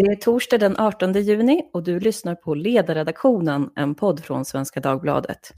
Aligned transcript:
Det 0.00 0.06
är 0.06 0.16
torsdag 0.16 0.58
den 0.58 0.76
18 0.78 1.12
juni 1.12 1.62
och 1.72 1.82
du 1.82 2.00
lyssnar 2.00 2.34
på 2.34 2.54
Ledarredaktionen, 2.54 3.70
en 3.76 3.94
podd 3.94 4.24
från 4.24 4.44
Svenska 4.44 4.80
Dagbladet. 4.80 5.52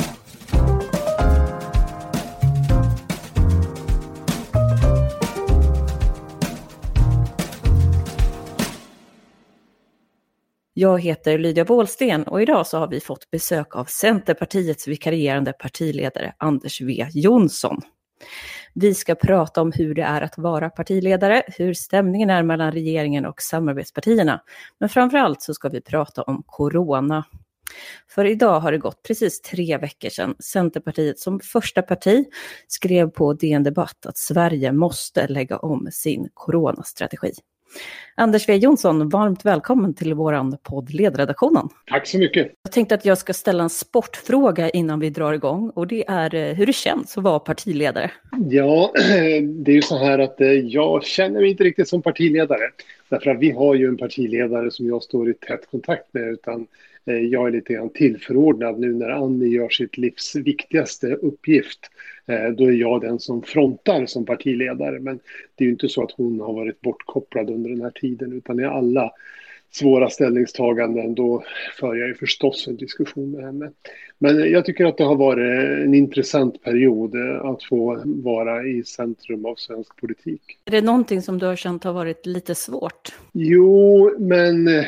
Jag 10.74 11.00
heter 11.00 11.38
Lydia 11.38 11.64
Wåhlsten 11.64 12.22
och 12.22 12.42
idag 12.42 12.66
så 12.66 12.78
har 12.78 12.88
vi 12.88 13.00
fått 13.00 13.30
besök 13.30 13.76
av 13.76 13.84
Centerpartiets 13.84 14.88
vikarierande 14.88 15.52
partiledare 15.52 16.34
Anders 16.38 16.80
W 16.80 17.08
Jonsson. 17.12 17.82
Vi 18.74 18.94
ska 18.94 19.14
prata 19.14 19.62
om 19.62 19.72
hur 19.72 19.94
det 19.94 20.02
är 20.02 20.20
att 20.20 20.38
vara 20.38 20.70
partiledare, 20.70 21.42
hur 21.46 21.74
stämningen 21.74 22.30
är 22.30 22.42
mellan 22.42 22.72
regeringen 22.72 23.26
och 23.26 23.42
samarbetspartierna. 23.42 24.42
Men 24.78 24.88
framför 24.88 25.18
allt 25.18 25.42
så 25.42 25.54
ska 25.54 25.68
vi 25.68 25.80
prata 25.80 26.22
om 26.22 26.42
corona. 26.46 27.24
För 28.08 28.24
idag 28.24 28.60
har 28.60 28.72
det 28.72 28.78
gått 28.78 29.02
precis 29.02 29.40
tre 29.40 29.78
veckor 29.78 30.08
sedan 30.08 30.34
Centerpartiet 30.38 31.18
som 31.18 31.40
första 31.40 31.82
parti 31.82 32.24
skrev 32.68 33.10
på 33.10 33.32
DN 33.32 33.62
Debatt 33.62 34.06
att 34.06 34.18
Sverige 34.18 34.72
måste 34.72 35.28
lägga 35.28 35.58
om 35.58 35.88
sin 35.92 36.28
coronastrategi. 36.34 37.32
Anders 38.14 38.46
W 38.46 38.64
Jonsson, 38.64 39.08
varmt 39.08 39.44
välkommen 39.44 39.94
till 39.94 40.14
vår 40.14 40.56
podd 40.56 40.90
Ledredaktionen. 40.90 41.68
Tack 41.86 42.06
så 42.06 42.18
mycket. 42.18 42.52
Jag 42.62 42.72
tänkte 42.72 42.94
att 42.94 43.04
jag 43.04 43.18
ska 43.18 43.32
ställa 43.32 43.62
en 43.62 43.70
sportfråga 43.70 44.70
innan 44.70 45.00
vi 45.00 45.10
drar 45.10 45.32
igång 45.32 45.70
och 45.70 45.86
det 45.86 46.04
är 46.08 46.34
eh, 46.34 46.54
hur 46.54 46.66
det 46.66 46.72
känns 46.72 47.18
att 47.18 47.24
vara 47.24 47.38
partiledare. 47.38 48.10
Ja, 48.50 48.92
det 49.42 49.70
är 49.70 49.74
ju 49.74 49.82
så 49.82 49.98
här 49.98 50.18
att 50.18 50.40
eh, 50.40 50.48
jag 50.48 51.04
känner 51.04 51.40
mig 51.40 51.50
inte 51.50 51.64
riktigt 51.64 51.88
som 51.88 52.02
partiledare. 52.02 52.70
Därför 53.08 53.30
att 53.30 53.40
vi 53.40 53.50
har 53.50 53.74
ju 53.74 53.86
en 53.86 53.96
partiledare 53.96 54.70
som 54.70 54.86
jag 54.86 55.02
står 55.02 55.30
i 55.30 55.34
tät 55.34 55.70
kontakt 55.70 56.14
med 56.14 56.32
utan 56.32 56.66
Eh, 57.06 57.18
jag 57.18 57.46
är 57.46 57.52
lite 57.52 57.72
grann 57.72 57.90
tillförordnad 57.90 58.78
nu 58.78 58.92
när 58.92 59.08
Annie 59.08 59.48
gör 59.48 59.68
sitt 59.68 59.96
livs 59.96 60.36
viktigaste 60.36 61.14
uppgift 61.14 61.90
eh, 62.26 62.48
då 62.48 62.64
är 62.64 62.72
jag 62.72 63.00
den 63.00 63.18
som 63.18 63.42
frontar 63.42 64.06
som 64.06 64.24
partiledare. 64.26 65.00
Men 65.00 65.20
det 65.54 65.64
är 65.64 65.66
ju 65.66 65.72
inte 65.72 65.88
så 65.88 66.02
att 66.02 66.12
hon 66.12 66.40
har 66.40 66.52
varit 66.52 66.80
bortkopplad 66.80 67.50
under 67.50 67.70
den 67.70 67.82
här 67.82 67.90
tiden 67.90 68.32
utan 68.32 68.60
i 68.60 68.64
alla 68.64 69.10
svåra 69.72 70.10
ställningstaganden 70.10 71.14
då 71.14 71.42
för 71.78 71.94
jag 71.94 72.08
ju 72.08 72.14
förstås 72.14 72.68
en 72.68 72.76
diskussion 72.76 73.30
med 73.30 73.44
henne. 73.44 73.70
Men 74.18 74.50
jag 74.50 74.64
tycker 74.64 74.84
att 74.84 74.96
det 74.96 75.04
har 75.04 75.16
varit 75.16 75.84
en 75.84 75.94
intressant 75.94 76.62
period 76.62 77.14
eh, 77.14 77.44
att 77.44 77.64
få 77.64 78.02
vara 78.04 78.64
i 78.66 78.84
centrum 78.84 79.46
av 79.46 79.54
svensk 79.54 79.96
politik. 79.96 80.42
Är 80.64 80.70
det 80.70 80.80
någonting 80.80 81.22
som 81.22 81.38
du 81.38 81.46
har 81.46 81.56
känt 81.56 81.84
har 81.84 81.92
varit 81.92 82.26
lite 82.26 82.54
svårt? 82.54 83.12
Jo, 83.32 84.10
men 84.18 84.68
eh, 84.68 84.84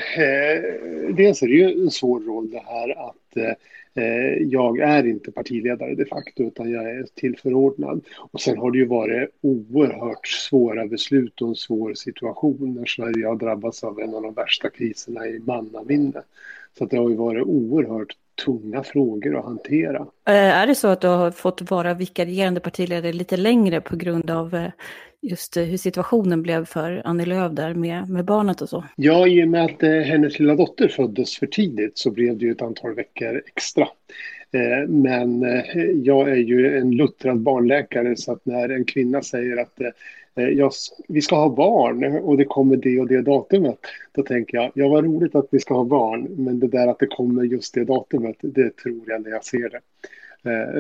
dels 1.16 1.42
är 1.42 1.46
det 1.46 1.54
ju 1.54 1.82
en 1.84 1.90
svår 1.90 2.20
roll 2.20 2.50
det 2.50 2.62
här 2.66 3.08
att 3.08 3.36
eh, 3.36 3.42
Eh, 3.44 3.52
Eh, 3.94 4.42
jag 4.42 4.78
är 4.78 5.06
inte 5.06 5.32
partiledare 5.32 5.94
de 5.94 6.04
facto 6.04 6.42
utan 6.42 6.70
jag 6.70 6.90
är 6.90 7.06
tillförordnad. 7.14 8.04
Och 8.32 8.40
sen 8.40 8.58
har 8.58 8.70
det 8.70 8.78
ju 8.78 8.86
varit 8.86 9.30
oerhört 9.40 10.26
svåra 10.26 10.86
beslut 10.86 11.42
och 11.42 11.48
en 11.48 11.54
svår 11.54 11.94
situation 11.94 12.74
när 12.74 12.86
Sverige 12.86 13.26
har 13.26 13.36
drabbats 13.36 13.84
av 13.84 14.00
en 14.00 14.14
av 14.14 14.22
de 14.22 14.34
värsta 14.34 14.70
kriserna 14.70 15.26
i 15.26 15.38
mannaminne. 15.38 16.22
Så 16.78 16.84
det 16.84 16.96
har 16.96 17.10
ju 17.10 17.16
varit 17.16 17.46
oerhört 17.46 18.16
tunga 18.44 18.82
frågor 18.82 19.38
att 19.38 19.44
hantera. 19.44 20.06
Eh, 20.26 20.34
är 20.34 20.66
det 20.66 20.74
så 20.74 20.88
att 20.88 21.00
du 21.00 21.08
har 21.08 21.30
fått 21.30 21.70
vara 21.70 21.94
vikarierande 21.94 22.60
partiledare 22.60 23.12
lite 23.12 23.36
längre 23.36 23.80
på 23.80 23.96
grund 23.96 24.30
av 24.30 24.54
eh, 24.54 24.70
just 25.22 25.56
hur 25.56 25.76
situationen 25.76 26.42
blev 26.42 26.64
för 26.64 27.02
Annie 27.04 27.26
Lööf 27.26 27.52
där 27.52 27.74
med, 27.74 28.08
med 28.08 28.24
barnet 28.24 28.62
och 28.62 28.68
så? 28.68 28.84
Ja, 28.96 29.28
i 29.28 29.44
och 29.44 29.48
med 29.48 29.64
att 29.64 29.82
eh, 29.82 29.90
hennes 29.90 30.38
lilla 30.38 30.54
dotter 30.54 30.88
föddes 30.88 31.38
för 31.38 31.46
tidigt 31.46 31.98
så 31.98 32.10
blev 32.10 32.38
det 32.38 32.44
ju 32.44 32.52
ett 32.52 32.62
antal 32.62 32.94
veckor 32.94 33.42
extra. 33.46 33.88
Eh, 34.54 34.88
men 34.88 35.42
eh, 35.42 35.80
jag 36.02 36.28
är 36.28 36.36
ju 36.36 36.78
en 36.78 36.90
luttrad 36.90 37.40
barnläkare 37.40 38.16
så 38.16 38.32
att 38.32 38.46
när 38.46 38.68
en 38.68 38.84
kvinna 38.84 39.22
säger 39.22 39.56
att 39.56 39.80
eh, 39.80 40.48
jag, 40.48 40.72
vi 41.08 41.20
ska 41.20 41.36
ha 41.36 41.48
barn 41.48 42.18
och 42.18 42.36
det 42.36 42.44
kommer 42.44 42.76
det 42.76 43.00
och 43.00 43.08
det 43.08 43.22
datumet. 43.22 43.78
Då 44.12 44.22
tänker 44.22 44.56
jag, 44.56 44.70
ja 44.74 44.88
vad 44.88 45.04
roligt 45.04 45.34
att 45.34 45.48
vi 45.50 45.58
ska 45.58 45.74
ha 45.74 45.84
barn, 45.84 46.26
men 46.30 46.60
det 46.60 46.68
där 46.68 46.88
att 46.88 46.98
det 46.98 47.06
kommer 47.06 47.42
just 47.42 47.74
det 47.74 47.84
datumet, 47.84 48.36
det 48.40 48.76
tror 48.76 49.02
jag 49.06 49.22
när 49.22 49.30
jag 49.30 49.44
ser 49.44 49.68
det. 49.68 49.80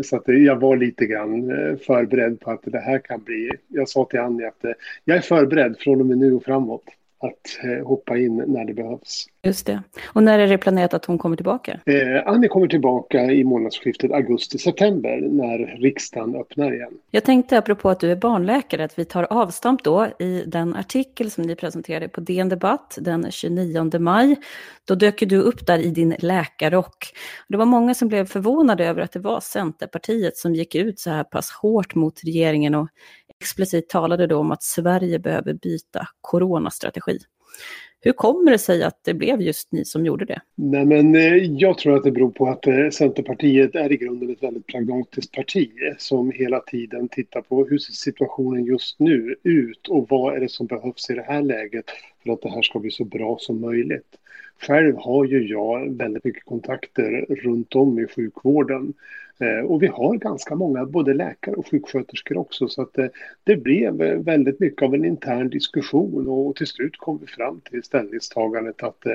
Så 0.02 0.16
att 0.16 0.22
jag 0.26 0.60
var 0.60 0.76
lite 0.76 1.06
grann 1.06 1.48
förberedd 1.86 2.40
på 2.40 2.50
att 2.50 2.62
det 2.64 2.78
här 2.78 2.98
kan 2.98 3.22
bli... 3.22 3.50
Jag 3.68 3.88
sa 3.88 4.04
till 4.04 4.20
Annie 4.20 4.46
att 4.46 4.64
jag 5.04 5.16
är 5.16 5.20
förberedd 5.20 5.76
från 5.78 6.00
och 6.00 6.06
med 6.06 6.18
nu 6.18 6.32
och 6.32 6.44
framåt 6.44 6.84
att 7.18 7.64
eh, 7.64 7.86
hoppa 7.86 8.18
in 8.18 8.44
när 8.46 8.64
det 8.64 8.74
behövs. 8.74 9.26
Just 9.42 9.66
det. 9.66 9.82
Och 10.06 10.22
när 10.22 10.38
är 10.38 10.46
det 10.46 10.58
planerat 10.58 10.94
att 10.94 11.04
hon 11.04 11.18
kommer 11.18 11.36
tillbaka? 11.36 11.80
Eh, 11.86 12.26
Annie 12.26 12.48
kommer 12.48 12.66
tillbaka 12.66 13.24
i 13.24 13.44
månadsskiftet 13.44 14.12
augusti-september 14.12 15.20
när 15.30 15.58
riksdagen 15.80 16.36
öppnar 16.36 16.74
igen. 16.74 16.92
Jag 17.10 17.24
tänkte 17.24 17.58
apropå 17.58 17.90
att 17.90 18.00
du 18.00 18.10
är 18.10 18.16
barnläkare 18.16 18.84
att 18.84 18.98
vi 18.98 19.04
tar 19.04 19.26
avstamp 19.30 19.84
då 19.84 20.08
i 20.18 20.44
den 20.46 20.76
artikel 20.76 21.30
som 21.30 21.44
ni 21.44 21.56
presenterade 21.56 22.08
på 22.08 22.20
DN 22.20 22.48
Debatt 22.48 22.98
den 23.00 23.30
29 23.30 23.98
maj. 23.98 24.36
Då 24.84 24.94
dök 24.94 25.20
du 25.20 25.38
upp 25.38 25.66
där 25.66 25.78
i 25.78 25.90
din 25.90 26.16
läkarrock. 26.18 27.12
Det 27.48 27.56
var 27.56 27.66
många 27.66 27.94
som 27.94 28.08
blev 28.08 28.26
förvånade 28.26 28.86
över 28.86 29.02
att 29.02 29.12
det 29.12 29.20
var 29.20 29.40
Centerpartiet 29.40 30.36
som 30.36 30.54
gick 30.54 30.74
ut 30.74 30.98
så 31.00 31.10
här 31.10 31.24
pass 31.24 31.50
hårt 31.50 31.94
mot 31.94 32.24
regeringen 32.24 32.74
och 32.74 32.88
explicit 33.44 33.88
talade 33.88 34.26
då 34.26 34.38
om 34.38 34.52
att 34.52 34.62
Sverige 34.62 35.18
behöver 35.18 35.54
byta 35.54 36.08
coronastrategi. 36.20 37.18
Hur 38.00 38.12
kommer 38.12 38.50
det 38.50 38.58
sig 38.58 38.82
att 38.82 39.04
det 39.04 39.14
blev 39.14 39.42
just 39.42 39.72
ni 39.72 39.84
som 39.84 40.06
gjorde 40.06 40.24
det? 40.24 40.40
Nej, 40.54 40.84
men, 40.84 41.14
eh, 41.14 41.36
jag 41.36 41.78
tror 41.78 41.96
att 41.96 42.04
det 42.04 42.10
beror 42.10 42.30
på 42.30 42.48
att 42.48 42.66
eh, 42.66 42.90
Centerpartiet 42.90 43.74
är 43.74 43.92
i 43.92 43.96
grunden 43.96 44.30
ett 44.30 44.42
väldigt 44.42 44.66
pragmatiskt 44.66 45.34
parti 45.34 45.70
eh, 45.90 45.94
som 45.98 46.30
hela 46.30 46.60
tiden 46.60 47.08
tittar 47.08 47.40
på 47.40 47.64
hur 47.64 47.78
ser 47.78 47.92
situationen 47.92 48.64
just 48.64 49.00
nu 49.00 49.34
ut 49.42 49.88
och 49.88 50.06
vad 50.08 50.36
är 50.36 50.40
det 50.40 50.50
som 50.50 50.66
behövs 50.66 51.10
i 51.10 51.14
det 51.14 51.24
här 51.28 51.42
läget 51.42 51.84
för 52.22 52.32
att 52.32 52.42
det 52.42 52.50
här 52.50 52.62
ska 52.62 52.78
bli 52.78 52.90
så 52.90 53.04
bra 53.04 53.36
som 53.40 53.60
möjligt. 53.60 54.18
Själv 54.60 54.96
har 54.96 55.24
ju 55.24 55.48
jag 55.48 55.96
väldigt 55.96 56.24
mycket 56.24 56.44
kontakter 56.44 57.26
runt 57.28 57.74
om 57.74 57.98
i 57.98 58.06
sjukvården 58.06 58.94
Eh, 59.40 59.66
och 59.66 59.82
vi 59.82 59.86
har 59.86 60.16
ganska 60.16 60.54
många, 60.54 60.84
både 60.84 61.14
läkare 61.14 61.54
och 61.54 61.70
sjuksköterskor 61.70 62.38
också, 62.38 62.68
så 62.68 62.82
att 62.82 62.92
det, 62.92 63.10
det 63.44 63.56
blev 63.56 64.02
eh, 64.02 64.18
väldigt 64.18 64.60
mycket 64.60 64.82
av 64.82 64.94
en 64.94 65.04
intern 65.04 65.50
diskussion 65.50 66.28
och 66.28 66.56
till 66.56 66.66
slut 66.66 66.96
kom 66.96 67.18
vi 67.18 67.26
fram 67.26 67.60
till 67.60 67.82
ställningstagandet 67.82 68.82
att 68.82 69.06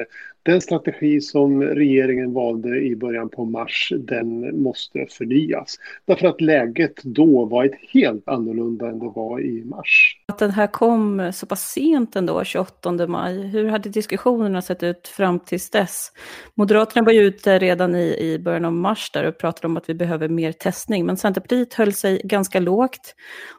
den 0.44 0.62
strategi 0.62 1.22
som 1.22 1.63
regeringen 1.63 2.34
valde 2.34 2.81
i 2.81 2.96
början 2.96 3.30
på 3.30 3.46
mars, 3.46 3.94
den 3.97 4.62
måste 4.63 5.06
förnyas. 5.09 5.75
Därför 6.06 6.28
att 6.28 6.41
läget 6.41 7.03
då 7.03 7.46
var 7.46 7.66
ett 7.66 7.80
helt 7.94 8.28
annorlunda 8.28 8.88
än 8.88 9.00
det 9.00 9.12
var 9.16 9.41
i 9.41 9.63
mars. 9.66 10.18
Att 10.28 10.40
den 10.40 10.51
här 10.51 10.68
kom 10.68 11.31
så 11.34 11.46
pass 11.46 11.62
sent 11.62 12.16
ändå, 12.16 12.44
28 12.44 13.07
maj, 13.07 13.47
hur 13.47 13.68
hade 13.68 13.90
diskussionerna 13.90 14.62
sett 14.62 14.84
ut 14.84 15.07
fram 15.07 15.40
tills 15.40 15.69
dess? 15.69 16.12
Moderaterna 16.56 17.06
var 17.06 17.12
ju 17.12 17.22
ute 17.22 17.59
redan 17.59 17.96
i, 17.96 18.18
i 18.19 18.40
början 18.40 18.66
av 18.66 18.74
mars 18.74 19.12
där 19.12 19.28
och 19.28 19.38
pratade 19.38 19.68
om 19.68 19.78
att 19.78 19.90
vi 19.90 19.94
behöver 20.09 20.30
mer 20.30 20.52
testning, 20.52 21.06
men 21.06 21.18
Centerpartiet 21.18 21.74
höll 21.74 21.94
sig 21.94 22.22
ganska 22.24 22.59
lågt. 22.59 23.16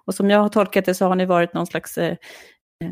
Och 0.06 0.14
som 0.14 0.30
jag 0.30 0.40
har 0.40 0.48
tolkat 0.48 0.84
det 0.84 0.94
så 0.94 1.04
har 1.06 1.16
ni 1.16 1.26
varit 1.26 1.54
någon 1.54 1.66
slags 1.66 1.98
eh, 1.98 2.16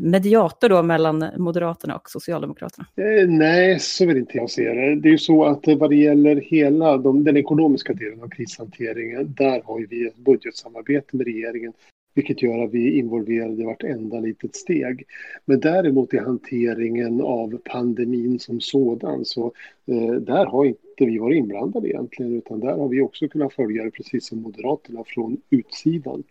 mediator 0.01 0.69
då 0.69 0.83
mellan 0.83 1.25
Moderaterna 1.37 1.95
och 1.95 2.09
Socialdemokraterna? 2.09 2.87
Eh, 2.95 3.27
nej, 3.27 3.79
så 3.79 4.05
vill 4.05 4.17
inte 4.17 4.37
jag 4.37 4.49
se 4.49 4.73
det. 4.73 4.95
Det 4.95 5.09
är 5.09 5.11
ju 5.11 5.17
så 5.17 5.45
att 5.45 5.67
eh, 5.67 5.77
vad 5.77 5.89
det 5.89 5.95
gäller 5.95 6.35
hela 6.35 6.97
de, 6.97 7.23
den 7.23 7.37
ekonomiska 7.37 7.93
delen 7.93 8.23
av 8.23 8.29
krishanteringen, 8.29 9.33
där 9.37 9.61
har 9.65 9.79
ju 9.79 9.87
vi 9.87 10.07
ett 10.07 10.17
budgetsamarbete 10.17 11.17
med 11.17 11.25
regeringen 11.25 11.73
vilket 12.13 12.41
gör 12.41 12.63
att 12.63 12.71
vi 12.71 12.87
är 12.87 12.99
involverade 12.99 13.61
i 13.61 13.65
vartenda 13.65 14.19
litet 14.19 14.55
steg. 14.55 15.03
Men 15.45 15.59
däremot 15.59 16.13
i 16.13 16.17
hanteringen 16.17 17.21
av 17.21 17.57
pandemin 17.63 18.39
som 18.39 18.61
sådan 18.61 19.25
så 19.25 19.53
eh, 19.85 20.11
där 20.11 20.45
har 20.45 20.65
inte 20.65 20.81
vi 21.05 21.17
varit 21.17 21.37
inblandade 21.37 21.89
egentligen 21.89 22.37
utan 22.37 22.59
där 22.59 22.77
har 22.77 22.87
vi 22.87 23.01
också 23.01 23.27
kunnat 23.27 23.53
följa 23.53 23.83
det 23.83 23.91
precis 23.91 24.27
som 24.27 24.41
Moderaterna 24.41 25.03
från 25.05 25.37
utsidan. 25.49 26.23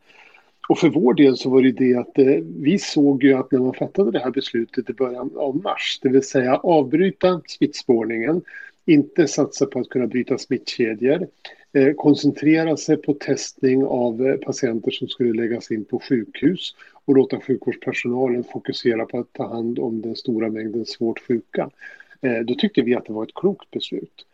Och 0.69 0.79
för 0.79 0.89
vår 0.89 1.15
del 1.15 1.37
så 1.37 1.51
var 1.51 1.63
det 1.63 1.73
det 1.73 1.95
att 1.95 2.19
eh, 2.19 2.45
vi 2.57 2.79
såg 2.79 3.25
ju 3.25 3.35
att 3.35 3.53
när 3.53 3.59
man 3.59 3.75
fattade 3.75 4.11
det 4.11 4.19
här 4.19 4.31
beslutet 4.31 4.91
i 4.91 4.93
början 4.93 5.31
av 5.37 5.57
mars, 5.57 5.99
det 6.03 6.09
vill 6.09 6.23
säga 6.23 6.57
avbryta 6.57 7.41
smittspårningen, 7.47 8.43
inte 8.85 9.29
satsa 9.29 9.67
på 9.67 9.79
att 9.79 9.89
kunna 9.89 10.07
bryta 10.07 10.39
smittkedjor, 10.39 11.27
eh, 11.73 11.93
koncentrera 11.93 12.77
sig 12.77 12.97
på 12.97 13.15
testning 13.15 13.85
av 13.85 14.27
eh, 14.27 14.37
patienter 14.37 14.91
som 14.91 15.09
skulle 15.09 15.43
läggas 15.43 15.71
in 15.71 15.85
på 15.85 16.01
sjukhus 16.01 16.75
och 17.05 17.17
låta 17.17 17.41
sjukvårdspersonalen 17.41 18.45
fokusera 18.45 19.07
på 19.07 19.19
att 19.19 19.33
ta 19.33 19.49
hand 19.49 19.79
om 19.79 20.03
den 20.03 20.17
stora 20.17 20.49
mängden 20.49 20.87
svårt 20.87 21.19
sjuka. 21.19 21.71
Eh, 22.21 22.39
då 22.39 22.55
tyckte 22.55 22.83
vi 22.83 22.95
att 22.95 23.07
det 23.07 23.13
var 23.13 23.23
ett 23.23 23.35
klokt 23.35 23.71
beslut. 23.71 24.27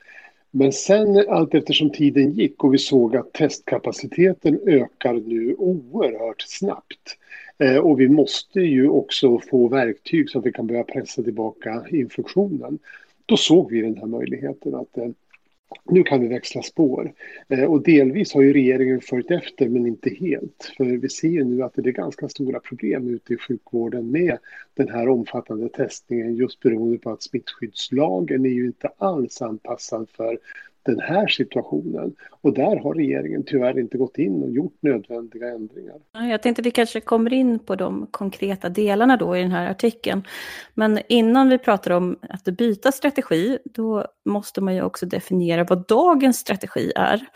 Men 0.56 0.72
sen 0.72 1.24
allt 1.28 1.54
eftersom 1.54 1.90
tiden 1.90 2.32
gick 2.32 2.64
och 2.64 2.74
vi 2.74 2.78
såg 2.78 3.16
att 3.16 3.32
testkapaciteten 3.32 4.60
ökar 4.66 5.12
nu 5.14 5.54
oerhört 5.54 6.42
snabbt 6.42 7.16
Eh, 7.58 7.76
och 7.76 8.00
vi 8.00 8.08
måste 8.08 8.60
ju 8.60 8.88
också 8.88 9.38
få 9.50 9.68
verktyg 9.68 10.30
så 10.30 10.38
att 10.38 10.46
vi 10.46 10.52
kan 10.52 10.66
börja 10.66 10.84
pressa 10.84 11.22
tillbaka 11.22 11.84
infektionen. 11.90 12.78
Då 13.26 13.36
såg 13.36 13.70
vi 13.70 13.80
den 13.80 13.96
här 13.96 14.06
möjligheten 14.06 14.74
att 14.74 14.98
eh, 14.98 15.08
nu 15.84 16.02
kan 16.02 16.20
vi 16.20 16.28
växla 16.28 16.62
spår. 16.62 17.12
Eh, 17.48 17.64
och 17.64 17.82
delvis 17.82 18.34
har 18.34 18.42
ju 18.42 18.52
regeringen 18.52 19.00
följt 19.00 19.30
efter, 19.30 19.68
men 19.68 19.86
inte 19.86 20.10
helt. 20.10 20.72
För 20.76 20.84
vi 20.84 21.08
ser 21.08 21.28
ju 21.28 21.44
nu 21.44 21.62
att 21.62 21.74
det 21.74 21.88
är 21.88 21.92
ganska 21.92 22.28
stora 22.28 22.60
problem 22.60 23.08
ute 23.08 23.34
i 23.34 23.36
sjukvården 23.36 24.10
med 24.10 24.38
den 24.74 24.88
här 24.88 25.08
omfattande 25.08 25.68
testningen 25.68 26.34
just 26.34 26.60
beroende 26.60 26.98
på 26.98 27.10
att 27.10 27.22
smittskyddslagen 27.22 28.44
är 28.44 28.50
ju 28.50 28.66
inte 28.66 28.90
alls 28.98 29.42
anpassad 29.42 30.08
för 30.10 30.38
den 30.84 31.00
här 31.00 31.26
situationen. 31.26 32.14
Och 32.40 32.54
där 32.54 32.76
har 32.76 32.94
regeringen 32.94 33.44
tyvärr 33.46 33.78
inte 33.78 33.98
gått 33.98 34.18
in 34.18 34.42
och 34.42 34.50
gjort 34.50 34.76
nödvändiga 34.80 35.48
ändringar. 35.48 35.96
Jag 36.12 36.42
tänkte 36.42 36.60
att 36.60 36.66
vi 36.66 36.70
kanske 36.70 37.00
kommer 37.00 37.32
in 37.32 37.58
på 37.58 37.76
de 37.76 38.06
konkreta 38.10 38.68
delarna 38.68 39.16
då 39.16 39.36
i 39.36 39.42
den 39.42 39.50
här 39.50 39.70
artikeln. 39.70 40.22
Men 40.74 40.98
innan 41.08 41.48
vi 41.48 41.58
pratar 41.58 41.90
om 41.90 42.16
att 42.28 42.44
byta 42.44 42.92
strategi, 42.92 43.58
då 43.64 44.06
måste 44.24 44.60
man 44.60 44.74
ju 44.74 44.82
också 44.82 45.06
definiera 45.06 45.64
vad 45.64 45.86
dagens 45.86 46.38
strategi 46.38 46.92
är. 46.96 47.26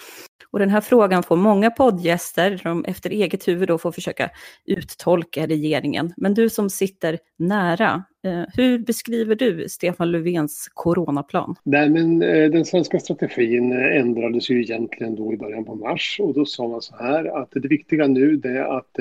Och 0.51 0.59
den 0.59 0.71
här 0.71 0.81
frågan 0.81 1.23
får 1.23 1.37
många 1.37 1.71
poddgäster, 1.71 2.61
de 2.65 2.85
efter 2.85 3.11
eget 3.11 3.49
huvud 3.49 3.69
då 3.69 3.79
får 3.79 3.93
försöka 3.93 4.31
uttolka 4.67 5.47
regeringen. 5.47 6.13
Men 6.17 6.35
du 6.35 6.51
som 6.51 6.71
sitter 6.71 7.19
nära, 7.39 8.05
Eh, 8.25 8.45
hur 8.57 8.79
beskriver 8.79 9.35
du 9.35 9.69
Stefan 9.69 10.11
Löfvens 10.11 10.71
coronaplan? 10.75 11.55
Nej, 11.63 11.91
men 11.91 12.23
eh, 12.23 12.51
den 12.51 12.65
svenska 12.65 13.01
strategin 13.01 13.73
eh, 13.73 14.01
ändrades 14.01 14.51
ju 14.51 14.63
egentligen 14.63 15.15
då 15.15 15.33
i 15.33 15.37
början 15.37 15.65
på 15.65 15.75
mars 15.75 16.21
och 16.23 16.35
då 16.35 16.45
sa 16.45 16.69
man 16.69 16.83
så 16.83 16.97
här 16.97 17.43
att 17.43 17.51
det 17.51 17.69
viktiga 17.69 18.07
nu 18.07 18.37
det 18.37 18.49
är 18.51 18.79
att 18.79 18.97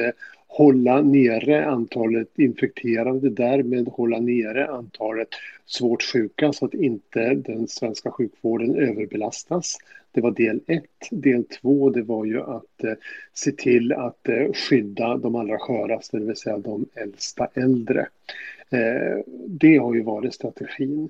hålla 0.47 1.01
nere 1.01 1.65
antalet 1.65 2.39
infekterade, 2.39 3.29
därmed 3.29 3.87
hålla 3.87 4.19
nere 4.19 4.67
antalet 4.67 5.27
svårt 5.65 6.03
sjuka 6.03 6.53
så 6.53 6.65
att 6.65 6.73
inte 6.73 7.33
den 7.33 7.67
svenska 7.67 8.11
sjukvården 8.11 8.75
överbelastas. 8.75 9.77
Det 10.11 10.21
var 10.21 10.31
del 10.31 10.59
ett. 10.67 10.83
Del 11.11 11.43
två 11.43 11.89
det 11.89 12.01
var 12.01 12.25
ju 12.25 12.41
att 12.41 12.83
eh, 12.83 12.93
se 13.33 13.51
till 13.51 13.93
att 13.93 14.29
eh, 14.29 14.53
skydda 14.53 15.17
de 15.17 15.35
allra 15.35 15.57
sköraste, 15.57 16.17
det 16.17 16.25
vill 16.25 16.35
säga 16.35 16.57
de 16.57 16.85
äldsta 16.95 17.47
äldre. 17.53 18.07
Eh, 18.69 19.23
det 19.47 19.77
har 19.77 19.93
ju 19.93 20.01
varit 20.01 20.33
strategin. 20.33 21.09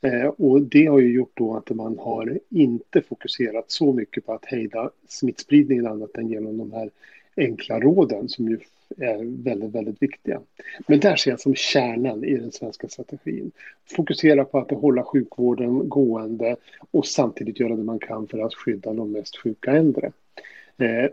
Eh, 0.00 0.26
och 0.26 0.62
det 0.62 0.86
har 0.86 0.98
ju 0.98 1.12
gjort 1.12 1.32
då 1.34 1.56
att 1.56 1.70
man 1.70 1.98
har 1.98 2.38
inte 2.48 3.02
fokuserat 3.02 3.70
så 3.70 3.92
mycket 3.92 4.26
på 4.26 4.32
att 4.32 4.44
hejda 4.44 4.90
smittspridningen 5.08 5.86
annat 5.86 6.16
än 6.16 6.28
genom 6.28 6.58
de 6.58 6.72
här 6.72 6.90
enkla 7.36 7.80
råden 7.80 8.28
som 8.28 8.48
ju 8.48 8.58
är 8.96 9.42
väldigt, 9.44 9.74
väldigt 9.74 10.02
viktiga. 10.02 10.40
Men 10.86 11.00
där 11.00 11.16
ser 11.16 11.30
jag 11.30 11.40
som 11.40 11.54
kärnan 11.54 12.24
i 12.24 12.36
den 12.36 12.52
svenska 12.52 12.88
strategin. 12.88 13.50
Fokusera 13.96 14.44
på 14.44 14.58
att 14.58 14.70
hålla 14.70 15.04
sjukvården 15.04 15.88
gående 15.88 16.56
och 16.90 17.06
samtidigt 17.06 17.60
göra 17.60 17.76
det 17.76 17.82
man 17.82 17.98
kan 17.98 18.26
för 18.26 18.38
att 18.38 18.54
skydda 18.54 18.92
de 18.92 19.12
mest 19.12 19.36
sjuka 19.36 19.72
äldre. 19.72 20.12
Eh, 20.80 21.10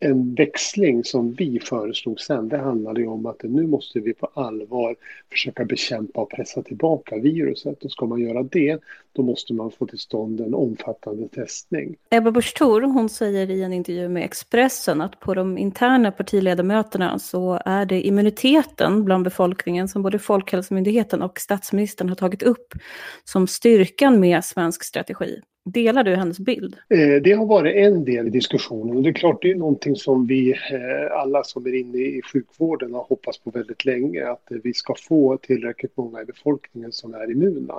en 0.00 0.34
växling 0.34 1.04
som 1.04 1.32
vi 1.32 1.60
föreslog 1.60 2.20
sen, 2.20 2.48
det 2.48 2.58
handlade 2.58 3.00
ju 3.00 3.06
om 3.06 3.26
att 3.26 3.42
nu 3.42 3.66
måste 3.66 4.00
vi 4.00 4.14
på 4.14 4.30
allvar 4.34 4.96
försöka 5.30 5.64
bekämpa 5.64 6.20
och 6.20 6.30
pressa 6.30 6.62
tillbaka 6.62 7.16
viruset. 7.16 7.84
Och 7.84 7.90
ska 7.90 8.06
man 8.06 8.20
göra 8.20 8.42
det, 8.42 8.80
då 9.12 9.22
måste 9.22 9.54
man 9.54 9.70
få 9.70 9.86
till 9.86 9.98
stånd 9.98 10.40
en 10.40 10.54
omfattande 10.54 11.28
testning. 11.28 11.96
Ebba 12.10 12.30
Busch 12.30 12.54
Thor, 12.54 12.80
hon 12.80 13.08
säger 13.08 13.50
i 13.50 13.62
en 13.62 13.72
intervju 13.72 14.08
med 14.08 14.24
Expressen 14.24 15.00
att 15.00 15.20
på 15.20 15.34
de 15.34 15.58
interna 15.58 16.12
partiledamöterna 16.12 17.18
så 17.18 17.60
är 17.64 17.86
det 17.86 18.00
immuniteten 18.00 19.04
bland 19.04 19.24
befolkningen 19.24 19.88
som 19.88 20.02
både 20.02 20.18
Folkhälsomyndigheten 20.18 21.22
och 21.22 21.40
statsministern 21.40 22.08
har 22.08 22.16
tagit 22.16 22.42
upp 22.42 22.74
som 23.24 23.46
styrkan 23.46 24.20
med 24.20 24.44
svensk 24.44 24.84
strategi. 24.84 25.40
Delar 25.64 26.04
du 26.04 26.14
hennes 26.14 26.38
bild? 26.38 26.76
Eh, 26.88 27.22
det 27.22 27.32
har 27.32 27.46
varit 27.46 27.76
en 27.76 28.04
del 28.04 28.26
i 28.26 28.30
diskussionen 28.30 28.96
och 28.96 29.02
det 29.02 29.08
är 29.08 29.12
klart 29.12 29.42
det 29.42 29.50
är 29.50 29.54
någonting 29.54 29.96
som 29.96 30.26
vi 30.26 30.50
eh, 30.50 31.12
alla 31.12 31.44
som 31.44 31.66
är 31.66 31.74
inne 31.74 31.98
i 31.98 32.22
sjukvården 32.22 32.94
har 32.94 33.02
hoppats 33.02 33.38
på 33.38 33.50
väldigt 33.50 33.84
länge 33.84 34.26
att 34.26 34.46
vi 34.48 34.74
ska 34.74 34.94
få 35.08 35.36
tillräckligt 35.36 35.96
många 35.96 36.22
i 36.22 36.24
befolkningen 36.24 36.92
som 36.92 37.14
är 37.14 37.30
immuna. 37.30 37.74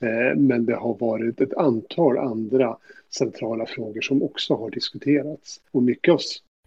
Eh, 0.00 0.36
men 0.36 0.66
det 0.66 0.74
har 0.74 0.94
varit 0.94 1.40
ett 1.40 1.54
antal 1.54 2.18
andra 2.18 2.76
centrala 3.10 3.66
frågor 3.66 4.00
som 4.00 4.22
också 4.22 4.54
har 4.54 4.70
diskuterats 4.70 5.60
och 5.70 5.82
mycket 5.82 6.14
av 6.14 6.18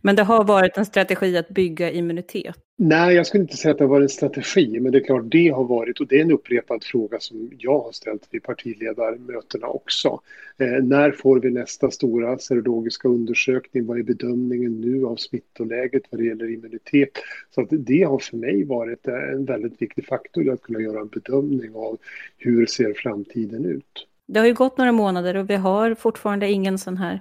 men 0.02 0.16
det 0.16 0.24
har 0.24 0.44
varit 0.44 0.78
en 0.78 0.86
strategi 0.86 1.38
att 1.38 1.50
bygga 1.50 1.92
immunitet? 1.92 2.56
Nej, 2.84 3.16
jag 3.16 3.28
skulle 3.28 3.42
inte 3.42 3.58
säga 3.58 3.72
att 3.72 3.78
det 3.78 3.84
har 3.84 3.90
varit 3.90 4.04
en 4.04 4.10
strategi, 4.10 4.80
men 4.80 4.92
det 4.92 4.98
är 4.98 5.04
klart 5.04 5.24
det 5.26 5.50
har 5.50 5.64
varit, 5.64 6.00
och 6.00 6.08
det 6.08 6.18
är 6.18 6.22
en 6.22 6.32
upprepad 6.32 6.84
fråga 6.84 7.20
som 7.20 7.52
jag 7.58 7.80
har 7.80 7.92
ställt 7.92 8.28
vid 8.32 8.44
partiledarmötena 8.44 9.68
också. 9.68 10.20
Eh, 10.58 10.84
när 10.84 11.12
får 11.12 11.40
vi 11.40 11.52
nästa 11.52 11.92
stora 11.92 12.38
serologiska 12.38 13.08
undersökning? 13.08 13.86
Vad 13.86 14.00
är 14.00 14.04
bedömningen 14.04 14.82
nu 14.82 15.06
av 15.06 15.16
smittoläget 15.16 16.04
vad 16.10 16.22
det 16.22 16.26
gäller 16.26 16.54
immunitet? 16.54 17.10
Så 17.56 17.62
att 17.62 17.68
det 17.72 18.04
har 18.04 18.20
för 18.20 18.38
mig 18.38 18.64
varit 18.64 19.08
en 19.08 19.46
väldigt 19.46 19.82
viktig 19.82 20.06
faktor 20.06 20.50
att 20.50 20.62
kunna 20.62 20.80
göra 20.80 21.00
en 21.02 21.08
bedömning 21.08 21.76
av 21.76 21.98
hur 22.38 22.66
ser 22.66 22.94
framtiden 22.94 23.66
ut. 23.66 24.08
Det 24.28 24.40
har 24.40 24.48
ju 24.48 24.54
gått 24.54 24.78
några 24.78 24.92
månader 24.92 25.38
och 25.38 25.50
vi 25.50 25.56
har 25.56 25.96
fortfarande 25.96 26.52
ingen 26.52 26.78
sån 26.78 26.98
här 26.98 27.20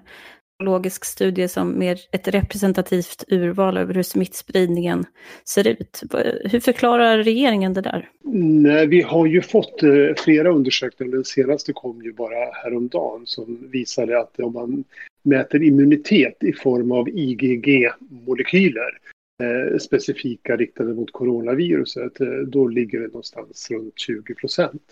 logisk 0.61 1.05
studie 1.05 1.49
som 1.49 1.79
mer 1.79 1.99
ett 2.13 2.29
representativt 2.29 3.25
urval 3.29 3.77
över 3.77 3.95
hur 3.95 4.03
smittspridningen 4.03 5.05
ser 5.45 5.69
ut. 5.69 6.03
Hur 6.45 6.61
förklarar 6.61 7.19
regeringen 7.19 7.75
det 7.75 7.81
där? 7.81 8.09
Nej, 8.33 8.87
vi 8.87 9.03
har 9.03 9.27
ju 9.27 9.43
fått 9.43 9.83
eh, 9.83 9.91
flera 10.25 10.51
undersökningar, 10.51 11.13
den 11.13 11.25
senaste 11.25 11.73
kom 11.73 12.03
ju 12.03 12.13
bara 12.13 12.53
häromdagen 12.53 13.27
som 13.27 13.71
visade 13.71 14.21
att 14.21 14.41
om 14.41 14.53
man 14.53 14.85
mäter 15.23 15.63
immunitet 15.63 16.45
i 16.45 16.53
form 16.53 16.93
av 16.93 17.09
IgG-molekyler 17.09 18.99
eh, 19.43 19.79
specifika 19.79 20.57
riktade 20.57 20.95
mot 20.95 21.13
coronaviruset, 21.13 22.21
eh, 22.21 22.29
då 22.29 22.69
ligger 22.69 23.01
det 23.01 23.07
någonstans 23.07 23.71
runt 23.71 23.99
20 23.99 24.35
procent. 24.35 24.83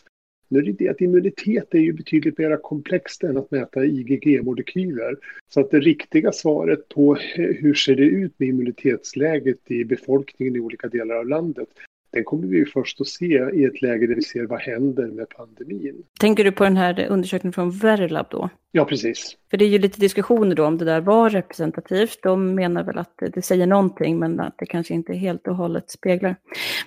Nu 0.49 0.59
är 0.59 0.63
det 0.63 0.73
det 0.73 0.89
att 0.89 1.01
immunitet 1.01 1.75
är 1.75 1.79
ju 1.79 1.93
betydligt 1.93 2.39
mer 2.39 2.57
komplext 2.57 3.25
än 3.25 3.37
att 3.37 3.51
mäta 3.51 3.85
IgG-molekyler. 3.85 5.17
Så 5.49 5.61
att 5.61 5.71
det 5.71 5.81
riktiga 5.81 6.33
svaret 6.33 6.89
på 6.89 7.15
hur 7.37 7.75
ser 7.75 7.97
det 7.97 8.03
ut 8.03 8.33
med 8.37 8.49
immunitetsläget 8.49 9.71
i 9.71 9.85
befolkningen 9.85 10.57
i 10.57 10.61
olika 10.61 10.89
delar 10.89 11.15
av 11.15 11.29
landet, 11.29 11.69
den 12.11 12.25
kommer 12.25 12.47
vi 12.47 12.65
först 12.65 13.01
att 13.01 13.07
se 13.07 13.51
i 13.55 13.65
ett 13.65 13.83
läge 13.83 14.07
där 14.07 14.15
vi 14.15 14.23
ser 14.23 14.47
vad 14.47 14.61
händer 14.61 15.07
med 15.07 15.29
pandemin. 15.29 16.03
Tänker 16.21 16.45
du 16.45 16.53
på 16.53 16.65
den 16.65 16.77
här 16.77 17.07
undersökningen 17.11 17.53
från 17.53 17.71
Verilab 17.71 18.27
då? 18.31 18.51
Ja, 18.73 18.85
precis. 18.85 19.37
För 19.51 19.57
det 19.57 19.65
är 19.65 19.69
ju 19.69 19.79
lite 19.79 20.01
diskussioner 20.01 20.55
då 20.55 20.67
om 20.67 20.79
det 20.79 20.85
där 20.85 21.01
var 21.01 21.31
representativt. 21.31 22.19
De 22.23 22.55
menar 22.55 22.85
väl 22.85 22.99
att 22.99 23.13
det 23.35 23.43
säger 23.43 23.67
någonting, 23.67 24.19
men 24.19 24.41
att 24.41 24.55
det 24.59 24.67
kanske 24.67 24.95
inte 24.95 25.15
helt 25.15 25.49
och 25.49 25.57
hållet 25.57 25.91
speglar. 25.91 26.37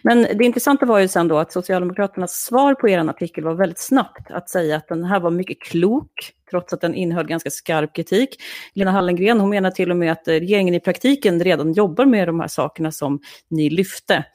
Men 0.02 0.22
det 0.22 0.46
intressanta 0.46 0.86
var 0.86 1.00
ju 1.00 1.08
sen 1.08 1.28
då 1.28 1.38
att 1.38 1.54
Socialdemokraternas 1.54 2.32
svar 2.32 2.74
på 2.74 2.90
er 2.90 2.98
artikel 2.98 3.44
var 3.44 3.54
väldigt 3.54 3.80
snabbt. 3.80 4.32
Att 4.32 4.50
säga 4.50 4.76
att 4.78 4.88
den 4.88 5.04
här 5.04 5.20
var 5.20 5.32
mycket 5.32 5.62
klok, 5.62 6.34
trots 6.50 6.74
att 6.74 6.82
den 6.82 6.96
innehöll 6.96 7.28
ganska 7.28 7.50
skarp 7.50 7.96
kritik. 7.96 8.36
Lena 8.74 8.92
Hallengren, 8.92 9.40
hon 9.40 9.50
menar 9.50 9.72
till 9.72 9.92
och 9.92 9.98
med 9.98 10.12
att 10.12 10.28
regeringen 10.28 10.74
i 10.74 10.80
praktiken 10.80 11.44
redan 11.44 11.74
jobbar 11.74 12.06
med 12.06 12.28
de 12.28 12.40
här 12.40 12.48
sakerna 12.48 12.92
som 12.92 13.20
ni 13.50 13.70
lyfte. 13.70 14.26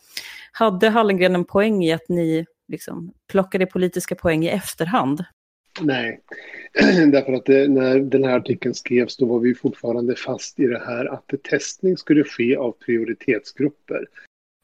Hade 0.59 0.89
Hallengren 0.89 1.35
en 1.35 1.45
poäng 1.45 1.85
i 1.85 1.93
att 1.93 2.09
ni 2.09 2.47
liksom 2.69 3.13
plockade 3.29 3.67
politiska 3.67 4.15
poäng 4.15 4.45
i 4.45 4.49
efterhand? 4.49 5.25
Nej, 5.81 6.21
därför 7.13 7.33
att 7.33 7.45
det, 7.45 7.69
när 7.69 7.99
den 7.99 8.25
här 8.25 8.37
artikeln 8.37 8.75
skrevs 8.75 9.17
då 9.17 9.27
var 9.27 9.39
vi 9.39 9.55
fortfarande 9.55 10.15
fast 10.15 10.61
i 10.61 10.67
det 10.67 10.83
här 10.87 11.05
att 11.07 11.33
testning 11.43 11.97
skulle 11.97 12.25
ske 12.25 12.57
av 12.57 12.73
prioritetsgrupper. 12.73 14.07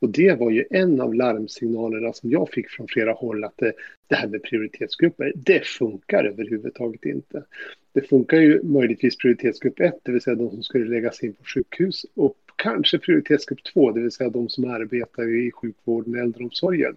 Och 0.01 0.09
det 0.09 0.39
var 0.39 0.51
ju 0.51 0.65
en 0.71 1.01
av 1.01 1.15
larmsignalerna 1.15 2.13
som 2.13 2.31
jag 2.31 2.51
fick 2.51 2.71
från 2.71 2.89
flera 2.89 3.13
håll 3.13 3.45
att 3.45 3.57
det, 3.57 3.73
det 4.07 4.15
här 4.15 4.29
med 4.29 4.43
prioritetsgrupper, 4.43 5.33
det 5.37 5.67
funkar 5.67 6.25
överhuvudtaget 6.25 7.05
inte. 7.05 7.45
Det 7.93 8.09
funkar 8.09 8.37
ju 8.37 8.63
möjligtvis 8.63 9.17
prioritetsgrupp 9.17 9.81
1, 9.81 9.95
det 10.03 10.13
vill 10.13 10.21
säga 10.21 10.37
de 10.37 10.51
som 10.51 10.63
skulle 10.63 10.85
läggas 10.85 11.23
in 11.23 11.35
på 11.35 11.45
sjukhus 11.45 12.07
och 12.15 12.37
kanske 12.62 12.99
prioritetsgrupp 12.99 13.64
2, 13.64 13.92
det 13.92 14.00
vill 14.00 14.11
säga 14.11 14.31
de 14.31 14.49
som 14.49 14.64
arbetar 14.64 15.47
i 15.47 15.52
sjukvården 15.52 16.14
och 16.14 16.21
äldreomsorgen. 16.21 16.97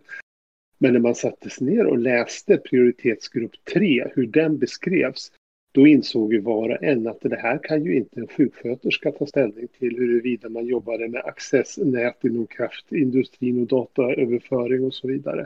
Men 0.77 0.93
när 0.93 0.99
man 0.99 1.15
satte 1.15 1.49
sig 1.49 1.67
ner 1.67 1.85
och 1.85 1.97
läste 1.97 2.57
prioritetsgrupp 2.57 3.51
3, 3.73 4.07
hur 4.15 4.27
den 4.27 4.57
beskrevs, 4.57 5.31
då 5.71 5.87
insåg 5.87 6.33
ju 6.33 6.39
var 6.41 6.69
och 6.69 6.83
en 6.83 7.07
att 7.07 7.21
det 7.21 7.35
här 7.35 7.59
kan 7.63 7.83
ju 7.83 7.95
inte 7.95 8.19
en 8.19 8.27
sjuksköterska 8.27 9.11
ta 9.11 9.25
ställning 9.25 9.67
till 9.79 9.97
huruvida 9.97 10.49
man 10.49 10.65
jobbade 10.65 11.07
med 11.07 11.25
accessnät 11.25 12.23
inom 12.23 12.47
kraftindustrin 12.47 13.61
och 13.61 13.67
dataöverföring 13.67 14.83
och 14.83 14.93
så 14.93 15.07
vidare. 15.07 15.45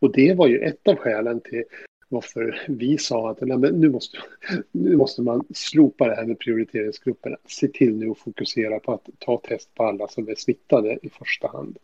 Och 0.00 0.12
det 0.12 0.34
var 0.34 0.48
ju 0.48 0.58
ett 0.58 0.88
av 0.88 0.96
skälen 0.96 1.40
till 1.40 1.64
varför 2.08 2.64
vi 2.68 2.98
sa 2.98 3.30
att 3.30 3.40
nej, 3.40 3.72
nu, 3.72 3.90
måste, 3.90 4.18
nu 4.72 4.96
måste 4.96 5.22
man 5.22 5.44
slopa 5.54 6.08
det 6.08 6.14
här 6.14 6.24
med 6.24 6.38
prioriteringsgrupperna. 6.38 7.36
Se 7.46 7.68
till 7.68 7.96
nu 7.96 8.10
att 8.10 8.18
fokusera 8.18 8.80
på 8.80 8.92
att 8.92 9.08
ta 9.18 9.38
test 9.38 9.74
på 9.74 9.84
alla 9.84 10.08
som 10.08 10.28
är 10.28 10.34
smittade 10.34 10.98
i 11.02 11.08
första 11.08 11.48
hand. 11.48 11.78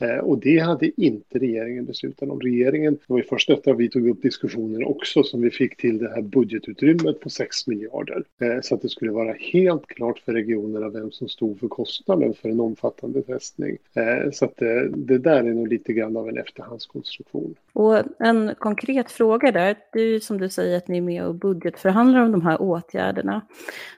Eh, 0.00 0.18
och 0.18 0.38
det 0.38 0.58
hade 0.58 1.02
inte 1.02 1.38
regeringen 1.38 1.84
beslutat 1.84 2.28
om. 2.28 2.40
Regeringen, 2.40 2.94
det 2.94 3.04
var 3.06 3.18
ju 3.18 3.24
först 3.24 3.50
efter 3.50 3.70
att 3.70 3.78
vi 3.78 3.90
tog 3.90 4.08
upp 4.08 4.22
diskussionen 4.22 4.84
också 4.84 5.22
som 5.22 5.40
vi 5.40 5.50
fick 5.50 5.76
till 5.76 5.98
det 5.98 6.10
här 6.14 6.22
budgetutrymmet 6.22 7.20
på 7.20 7.30
6 7.30 7.66
miljarder. 7.66 8.24
Eh, 8.40 8.60
så 8.62 8.74
att 8.74 8.82
det 8.82 8.88
skulle 8.88 9.12
vara 9.12 9.32
helt 9.32 9.86
klart 9.86 10.18
för 10.18 10.32
regionerna 10.32 10.88
vem 10.88 11.10
som 11.10 11.28
stod 11.28 11.60
för 11.60 11.68
kostnaden 11.68 12.34
för 12.34 12.48
en 12.48 12.60
omfattande 12.60 13.22
testning. 13.22 13.78
Eh, 13.94 14.30
så 14.32 14.44
att 14.44 14.56
det, 14.56 14.88
det 14.88 15.18
där 15.18 15.44
är 15.44 15.54
nog 15.54 15.68
lite 15.68 15.92
grann 15.92 16.16
av 16.16 16.28
en 16.28 16.38
efterhandskonstruktion. 16.38 17.54
Och 17.72 18.02
en 18.18 18.54
konkret 18.58 19.10
fråga 19.10 19.52
där, 19.52 19.76
det 19.92 20.00
är 20.00 20.06
ju 20.06 20.20
som 20.20 20.38
du 20.38 20.48
säger 20.48 20.76
att 20.76 20.88
ni 20.88 20.96
är 20.96 21.02
med 21.02 21.24
och 21.24 21.34
budgetförhandlar 21.34 22.20
om 22.20 22.32
de 22.32 22.42
här 22.42 22.62
åtgärderna. 22.62 23.40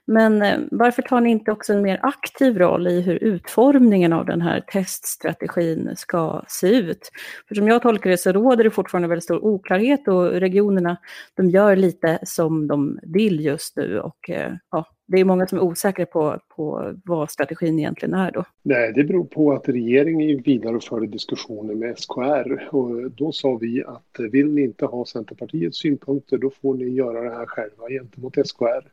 Men 0.05 0.45
varför 0.71 1.03
tar 1.03 1.21
ni 1.21 1.31
inte 1.31 1.53
också 1.53 1.73
en 1.73 1.83
mer 1.83 2.01
aktiv 2.03 2.59
roll 2.59 2.87
i 2.87 3.01
hur 3.01 3.25
utformningen 3.25 4.13
av 4.13 4.27
den 4.27 4.41
här 4.41 4.61
teststrategin 4.61 5.92
ska 5.97 6.45
se 6.49 6.69
ut. 6.69 7.11
För 7.49 7.55
som 7.55 7.69
jag 7.69 7.83
tolkar 7.83 8.11
det 8.11 8.19
så 8.19 8.33
råder 8.33 8.65
det 8.65 8.71
fortfarande 8.71 9.09
väldigt 9.09 9.25
stor 9.25 9.45
oklarhet 9.45 10.09
och 10.09 10.31
regionerna 10.31 10.97
de 11.35 11.51
gör 11.51 11.77
lite 11.77 12.19
som 12.23 12.67
de 12.67 12.99
vill 13.03 13.41
just 13.41 13.77
nu 13.77 14.01
och 14.01 14.31
eh, 14.31 14.53
ja, 14.71 14.87
det 15.07 15.21
är 15.21 15.25
många 15.25 15.47
som 15.47 15.59
är 15.59 15.63
osäkra 15.63 16.07
på, 16.07 16.39
på 16.57 16.95
vad 17.05 17.31
strategin 17.31 17.79
egentligen 17.79 18.15
är 18.15 18.31
då. 18.33 18.45
Nej, 18.63 18.93
det 18.93 19.05
beror 19.05 19.25
på 19.25 19.53
att 19.53 19.69
regeringen 19.69 20.43
vidare 20.43 20.81
förde 20.81 21.07
diskussioner 21.07 21.75
med 21.75 21.99
SKR 21.99 22.75
och 22.75 23.11
då 23.11 23.33
sa 23.33 23.57
vi 23.57 23.85
att 23.85 24.19
eh, 24.19 24.27
vill 24.27 24.49
ni 24.49 24.63
inte 24.63 24.87
ha 24.87 25.05
Centerpartiets 25.05 25.79
synpunkter 25.79 26.39
då 26.39 26.51
får 26.51 26.75
ni 26.75 26.89
göra 26.89 27.23
det 27.23 27.37
här 27.37 27.47
själva 27.47 27.89
gentemot 27.89 28.47
SKR. 28.47 28.89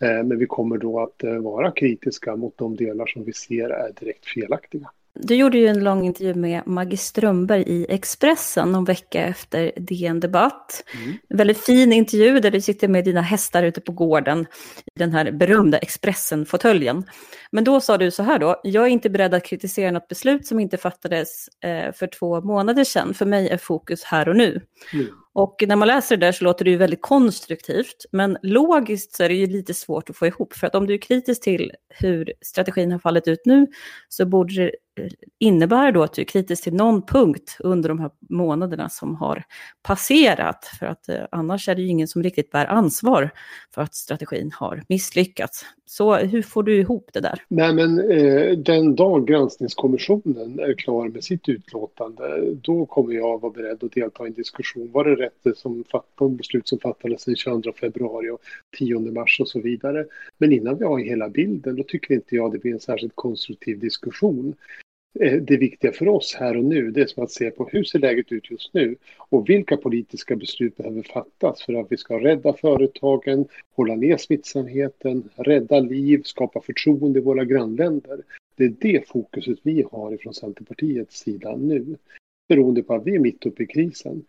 Eh, 0.00 0.24
men 0.24 0.38
vi 0.38 0.46
kommer 0.46 0.78
då 0.78 1.00
att 1.00 1.42
vara 1.42 1.70
kritiska 1.70 2.36
mot 2.36 2.58
de 2.58 2.76
delar 2.76 3.06
som 3.06 3.24
vi 3.24 3.32
ser 3.32 3.70
är 3.70 3.92
direkt 4.00 4.26
felaktiga. 4.26 4.90
Du 5.20 5.34
gjorde 5.34 5.58
ju 5.58 5.66
en 5.66 5.84
lång 5.84 6.06
intervju 6.06 6.34
med 6.34 6.62
Maggie 6.66 6.96
Strömberg 6.96 7.62
i 7.66 7.86
Expressen 7.88 8.72
någon 8.72 8.84
vecka 8.84 9.22
efter 9.22 9.72
DN 9.76 10.20
Debatt. 10.20 10.84
Mm. 10.94 11.16
En 11.28 11.36
väldigt 11.36 11.58
fin 11.58 11.92
intervju 11.92 12.40
där 12.40 12.50
du 12.50 12.60
sitter 12.60 12.88
med 12.88 13.04
dina 13.04 13.20
hästar 13.20 13.62
ute 13.62 13.80
på 13.80 13.92
gården 13.92 14.46
i 14.94 14.98
den 14.98 15.12
här 15.12 15.30
berömda 15.30 15.78
Expressen-fåtöljen. 15.78 17.04
Men 17.50 17.64
då 17.64 17.80
sa 17.80 17.98
du 17.98 18.10
så 18.10 18.22
här 18.22 18.38
då, 18.38 18.60
jag 18.64 18.84
är 18.84 18.88
inte 18.88 19.10
beredd 19.10 19.34
att 19.34 19.44
kritisera 19.44 19.90
något 19.90 20.08
beslut 20.08 20.46
som 20.46 20.60
inte 20.60 20.76
fattades 20.76 21.48
eh, 21.48 21.92
för 21.92 22.06
två 22.06 22.40
månader 22.40 22.84
sedan. 22.84 23.14
För 23.14 23.26
mig 23.26 23.48
är 23.48 23.58
fokus 23.58 24.04
här 24.04 24.28
och 24.28 24.36
nu. 24.36 24.60
Mm. 24.92 25.06
Och 25.32 25.64
när 25.68 25.76
man 25.76 25.88
läser 25.88 26.16
det 26.16 26.26
där 26.26 26.32
så 26.32 26.44
låter 26.44 26.64
det 26.64 26.70
ju 26.70 26.76
väldigt 26.76 27.02
konstruktivt, 27.02 28.04
men 28.12 28.38
logiskt 28.42 29.14
så 29.14 29.22
är 29.22 29.28
det 29.28 29.34
ju 29.34 29.46
lite 29.46 29.74
svårt 29.74 30.10
att 30.10 30.16
få 30.16 30.26
ihop, 30.26 30.52
för 30.52 30.66
att 30.66 30.74
om 30.74 30.86
du 30.86 30.94
är 30.94 30.98
kritisk 30.98 31.42
till 31.42 31.72
hur 31.88 32.32
strategin 32.40 32.92
har 32.92 32.98
fallit 32.98 33.28
ut 33.28 33.40
nu, 33.44 33.66
så 34.08 34.26
borde 34.26 34.70
innebär 35.38 35.92
då 35.92 36.02
att 36.02 36.12
du 36.12 36.22
är 36.22 36.26
kritisk 36.26 36.64
till 36.64 36.74
någon 36.74 37.02
punkt 37.02 37.56
under 37.60 37.88
de 37.88 37.98
här 37.98 38.10
månaderna 38.20 38.88
som 38.88 39.16
har 39.16 39.44
passerat, 39.82 40.64
för 40.78 40.86
att 40.86 41.08
eh, 41.08 41.16
annars 41.30 41.68
är 41.68 41.74
det 41.74 41.82
ju 41.82 41.88
ingen 41.88 42.08
som 42.08 42.22
riktigt 42.22 42.50
bär 42.50 42.66
ansvar 42.66 43.30
för 43.74 43.82
att 43.82 43.94
strategin 43.94 44.50
har 44.54 44.82
misslyckats. 44.88 45.64
Så 45.86 46.16
hur 46.16 46.42
får 46.42 46.62
du 46.62 46.76
ihop 46.76 47.10
det 47.12 47.20
där? 47.20 47.42
Nej, 47.48 47.74
men 47.74 48.10
eh, 48.10 48.58
den 48.58 48.94
dag 48.94 49.26
granskningskommissionen 49.26 50.58
är 50.58 50.74
klar 50.74 51.08
med 51.08 51.24
sitt 51.24 51.48
utlåtande, 51.48 52.54
då 52.54 52.86
kommer 52.86 53.14
jag 53.14 53.40
vara 53.40 53.52
beredd 53.52 53.84
att 53.84 53.92
delta 53.92 54.24
i 54.24 54.26
en 54.26 54.32
diskussion. 54.32 54.90
Var 54.92 55.04
det 55.04 55.14
rätt 55.14 55.56
som 55.56 55.84
fattade, 55.90 56.30
beslut 56.30 56.68
som 56.68 56.78
fattades 56.78 57.24
den 57.24 57.36
22 57.36 57.72
februari 57.72 58.30
och 58.30 58.40
10 58.78 58.98
mars 58.98 59.40
och 59.40 59.48
så 59.48 59.60
vidare? 59.60 60.06
Men 60.38 60.52
innan 60.52 60.78
vi 60.78 60.84
har 60.84 60.98
hela 60.98 61.28
bilden, 61.28 61.76
då 61.76 61.82
tycker 61.82 62.14
inte 62.14 62.36
jag 62.36 62.52
det 62.52 62.58
blir 62.58 62.72
en 62.72 62.80
särskilt 62.80 63.16
konstruktiv 63.16 63.78
diskussion. 63.78 64.54
Eh, 65.20 65.32
det 65.32 65.56
viktiga 65.56 65.92
för 65.92 66.08
oss 66.08 66.34
här 66.34 66.56
och 66.56 66.64
nu 66.64 66.90
det 66.90 67.02
är 67.02 67.06
som 67.06 67.24
att 67.24 67.30
se 67.30 67.50
på 67.50 67.68
hur 67.72 67.84
ser 67.84 67.98
läget 67.98 68.32
ut 68.32 68.50
just 68.50 68.74
nu 68.74 68.96
och 69.28 69.48
vilka 69.48 69.76
politiska 69.76 70.36
beslut 70.36 70.76
behöver 70.76 71.02
fattas 71.02 71.62
för 71.62 71.74
att 71.74 71.92
vi 71.92 71.96
ska 71.96 72.18
rädda 72.18 72.52
företagen, 72.52 73.46
hålla 73.76 73.94
ner 73.94 74.16
smittsamheten, 74.16 75.28
rädda 75.36 75.80
liv, 75.80 76.22
skapa 76.24 76.60
förtroende 76.60 77.18
i 77.18 77.22
våra 77.22 77.44
grannländer. 77.44 78.20
Det 78.56 78.64
är 78.64 78.74
det 78.80 79.08
fokuset 79.08 79.58
vi 79.62 79.84
har 79.92 80.16
från 80.16 80.34
Centerpartiets 80.34 81.18
sida 81.18 81.56
nu 81.56 81.96
beroende 82.48 82.82
på 82.82 82.94
att 82.94 83.06
vi 83.06 83.14
är 83.14 83.18
mitt 83.18 83.46
uppe 83.46 83.62
i 83.62 83.66
krisen. 83.66 84.24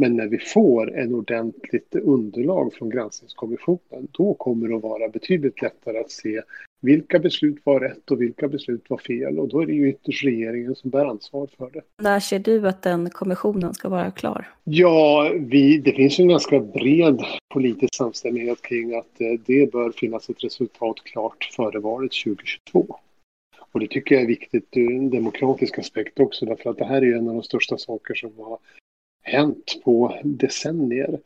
Men 0.00 0.16
när 0.16 0.26
vi 0.26 0.38
får 0.38 0.98
en 0.98 1.14
ordentligt 1.14 1.94
underlag 1.94 2.74
från 2.74 2.90
granskningskommissionen 2.90 4.08
då 4.10 4.34
kommer 4.34 4.68
det 4.68 4.76
att 4.76 4.82
vara 4.82 5.08
betydligt 5.08 5.62
lättare 5.62 5.98
att 5.98 6.10
se 6.10 6.40
vilka 6.80 7.18
beslut 7.18 7.58
var 7.64 7.80
rätt 7.80 8.10
och 8.10 8.22
vilka 8.22 8.48
beslut 8.48 8.84
var 8.88 8.98
fel. 8.98 9.38
Och 9.38 9.48
då 9.48 9.60
är 9.60 9.66
det 9.66 9.72
ju 9.72 9.88
ytterst 9.88 10.24
regeringen 10.24 10.74
som 10.74 10.90
bär 10.90 11.04
ansvar 11.04 11.48
för 11.58 11.70
det. 11.70 11.82
När 12.02 12.20
ser 12.20 12.38
du 12.38 12.68
att 12.68 12.82
den 12.82 13.10
kommissionen 13.10 13.74
ska 13.74 13.88
vara 13.88 14.10
klar? 14.10 14.48
Ja, 14.64 15.32
vi, 15.38 15.78
det 15.78 15.92
finns 15.92 16.18
en 16.18 16.28
ganska 16.28 16.60
bred 16.60 17.22
politisk 17.54 17.94
samstämmighet 17.94 18.62
kring 18.62 18.94
att 18.94 19.20
eh, 19.20 19.40
det 19.46 19.72
bör 19.72 19.90
finnas 19.90 20.30
ett 20.30 20.44
resultat 20.44 20.96
klart 21.04 21.50
före 21.56 21.78
valet 21.78 22.12
2022. 22.24 22.96
Och 23.72 23.80
det 23.80 23.88
tycker 23.88 24.14
jag 24.14 24.24
är 24.24 24.28
viktigt 24.28 24.68
ur 24.76 24.92
en 24.92 25.10
demokratisk 25.10 25.78
aspekt 25.78 26.20
också 26.20 26.46
därför 26.46 26.70
att 26.70 26.78
det 26.78 26.84
här 26.84 27.02
är 27.02 27.16
en 27.16 27.28
av 27.28 27.34
de 27.34 27.42
största 27.42 27.78
saker 27.78 28.14
som 28.14 28.32
har 28.38 28.58
hänt 29.30 29.80
på 29.84 30.20
decennier. 30.24 31.20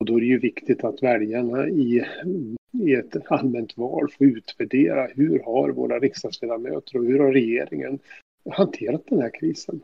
Och 0.00 0.06
då 0.06 0.16
är 0.16 0.20
det 0.20 0.26
ju 0.26 0.38
viktigt 0.38 0.84
att 0.84 1.02
väljarna 1.02 1.68
i, 1.68 2.04
i 2.72 2.94
ett 2.94 3.16
allmänt 3.26 3.76
val 3.76 4.10
får 4.18 4.26
utvärdera 4.26 5.06
hur 5.06 5.42
har 5.44 5.70
våra 5.70 5.98
riksdagsledamöter 5.98 6.98
och 6.98 7.04
hur 7.04 7.18
har 7.18 7.32
regeringen 7.32 7.98
hanterat 8.50 9.02
den 9.08 9.20
här 9.20 9.30
krisen. 9.30 9.80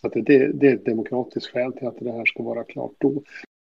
Så 0.00 0.06
att 0.06 0.12
det, 0.12 0.52
det 0.52 0.68
är 0.68 0.74
ett 0.74 0.84
demokratiskt 0.84 1.50
skäl 1.50 1.72
till 1.72 1.86
att 1.86 1.98
det 1.98 2.12
här 2.12 2.24
ska 2.24 2.42
vara 2.42 2.64
klart 2.64 2.94
då. 2.98 3.22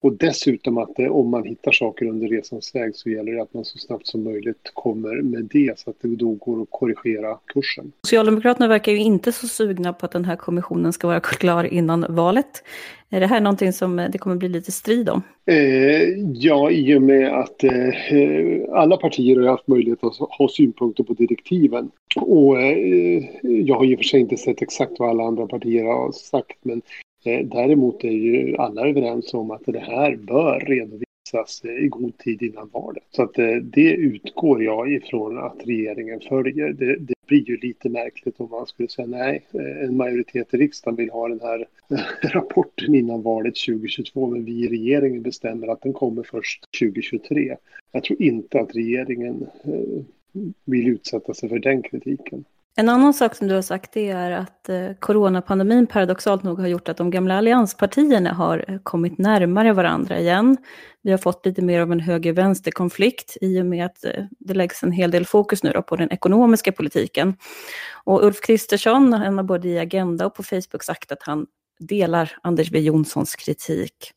Och 0.01 0.13
dessutom 0.13 0.77
att 0.77 0.95
det, 0.95 1.09
om 1.09 1.29
man 1.29 1.43
hittar 1.43 1.71
saker 1.71 2.05
under 2.05 2.27
resans 2.27 2.75
väg 2.75 2.95
så 2.95 3.09
gäller 3.09 3.31
det 3.31 3.41
att 3.41 3.53
man 3.53 3.65
så 3.65 3.77
snabbt 3.77 4.07
som 4.07 4.23
möjligt 4.23 4.71
kommer 4.73 5.21
med 5.21 5.49
det 5.51 5.79
så 5.79 5.89
att 5.89 5.95
det 6.01 6.15
då 6.15 6.31
går 6.31 6.61
att 6.61 6.67
korrigera 6.69 7.37
kursen. 7.45 7.91
Socialdemokraterna 8.03 8.67
verkar 8.67 8.91
ju 8.91 8.97
inte 8.97 9.31
så 9.31 9.47
sugna 9.47 9.93
på 9.93 10.05
att 10.05 10.11
den 10.11 10.25
här 10.25 10.35
kommissionen 10.35 10.93
ska 10.93 11.07
vara 11.07 11.19
klar 11.19 11.63
innan 11.63 12.05
valet. 12.09 12.63
Är 13.09 13.19
det 13.19 13.27
här 13.27 13.41
någonting 13.41 13.73
som 13.73 13.95
det 14.11 14.17
kommer 14.17 14.35
bli 14.35 14.49
lite 14.49 14.71
strid 14.71 15.09
om? 15.09 15.21
Eh, 15.45 15.55
ja, 16.33 16.71
i 16.71 16.95
och 16.95 17.01
med 17.01 17.39
att 17.39 17.63
eh, 17.63 17.71
alla 18.71 18.97
partier 18.97 19.39
har 19.39 19.47
haft 19.47 19.67
möjlighet 19.67 20.03
att 20.03 20.17
ha 20.17 20.49
synpunkter 20.49 21.03
på 21.03 21.13
direktiven. 21.13 21.91
Och 22.15 22.61
eh, 22.61 23.23
jag 23.41 23.75
har 23.75 23.85
i 23.85 23.95
och 23.95 23.99
för 23.99 24.03
sig 24.03 24.19
inte 24.19 24.37
sett 24.37 24.61
exakt 24.61 24.91
vad 24.99 25.09
alla 25.09 25.23
andra 25.23 25.47
partier 25.47 25.83
har 25.83 26.11
sagt, 26.11 26.57
men 26.61 26.81
Eh, 26.81 27.06
däremot 27.43 28.03
är 28.03 28.11
ju 28.11 28.55
alla 28.57 28.87
överens 28.87 29.33
om 29.33 29.51
att 29.51 29.61
det 29.65 29.79
här 29.79 30.15
bör 30.15 30.59
redovisas 30.59 31.61
i 31.65 31.87
god 31.87 32.17
tid 32.17 32.41
innan 32.41 32.69
valet. 32.73 33.03
Så 33.11 33.23
att 33.23 33.39
eh, 33.39 33.55
det 33.55 33.91
utgår 33.91 34.63
jag 34.63 34.91
ifrån 34.91 35.37
att 35.37 35.57
regeringen 35.65 36.19
följer. 36.29 36.73
Det, 36.73 36.95
det 36.95 37.13
blir 37.27 37.49
ju 37.49 37.57
lite 37.57 37.89
märkligt 37.89 38.39
om 38.39 38.49
man 38.49 38.65
skulle 38.65 38.89
säga 38.89 39.07
nej, 39.07 39.45
eh, 39.51 39.83
en 39.83 39.97
majoritet 39.97 40.53
i 40.53 40.57
riksdagen 40.57 40.95
vill 40.95 41.09
ha 41.09 41.27
den 41.27 41.39
här 41.39 41.65
rapporten 42.33 42.95
innan 42.95 43.21
valet 43.21 43.55
2022 43.55 44.27
men 44.27 44.45
vi 44.45 44.51
i 44.51 44.67
regeringen 44.67 45.21
bestämmer 45.21 45.67
att 45.67 45.81
den 45.81 45.93
kommer 45.93 46.23
först 46.23 46.65
2023. 46.79 47.55
Jag 47.91 48.03
tror 48.03 48.21
inte 48.21 48.59
att 48.59 48.75
regeringen 48.75 49.47
eh, 49.63 50.03
vill 50.65 50.87
utsätta 50.87 51.33
sig 51.33 51.49
för 51.49 51.59
den 51.59 51.81
kritiken. 51.81 52.45
En 52.79 52.89
annan 52.89 53.13
sak 53.13 53.35
som 53.35 53.47
du 53.47 53.55
har 53.55 53.61
sagt 53.61 53.91
det 53.93 54.09
är 54.09 54.31
att 54.31 54.69
eh, 54.69 54.91
coronapandemin 54.99 55.87
paradoxalt 55.87 56.43
nog 56.43 56.59
har 56.59 56.67
gjort 56.67 56.89
att 56.89 56.97
de 56.97 57.09
gamla 57.11 57.37
allianspartierna 57.37 58.33
har 58.33 58.65
eh, 58.67 58.79
kommit 58.83 59.17
närmare 59.17 59.73
varandra 59.73 60.19
igen. 60.19 60.57
Vi 61.01 61.11
har 61.11 61.17
fått 61.17 61.45
lite 61.45 61.61
mer 61.61 61.81
av 61.81 61.91
en 61.91 61.99
höger-vänster-konflikt 61.99 63.37
i 63.41 63.61
och 63.61 63.65
med 63.65 63.85
att 63.85 64.05
eh, 64.05 64.23
det 64.39 64.53
läggs 64.53 64.83
en 64.83 64.91
hel 64.91 65.11
del 65.11 65.25
fokus 65.25 65.63
nu 65.63 65.81
på 65.87 65.95
den 65.95 66.11
ekonomiska 66.11 66.71
politiken. 66.71 67.35
Och 68.03 68.25
Ulf 68.25 68.41
Kristersson, 68.41 69.13
han 69.13 69.37
har 69.37 69.43
både 69.43 69.67
i 69.67 69.79
Agenda 69.79 70.25
och 70.25 70.35
på 70.35 70.43
Facebook 70.43 70.83
sagt 70.83 71.11
att 71.11 71.23
han 71.23 71.45
delar 71.79 72.37
Anders 72.41 72.67
W 72.67 72.85
Jonssons 72.85 73.35
kritik. 73.35 74.13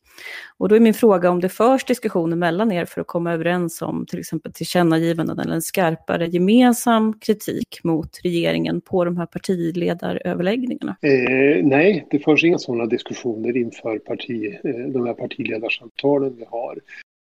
Och 0.57 0.69
då 0.69 0.75
är 0.75 0.79
min 0.79 0.93
fråga 0.93 1.29
om 1.29 1.39
det 1.39 1.49
förs 1.49 1.85
diskussioner 1.85 2.35
mellan 2.35 2.71
er 2.71 2.85
för 2.85 3.01
att 3.01 3.07
komma 3.07 3.33
överens 3.33 3.81
om 3.81 4.05
till 4.05 4.19
exempel 4.19 4.53
tillkännagivanden 4.53 5.39
eller 5.39 5.53
en 5.53 5.61
skarpare 5.61 6.27
gemensam 6.27 7.19
kritik 7.19 7.79
mot 7.83 8.19
regeringen 8.23 8.81
på 8.81 9.05
de 9.05 9.17
här 9.17 9.25
partiledaröverläggningarna? 9.25 10.95
Eh, 11.01 11.65
nej, 11.65 12.07
det 12.11 12.19
förs 12.19 12.43
inga 12.43 12.57
sådana 12.57 12.85
diskussioner 12.85 13.57
inför 13.57 13.99
parti, 13.99 14.57
eh, 14.63 14.71
de 14.71 15.05
här 15.05 15.13
partiledarsamtalen 15.13 16.35
vi 16.37 16.45
har. 16.49 16.79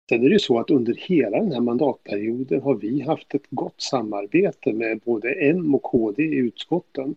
Sen 0.08 0.24
är 0.24 0.28
det 0.28 0.32
ju 0.32 0.38
så 0.38 0.58
att 0.58 0.70
under 0.70 0.94
hela 0.94 1.38
den 1.38 1.52
här 1.52 1.60
mandatperioden 1.60 2.62
har 2.62 2.74
vi 2.74 3.00
haft 3.00 3.34
ett 3.34 3.46
gott 3.50 3.80
samarbete 3.82 4.72
med 4.72 5.00
både 5.04 5.32
M 5.32 5.74
och 5.74 5.82
KD 5.82 6.22
i 6.22 6.36
utskotten 6.36 7.14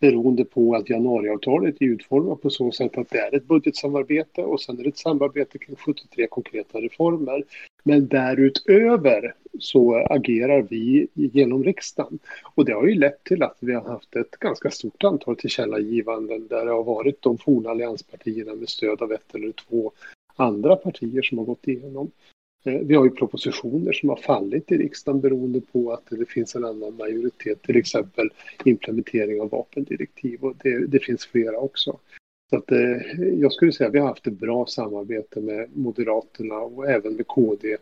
beroende 0.00 0.44
på 0.44 0.74
att 0.74 0.90
januariavtalet 0.90 1.76
är 1.80 1.86
utformat 1.86 2.42
på 2.42 2.50
så 2.50 2.72
sätt 2.72 2.98
att 2.98 3.10
det 3.10 3.18
är 3.18 3.34
ett 3.34 3.48
budgetsamarbete 3.48 4.42
och 4.42 4.60
sen 4.60 4.78
är 4.78 4.82
det 4.82 4.88
ett 4.88 4.98
samarbete 4.98 5.58
kring 5.58 5.76
73 5.76 6.26
konkreta 6.26 6.80
reformer. 6.80 7.44
Men 7.82 8.08
därutöver 8.08 9.34
så 9.58 10.06
agerar 10.10 10.62
vi 10.62 11.08
genom 11.14 11.64
riksdagen. 11.64 12.18
Och 12.54 12.64
det 12.64 12.72
har 12.72 12.86
ju 12.86 12.94
lett 12.94 13.24
till 13.24 13.42
att 13.42 13.56
vi 13.60 13.74
har 13.74 13.82
haft 13.82 14.16
ett 14.16 14.30
ganska 14.30 14.70
stort 14.70 15.04
antal 15.04 15.36
tillkännagivanden 15.36 16.46
där 16.46 16.64
det 16.64 16.72
har 16.72 16.84
varit 16.84 17.22
de 17.22 17.38
forna 17.38 17.70
allianspartierna 17.70 18.54
med 18.54 18.68
stöd 18.68 19.02
av 19.02 19.12
ett 19.12 19.34
eller 19.34 19.52
två 19.52 19.92
andra 20.36 20.76
partier 20.76 21.22
som 21.22 21.38
har 21.38 21.44
gått 21.44 21.68
igenom. 21.68 22.10
Eh, 22.64 22.78
vi 22.78 22.94
har 22.94 23.04
ju 23.04 23.10
propositioner 23.10 23.92
som 23.92 24.08
har 24.08 24.16
fallit 24.16 24.72
i 24.72 24.76
riksdagen 24.76 25.20
beroende 25.20 25.60
på 25.60 25.92
att 25.92 26.06
det 26.10 26.28
finns 26.28 26.56
en 26.56 26.64
annan 26.64 26.96
majoritet, 26.96 27.62
till 27.62 27.76
exempel 27.76 28.30
implementering 28.64 29.40
av 29.40 29.50
vapendirektiv 29.50 30.44
och 30.44 30.56
det, 30.62 30.86
det 30.86 30.98
finns 30.98 31.26
flera 31.26 31.58
också. 31.58 31.98
Så 32.50 32.56
att, 32.56 32.72
eh, 32.72 33.20
jag 33.40 33.52
skulle 33.52 33.72
säga 33.72 33.88
att 33.88 33.94
vi 33.94 33.98
har 33.98 34.08
haft 34.08 34.26
ett 34.26 34.40
bra 34.40 34.66
samarbete 34.66 35.40
med 35.40 35.76
Moderaterna 35.76 36.54
och 36.54 36.90
även 36.90 37.14
med 37.14 37.26
KD 37.26 37.76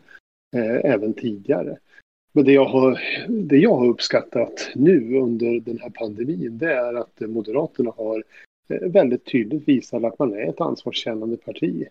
eh, 0.55 0.91
även 0.91 1.13
tidigare. 1.13 1.77
Men 2.31 2.45
det 2.45 2.51
jag, 2.51 2.65
har, 2.65 2.99
det 3.27 3.57
jag 3.57 3.75
har 3.75 3.87
uppskattat 3.87 4.71
nu 4.75 5.17
under 5.17 5.59
den 5.59 5.79
här 5.79 5.89
pandemin 5.89 6.57
det 6.57 6.73
är 6.73 6.93
att 6.93 7.19
Moderaterna 7.19 7.93
har 7.97 8.23
eh, 8.69 8.89
väldigt 8.89 9.25
tydligt 9.25 9.67
visat 9.67 10.03
att 10.03 10.19
man 10.19 10.33
är 10.33 10.49
ett 10.49 10.61
ansvarskännande 10.61 11.37
parti. 11.37 11.87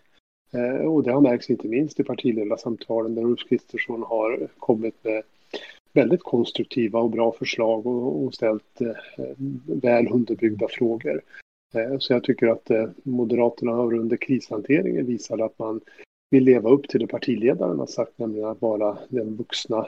Eh, 0.51 0.85
och 0.85 1.03
det 1.03 1.11
har 1.11 1.21
märkts 1.21 1.49
inte 1.49 1.67
minst 1.67 1.99
i 1.99 2.03
partiledarsamtalen 2.03 3.15
där 3.15 3.23
Ulf 3.23 3.49
Kristersson 3.49 4.03
har 4.03 4.47
kommit 4.57 5.03
med 5.03 5.23
väldigt 5.93 6.23
konstruktiva 6.23 6.99
och 6.99 7.09
bra 7.09 7.31
förslag 7.31 7.87
och, 7.87 8.25
och 8.25 8.33
ställt 8.33 8.81
eh, 8.81 8.87
väl 9.65 10.07
underbyggda 10.07 10.67
frågor. 10.69 11.21
Eh, 11.73 11.97
så 11.99 12.13
jag 12.13 12.23
tycker 12.23 12.47
att 12.47 12.69
eh, 12.69 12.89
Moderaterna 13.03 13.71
har 13.71 13.93
under 13.93 14.17
krishanteringen 14.17 15.05
visat 15.05 15.41
att 15.41 15.59
man 15.59 15.81
vill 16.29 16.43
leva 16.43 16.69
upp 16.69 16.87
till 16.87 16.99
det 16.99 17.07
partiledaren 17.07 17.79
har 17.79 17.85
sagt, 17.85 18.19
nämligen 18.19 18.47
att 18.49 18.61
vara 18.61 18.97
den 19.09 19.35
vuxna 19.35 19.87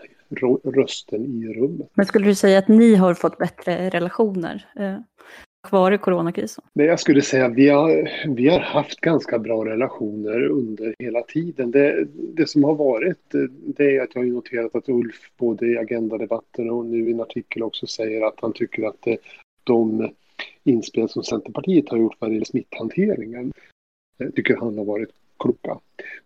rösten 0.63 1.25
i 1.25 1.53
rummet. 1.53 1.89
Men 1.93 2.05
skulle 2.05 2.25
du 2.25 2.35
säga 2.35 2.59
att 2.59 2.67
ni 2.67 2.95
har 2.95 3.13
fått 3.13 3.37
bättre 3.37 3.89
relationer? 3.89 4.65
Eh, 4.75 4.97
kvar 5.63 5.91
i 5.91 5.97
coronakrisen? 5.97 6.63
Nej, 6.73 6.87
jag 6.87 6.99
skulle 6.99 7.21
säga 7.21 7.45
att 7.45 7.53
vi 7.53 7.69
har, 7.69 8.09
vi 8.35 8.47
har 8.47 8.59
haft 8.59 8.99
ganska 8.99 9.39
bra 9.39 9.65
relationer 9.65 10.45
under 10.45 10.95
hela 10.99 11.21
tiden. 11.21 11.71
Det, 11.71 12.07
det 12.13 12.49
som 12.49 12.63
har 12.63 12.75
varit 12.75 13.35
det 13.77 13.97
är 13.97 14.01
att 14.01 14.15
jag 14.15 14.21
har 14.21 14.27
noterat 14.27 14.75
att 14.75 14.89
Ulf 14.89 15.31
både 15.37 15.67
i 15.67 15.77
agendadebatten 15.77 16.69
och 16.69 16.85
nu 16.85 17.09
i 17.09 17.11
en 17.11 17.21
artikel 17.21 17.63
också 17.63 17.87
säger 17.87 18.27
att 18.27 18.39
han 18.41 18.53
tycker 18.53 18.87
att 18.87 19.07
eh, 19.07 19.15
de 19.63 20.09
inspel 20.63 21.09
som 21.09 21.23
Centerpartiet 21.23 21.89
har 21.89 21.97
gjort 21.97 22.15
vad 22.19 22.31
gäller 22.33 22.45
smitthanteringen 22.45 23.53
eh, 24.19 24.29
tycker 24.29 24.55
han 24.55 24.77
har 24.77 24.85
varit 24.85 25.09
kloka. 25.39 25.79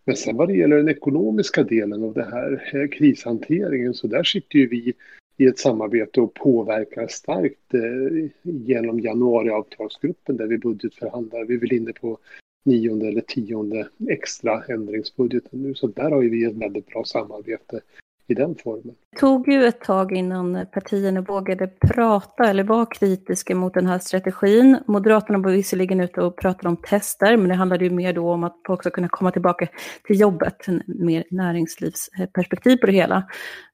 Men 0.06 0.16
sen 0.16 0.38
vad 0.38 0.48
det 0.48 0.56
gäller 0.56 0.78
den 0.78 0.90
ekonomiska 0.90 1.64
delen 1.64 2.04
av 2.04 2.14
det 2.14 2.24
här 2.32 2.72
eh, 2.74 2.88
krishanteringen 2.88 3.94
så 3.94 4.08
där 4.08 4.24
sitter 4.24 4.60
ju 4.60 4.68
vi 4.68 4.94
i 5.38 5.46
ett 5.46 5.60
samarbete 5.60 6.22
och 6.22 6.34
påverkar 6.34 7.08
starkt 7.08 7.74
eh, 7.74 8.30
genom 8.42 9.00
januariavtalsgruppen 9.00 10.38
där 10.38 10.48
vi 10.48 10.58
budgetförhandlar. 10.58 11.46
Vi 11.46 11.56
är 11.56 11.60
väl 11.60 11.74
inne 11.74 11.94
på 11.94 12.18
nionde 12.66 13.08
eller 13.08 13.22
tionde 13.22 13.88
extra 14.10 14.64
ändringsbudgeten 14.64 15.62
nu 15.62 15.76
så 15.76 15.88
där 15.88 16.12
har 16.12 16.22
vi 16.22 16.46
ett 16.46 16.56
väldigt 16.56 16.88
bra 16.88 17.04
samarbete 17.04 17.82
i 18.28 18.34
den 18.34 18.56
formen. 18.64 18.96
Det 19.12 19.20
tog 19.20 19.48
ju 19.48 19.66
ett 19.66 19.82
tag 19.82 20.12
innan 20.12 20.66
partierna 20.74 21.22
vågade 21.22 21.68
prata 21.68 22.50
eller 22.50 22.64
var 22.64 22.88
kritiska 22.92 23.56
mot 23.56 23.74
den 23.74 23.88
här 23.88 24.00
strategin. 24.00 24.80
Moderaterna 24.88 25.40
var 25.40 25.52
visserligen 25.52 26.00
ute 26.00 26.22
och 26.22 26.38
pratade 26.38 26.70
om 26.70 26.78
tester, 26.78 27.38
men 27.38 27.50
det 27.50 27.56
handlade 27.56 27.86
ju 27.86 27.92
mer 27.92 28.14
då 28.14 28.32
om 28.32 28.44
att 28.44 28.56
folk 28.68 28.82
ska 28.82 28.90
kunna 28.90 29.08
komma 29.08 29.32
tillbaka 29.32 29.68
till 30.08 30.20
jobbet, 30.20 30.68
en 30.68 30.84
mer 30.88 31.24
näringslivsperspektiv 31.32 32.78
på 32.78 32.86
det 32.86 32.94
hela. 32.94 33.24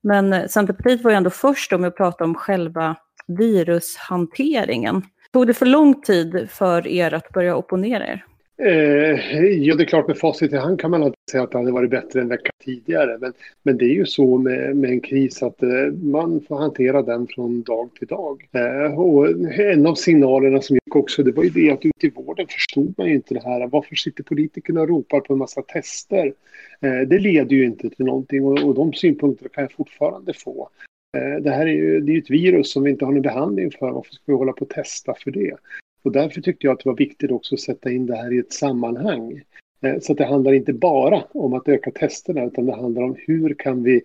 Men 0.01 0.50
Centerpartiet 0.50 1.03
var 1.03 1.12
ju 1.12 1.18
ändå 1.18 1.29
först 1.29 1.72
med 1.72 1.86
att 1.86 1.98
prata 1.98 2.24
om 2.24 2.36
själva 2.36 2.96
virushanteringen. 3.27 5.01
Tog 5.34 5.48
det 5.48 5.53
för 5.53 5.65
lång 5.65 6.01
tid 6.01 6.50
för 6.50 6.88
er 6.88 7.13
att 7.13 7.29
börja 7.29 7.56
opponera 7.56 8.08
er? 8.08 8.25
Eh, 8.61 9.45
ja, 9.45 9.75
det 9.75 9.83
är 9.83 9.85
klart 9.85 10.07
med 10.07 10.17
facit 10.17 10.53
i 10.53 10.55
hand 10.55 10.79
kan 10.79 10.91
man 10.91 11.03
alltid 11.03 11.15
säga 11.31 11.43
att 11.43 11.51
det 11.51 11.57
hade 11.57 11.71
varit 11.71 11.89
bättre 11.89 12.21
en 12.21 12.27
vecka 12.27 12.51
tidigare. 12.63 13.17
Men, 13.21 13.33
men 13.63 13.77
det 13.77 13.85
är 13.85 13.93
ju 13.93 14.05
så 14.05 14.37
med, 14.37 14.75
med 14.75 14.89
en 14.89 15.01
kris 15.01 15.43
att 15.43 15.63
eh, 15.63 15.93
man 16.01 16.41
får 16.41 16.57
hantera 16.57 17.01
den 17.01 17.27
från 17.27 17.61
dag 17.61 17.89
till 18.00 18.07
dag. 18.07 18.50
Eh, 18.51 19.00
och 19.00 19.29
en 19.59 19.87
av 19.87 19.95
signalerna 19.95 20.61
som 20.61 20.75
gick 20.75 20.95
också, 20.95 21.24
det 21.24 21.31
var 21.31 21.43
ju 21.43 21.50
det 21.50 21.72
att 21.72 21.85
ute 21.85 22.07
i 22.07 22.09
vården 22.09 22.48
förstod 22.48 22.93
man 22.98 23.07
ju 23.07 23.15
inte 23.15 23.33
det 23.33 23.43
här. 23.43 23.67
Varför 23.67 23.95
sitter 23.95 24.24
politikerna 24.24 24.81
och 24.81 24.89
ropar 24.89 25.19
på 25.19 25.33
en 25.33 25.39
massa 25.39 25.61
tester? 25.61 26.33
Eh, 26.81 27.07
det 27.07 27.19
leder 27.19 27.55
ju 27.55 27.65
inte 27.65 27.89
till 27.89 28.05
någonting 28.05 28.45
och, 28.45 28.63
och 28.63 28.75
de 28.75 28.93
synpunkterna 28.93 29.50
kan 29.50 29.61
jag 29.61 29.72
fortfarande 29.72 30.33
få. 30.33 30.69
Eh, 31.17 31.43
det 31.43 31.51
här 31.51 31.65
är 31.65 31.74
ju 31.74 32.00
det 32.00 32.13
är 32.13 32.17
ett 32.17 32.29
virus 32.29 32.72
som 32.72 32.83
vi 32.83 32.91
inte 32.91 33.05
har 33.05 33.11
någon 33.11 33.22
behandling 33.22 33.72
för. 33.72 33.91
Varför 33.91 34.11
ska 34.11 34.24
vi 34.25 34.33
hålla 34.33 34.53
på 34.53 34.65
och 34.65 34.69
testa 34.69 35.13
för 35.24 35.31
det? 35.31 35.55
Och 36.03 36.12
därför 36.12 36.42
tyckte 36.42 36.68
jag 36.68 36.74
att 36.74 36.79
det 36.83 36.90
var 36.90 36.98
viktigt 36.98 37.31
också 37.31 37.55
att 37.55 37.62
sätta 37.62 37.92
in 37.92 38.05
det 38.05 38.16
här 38.16 38.33
i 38.33 38.40
ett 38.40 38.53
sammanhang. 38.53 39.42
Eh, 39.81 40.00
så 40.00 40.12
att 40.12 40.18
det 40.18 40.25
handlar 40.25 40.53
inte 40.53 40.74
bara 40.74 41.24
om 41.31 41.53
att 41.53 41.68
öka 41.68 41.92
testerna 41.92 42.44
utan 42.44 42.66
det 42.66 42.75
handlar 42.75 43.01
om 43.01 43.16
hur 43.18 43.53
kan 43.53 43.83
vi 43.83 44.01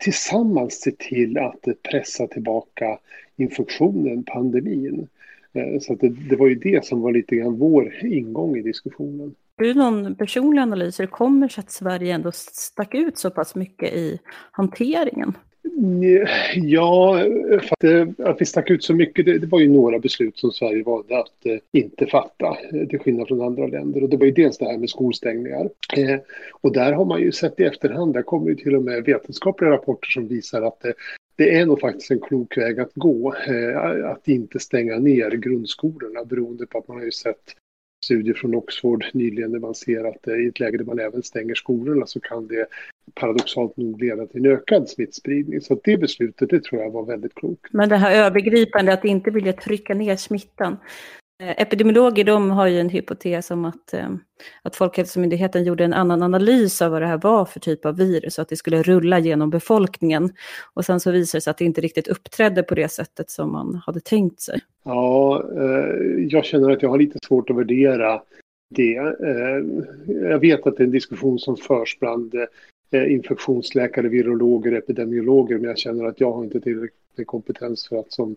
tillsammans 0.00 0.80
se 0.80 0.90
till 0.90 1.38
att 1.38 1.64
pressa 1.90 2.26
tillbaka 2.26 2.98
infektionen, 3.36 4.24
pandemin. 4.24 5.08
Eh, 5.52 5.80
så 5.80 5.92
att 5.92 6.00
det, 6.00 6.08
det 6.08 6.36
var 6.36 6.46
ju 6.46 6.54
det 6.54 6.84
som 6.84 7.00
var 7.00 7.12
lite 7.12 7.36
grann 7.36 7.58
vår 7.58 8.04
ingång 8.04 8.56
i 8.56 8.62
diskussionen. 8.62 9.34
Har 9.58 9.64
du 9.64 9.74
någon 9.74 10.14
personlig 10.14 10.62
analys 10.62 11.00
hur 11.00 11.04
det 11.04 11.10
kommer 11.10 11.48
sig 11.48 11.62
att 11.62 11.70
Sverige 11.70 12.14
ändå 12.14 12.32
stack 12.32 12.94
ut 12.94 13.18
så 13.18 13.30
pass 13.30 13.54
mycket 13.54 13.92
i 13.92 14.18
hanteringen? 14.52 15.32
Ja, 16.54 17.18
för 17.48 17.72
att, 17.72 17.84
eh, 17.84 18.26
att 18.26 18.40
vi 18.40 18.44
stack 18.44 18.70
ut 18.70 18.84
så 18.84 18.94
mycket, 18.94 19.26
det, 19.26 19.38
det, 19.38 19.46
var 19.46 19.60
ju 19.60 19.68
några 19.68 19.98
beslut 19.98 20.38
som 20.38 20.50
Sverige 20.50 20.82
valde 20.82 21.18
att 21.18 21.46
eh, 21.46 21.58
inte 21.72 22.06
fatta, 22.06 22.56
eh, 22.72 22.88
till 22.88 22.98
skillnad 22.98 23.28
från 23.28 23.42
andra 23.42 23.66
länder. 23.66 24.02
Och 24.02 24.08
det 24.08 24.16
var 24.16 24.26
ju 24.26 24.32
dels 24.32 24.58
det 24.58 24.64
här 24.64 24.78
med 24.78 24.90
skolstängningar. 24.90 25.68
Eh, 25.96 26.20
och 26.60 26.72
där 26.72 26.92
har 26.92 27.04
man 27.04 27.20
ju 27.20 27.32
sett 27.32 27.60
i 27.60 27.64
efterhand, 27.64 28.14
där 28.14 28.22
kommer 28.22 28.48
ju 28.48 28.54
till 28.54 28.76
och 28.76 28.82
med 28.82 29.04
vetenskapliga 29.04 29.70
rapporter 29.70 30.10
som 30.10 30.28
visar 30.28 30.62
att 30.62 30.80
det, 30.80 30.94
det 31.36 31.56
är 31.56 31.66
nog 31.66 31.80
faktiskt 31.80 32.10
en 32.10 32.20
klok 32.20 32.58
väg 32.58 32.80
att 32.80 32.94
gå, 32.94 33.34
eh, 33.48 34.10
att 34.10 34.28
inte 34.28 34.58
stänga 34.58 34.98
ner 34.98 35.30
grundskolorna 35.30 36.24
beroende 36.24 36.66
på 36.66 36.78
att 36.78 36.88
man 36.88 36.96
har 36.96 37.04
ju 37.04 37.12
sett 37.12 37.56
studier 38.04 38.34
från 38.34 38.54
Oxford 38.54 39.04
nyligen 39.12 39.52
där 39.52 39.58
man 39.58 39.74
ser 39.74 40.04
att 40.04 40.28
eh, 40.28 40.34
i 40.34 40.46
ett 40.46 40.60
läge 40.60 40.78
där 40.78 40.84
man 40.84 40.98
även 40.98 41.22
stänger 41.22 41.54
skolorna 41.54 42.06
så 42.06 42.20
kan 42.20 42.46
det 42.46 42.66
paradoxalt 43.14 43.76
nog 43.76 44.02
leda 44.02 44.26
till 44.26 44.46
en 44.46 44.52
ökad 44.52 44.88
smittspridning. 44.88 45.60
Så 45.60 45.80
det 45.84 45.96
beslutet, 45.96 46.50
det 46.50 46.64
tror 46.64 46.82
jag 46.82 46.90
var 46.90 47.04
väldigt 47.04 47.34
klokt. 47.34 47.72
Men 47.72 47.88
det 47.88 47.96
här 47.96 48.26
övergripande 48.26 48.92
att 48.92 49.04
inte 49.04 49.30
vilja 49.30 49.52
trycka 49.52 49.94
ner 49.94 50.16
smittan. 50.16 50.76
Eh, 51.42 51.62
epidemiologer 51.62 52.24
de 52.24 52.50
har 52.50 52.66
ju 52.66 52.80
en 52.80 52.88
hypotes 52.88 53.50
om 53.50 53.64
att, 53.64 53.94
eh, 53.94 54.08
att 54.62 54.76
Folkhälsomyndigheten 54.76 55.64
gjorde 55.64 55.84
en 55.84 55.92
annan 55.92 56.22
analys 56.22 56.82
av 56.82 56.90
vad 56.90 57.02
det 57.02 57.06
här 57.06 57.20
var 57.22 57.44
för 57.44 57.60
typ 57.60 57.86
av 57.86 57.96
virus 57.96 58.38
och 58.38 58.42
att 58.42 58.48
det 58.48 58.56
skulle 58.56 58.82
rulla 58.82 59.18
genom 59.18 59.50
befolkningen. 59.50 60.32
Och 60.74 60.84
sen 60.84 61.00
så 61.00 61.10
visade 61.10 61.38
det 61.38 61.40
sig 61.40 61.50
att 61.50 61.58
det 61.58 61.64
inte 61.64 61.80
riktigt 61.80 62.08
uppträdde 62.08 62.62
på 62.62 62.74
det 62.74 62.88
sättet 62.88 63.30
som 63.30 63.52
man 63.52 63.82
hade 63.86 64.00
tänkt 64.00 64.40
sig. 64.40 64.60
Ja, 64.84 65.44
eh, 65.56 66.24
jag 66.28 66.44
känner 66.44 66.70
att 66.70 66.82
jag 66.82 66.90
har 66.90 66.98
lite 66.98 67.18
svårt 67.26 67.50
att 67.50 67.56
värdera 67.56 68.22
det. 68.74 69.14
Jag 70.06 70.38
vet 70.38 70.66
att 70.66 70.76
det 70.76 70.82
är 70.82 70.86
en 70.86 70.90
diskussion 70.90 71.38
som 71.38 71.56
förs 71.56 71.98
bland 72.00 72.34
infektionsläkare, 73.08 74.08
virologer, 74.08 74.72
epidemiologer, 74.72 75.58
men 75.58 75.64
jag 75.64 75.78
känner 75.78 76.04
att 76.04 76.20
jag 76.20 76.32
har 76.32 76.44
inte 76.44 76.60
tillräcklig 76.60 77.26
kompetens 77.26 77.88
för 77.88 77.96
att 77.96 78.12
som, 78.12 78.36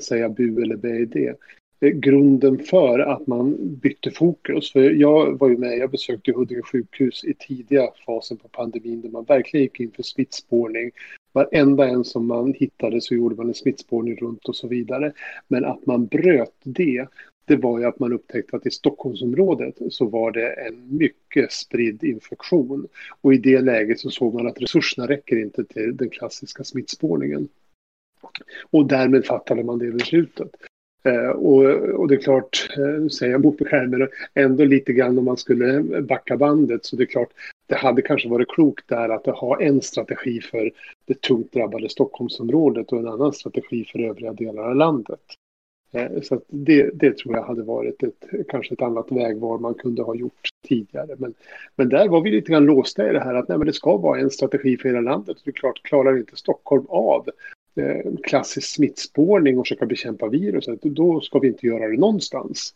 säga 0.00 0.28
bu 0.28 0.62
eller 0.62 0.76
bä 0.76 0.98
i 0.98 1.04
det 1.04 1.36
Eh, 1.82 1.90
grunden 1.90 2.58
för 2.58 2.98
att 2.98 3.26
man 3.26 3.56
bytte 3.76 4.10
fokus. 4.10 4.72
För 4.72 4.90
jag 4.90 5.38
var 5.38 5.48
ju 5.48 5.56
med, 5.56 5.78
jag 5.78 5.90
besökte 5.90 6.32
Huddinge 6.32 6.62
sjukhus 6.62 7.24
i 7.24 7.34
tidiga 7.34 7.88
fasen 8.06 8.36
på 8.36 8.48
pandemin 8.48 9.00
där 9.00 9.08
man 9.08 9.24
verkligen 9.24 9.64
gick 9.64 9.80
in 9.80 9.90
för 9.90 10.02
smittspårning. 10.02 10.90
Varenda 11.32 11.88
en 11.88 12.04
som 12.04 12.26
man 12.26 12.52
hittade 12.52 13.00
så 13.00 13.14
gjorde 13.14 13.36
man 13.36 13.48
en 13.48 13.54
smittspårning 13.54 14.16
runt 14.16 14.48
och 14.48 14.56
så 14.56 14.68
vidare. 14.68 15.12
Men 15.48 15.64
att 15.64 15.86
man 15.86 16.06
bröt 16.06 16.54
det, 16.62 17.06
det 17.44 17.56
var 17.56 17.78
ju 17.78 17.84
att 17.84 17.98
man 17.98 18.12
upptäckte 18.12 18.56
att 18.56 18.66
i 18.66 18.70
Stockholmsområdet 18.70 19.74
så 19.90 20.06
var 20.06 20.30
det 20.32 20.52
en 20.52 20.96
mycket 20.96 21.52
spridd 21.52 22.04
infektion. 22.04 22.88
Och 23.20 23.34
i 23.34 23.38
det 23.38 23.60
läget 23.60 24.00
så 24.00 24.10
såg 24.10 24.34
man 24.34 24.46
att 24.46 24.62
resurserna 24.62 25.08
räcker 25.08 25.36
inte 25.36 25.64
till 25.64 25.96
den 25.96 26.10
klassiska 26.10 26.64
smittspårningen. 26.64 27.48
Och 28.70 28.86
därmed 28.86 29.24
fattade 29.24 29.64
man 29.64 29.78
det 29.78 29.92
beslutet. 29.92 30.50
Eh, 31.04 31.30
och, 31.30 31.64
och, 31.74 32.08
det 32.08 32.14
är 32.14 32.20
klart, 32.20 32.68
eh, 32.76 33.08
säger 33.08 33.32
jag 33.32 33.44
mot 33.44 33.58
beskärmen, 33.58 34.08
ändå 34.34 34.64
lite 34.64 34.92
grann 34.92 35.18
om 35.18 35.24
man 35.24 35.36
skulle 35.36 35.82
backa 36.02 36.36
bandet 36.36 36.84
så 36.84 36.96
det 36.96 37.02
är 37.02 37.06
klart, 37.06 37.30
det 37.66 37.74
hade 37.74 38.02
kanske 38.02 38.28
varit 38.28 38.48
klokt 38.48 38.88
där 38.88 39.08
att 39.08 39.26
ha 39.26 39.60
en 39.60 39.82
strategi 39.82 40.40
för 40.40 40.70
det 41.06 41.20
tungt 41.20 41.52
drabbade 41.52 41.88
Stockholmsområdet 41.88 42.92
och 42.92 42.98
en 42.98 43.08
annan 43.08 43.32
strategi 43.32 43.84
för 43.84 43.98
övriga 43.98 44.32
delar 44.32 44.62
av 44.62 44.76
landet. 44.76 45.20
Eh, 45.92 46.20
så 46.22 46.40
det, 46.48 46.90
det, 46.94 47.16
tror 47.16 47.36
jag 47.36 47.42
hade 47.42 47.62
varit 47.62 48.02
ett, 48.02 48.24
kanske 48.48 48.74
ett 48.74 48.82
annat 48.82 49.12
vägval 49.12 49.60
man 49.60 49.74
kunde 49.74 50.02
ha 50.02 50.14
gjort 50.14 50.48
tidigare. 50.68 51.16
Men, 51.18 51.34
men 51.76 51.88
där 51.88 52.08
var 52.08 52.20
vi 52.20 52.30
lite 52.30 52.52
grann 52.52 52.64
låsta 52.64 53.10
i 53.10 53.12
det 53.12 53.20
här 53.20 53.34
att 53.34 53.48
nej, 53.48 53.58
men 53.58 53.66
det 53.66 53.72
ska 53.72 53.96
vara 53.96 54.20
en 54.20 54.30
strategi 54.30 54.76
för 54.76 54.88
hela 54.88 55.00
landet. 55.00 55.36
Det 55.44 55.50
är 55.50 55.52
klart, 55.52 55.82
klarar 55.82 56.16
inte 56.16 56.36
Stockholm 56.36 56.86
av 56.88 57.28
Eh, 57.74 58.12
klassisk 58.22 58.68
smittspårning 58.68 59.58
och 59.58 59.66
försöka 59.66 59.86
bekämpa 59.86 60.28
viruset, 60.28 60.82
då 60.82 61.20
ska 61.20 61.38
vi 61.38 61.48
inte 61.48 61.66
göra 61.66 61.88
det 61.88 61.96
någonstans. 61.96 62.74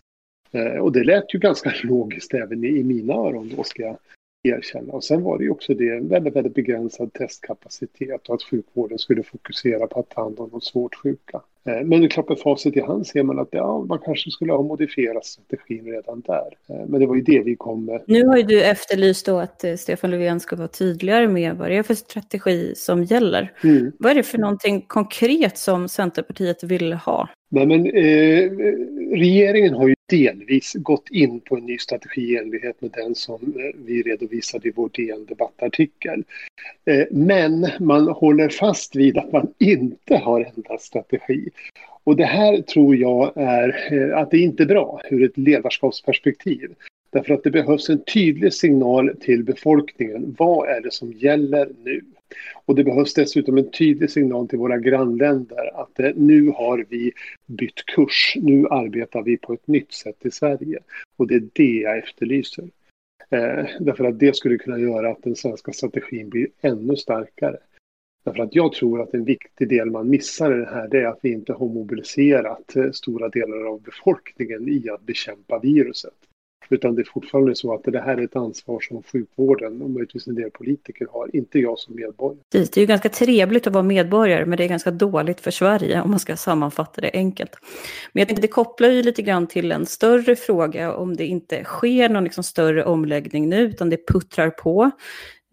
Eh, 0.52 0.78
och 0.78 0.92
det 0.92 1.04
lät 1.04 1.34
ju 1.34 1.38
ganska 1.38 1.72
logiskt 1.82 2.34
även 2.34 2.64
i, 2.64 2.68
i 2.68 2.84
mina 2.84 3.14
öron 3.14 3.52
då 3.56 3.62
ska 3.62 3.82
jag 3.82 3.96
erkänna. 4.42 4.92
Och 4.92 5.04
sen 5.04 5.22
var 5.22 5.38
det 5.38 5.44
ju 5.44 5.50
också 5.50 5.74
det 5.74 5.88
en 5.88 6.08
väldigt, 6.08 6.36
väldigt 6.36 6.54
begränsad 6.54 7.12
testkapacitet 7.12 8.28
och 8.28 8.34
att 8.34 8.42
sjukvården 8.42 8.98
skulle 8.98 9.22
fokusera 9.22 9.86
på 9.86 10.00
att 10.00 10.08
ta 10.08 10.22
hand 10.22 10.40
om 10.40 10.50
de 10.50 10.60
svårt 10.60 10.94
sjuka. 10.94 11.42
Eh, 11.66 11.84
men 11.84 12.00
det 12.00 12.06
är 12.06 12.08
klart 12.08 12.28
med 12.28 12.38
facit 12.38 12.76
i 12.76 12.80
hand 12.80 13.06
ser 13.06 13.22
man 13.22 13.38
att 13.38 13.48
ja, 13.50 13.84
man 13.88 13.98
kanske 13.98 14.30
skulle 14.30 14.52
ha 14.52 14.62
modifierat 14.62 15.24
strategin 15.24 15.84
redan 15.84 16.20
där. 16.20 16.56
Eh, 16.68 16.86
men 16.88 17.00
det 17.00 17.06
var 17.06 17.14
ju 17.14 17.22
det 17.22 17.42
vi 17.42 17.56
kom 17.56 17.84
med. 17.84 18.02
Nu 18.06 18.26
har 18.26 18.36
ju 18.36 18.42
du 18.42 18.62
efterlyst 18.62 19.26
då 19.26 19.38
att 19.38 19.64
eh, 19.64 19.74
Stefan 19.74 20.10
Löfven 20.10 20.40
ska 20.40 20.56
vara 20.56 20.68
tydligare 20.68 21.28
med 21.28 21.56
vad 21.56 21.70
det 21.70 21.76
är 21.76 21.82
för 21.82 21.94
strategi 21.94 22.72
som 22.76 23.04
gäller. 23.04 23.52
Mm. 23.64 23.92
Vad 23.98 24.10
är 24.10 24.14
det 24.14 24.22
för 24.22 24.38
någonting 24.38 24.80
konkret 24.80 25.58
som 25.58 25.88
Centerpartiet 25.88 26.62
vill 26.62 26.92
ha? 26.92 27.28
Nej, 27.48 27.66
men, 27.66 27.86
eh, 27.86 28.50
regeringen 29.16 29.74
har 29.74 29.88
ju 29.88 29.94
delvis 30.08 30.72
gått 30.74 31.10
in 31.10 31.40
på 31.40 31.56
en 31.56 31.66
ny 31.66 31.78
strategi 31.78 32.20
i 32.20 32.36
enlighet 32.36 32.80
med 32.80 32.90
den 32.90 33.14
som 33.14 33.34
eh, 33.34 33.80
vi 33.86 34.02
redovisade 34.02 34.68
i 34.68 34.72
vår 34.76 34.90
DN 34.94 35.26
debattartikel. 35.26 36.24
Eh, 36.84 37.06
men 37.10 37.68
man 37.80 38.08
håller 38.08 38.48
fast 38.48 38.96
vid 38.96 39.18
att 39.18 39.32
man 39.32 39.54
inte 39.58 40.16
har 40.16 40.52
ändrat 40.56 40.82
strategi. 40.82 41.48
Och 42.04 42.16
det 42.16 42.24
här 42.24 42.62
tror 42.62 42.96
jag 42.96 43.32
är 43.36 43.92
eh, 43.92 44.18
att 44.18 44.30
det 44.30 44.38
inte 44.38 44.62
är 44.62 44.66
bra 44.66 45.00
ur 45.10 45.24
ett 45.24 45.38
ledarskapsperspektiv. 45.38 46.74
Därför 47.10 47.34
att 47.34 47.44
det 47.44 47.50
behövs 47.50 47.90
en 47.90 48.04
tydlig 48.04 48.52
signal 48.52 49.16
till 49.20 49.44
befolkningen. 49.44 50.34
Vad 50.38 50.68
är 50.68 50.80
det 50.80 50.92
som 50.92 51.12
gäller 51.12 51.68
nu? 51.84 52.00
Och 52.64 52.74
det 52.74 52.84
behövs 52.84 53.14
dessutom 53.14 53.58
en 53.58 53.70
tydlig 53.70 54.10
signal 54.10 54.48
till 54.48 54.58
våra 54.58 54.78
grannländer 54.78 55.80
att 55.82 56.00
eh, 56.00 56.10
nu 56.14 56.48
har 56.48 56.86
vi 56.88 57.12
bytt 57.46 57.86
kurs. 57.86 58.36
Nu 58.36 58.66
arbetar 58.66 59.22
vi 59.22 59.36
på 59.36 59.52
ett 59.52 59.66
nytt 59.66 59.92
sätt 59.92 60.26
i 60.26 60.30
Sverige. 60.30 60.78
Och 61.16 61.26
det 61.26 61.34
är 61.34 61.48
det 61.52 61.80
jag 61.80 61.98
efterlyser. 61.98 62.64
Eh, 63.30 63.66
därför 63.80 64.04
att 64.04 64.18
det 64.18 64.36
skulle 64.36 64.58
kunna 64.58 64.78
göra 64.78 65.10
att 65.10 65.22
den 65.22 65.36
svenska 65.36 65.72
strategin 65.72 66.28
blir 66.28 66.48
ännu 66.60 66.96
starkare. 66.96 67.56
Därför 68.24 68.42
att 68.42 68.54
jag 68.54 68.72
tror 68.72 69.02
att 69.02 69.14
en 69.14 69.24
viktig 69.24 69.68
del 69.68 69.90
man 69.90 70.08
missar 70.08 70.54
i 70.54 70.58
det 70.58 70.70
här 70.70 70.88
det 70.88 70.98
är 70.98 71.06
att 71.06 71.18
vi 71.22 71.32
inte 71.32 71.52
har 71.52 71.68
mobiliserat 71.68 72.76
eh, 72.76 72.90
stora 72.90 73.28
delar 73.28 73.64
av 73.64 73.82
befolkningen 73.82 74.68
i 74.68 74.88
att 74.90 75.02
bekämpa 75.02 75.58
viruset. 75.58 76.25
Utan 76.70 76.94
det 76.94 77.02
är 77.02 77.04
fortfarande 77.04 77.54
så 77.54 77.74
att 77.74 77.84
det 77.84 78.00
här 78.00 78.16
är 78.16 78.24
ett 78.24 78.36
ansvar 78.36 78.80
som 78.80 79.02
sjukvården 79.02 79.82
och 79.82 79.90
möjligtvis 79.90 80.26
en 80.26 80.34
del 80.34 80.50
politiker 80.50 81.06
har, 81.12 81.36
inte 81.36 81.58
jag 81.58 81.78
som 81.78 81.94
medborgare. 81.96 82.44
Det 82.48 82.76
är 82.76 82.80
ju 82.80 82.86
ganska 82.86 83.08
trevligt 83.08 83.66
att 83.66 83.72
vara 83.72 83.82
medborgare, 83.82 84.46
men 84.46 84.58
det 84.58 84.64
är 84.64 84.68
ganska 84.68 84.90
dåligt 84.90 85.40
för 85.40 85.50
Sverige 85.50 86.02
om 86.02 86.10
man 86.10 86.20
ska 86.20 86.36
sammanfatta 86.36 87.00
det 87.00 87.10
enkelt. 87.12 87.50
Men 88.12 88.20
jag 88.20 88.28
tänkte 88.28 88.42
det 88.42 88.48
kopplar 88.48 88.88
ju 88.88 89.02
lite 89.02 89.22
grann 89.22 89.46
till 89.46 89.72
en 89.72 89.86
större 89.86 90.36
fråga 90.36 90.94
om 90.94 91.16
det 91.16 91.26
inte 91.26 91.64
sker 91.64 92.08
någon 92.08 92.24
liksom 92.24 92.44
större 92.44 92.84
omläggning 92.84 93.48
nu, 93.48 93.60
utan 93.60 93.90
det 93.90 94.06
puttrar 94.06 94.50
på. 94.50 94.90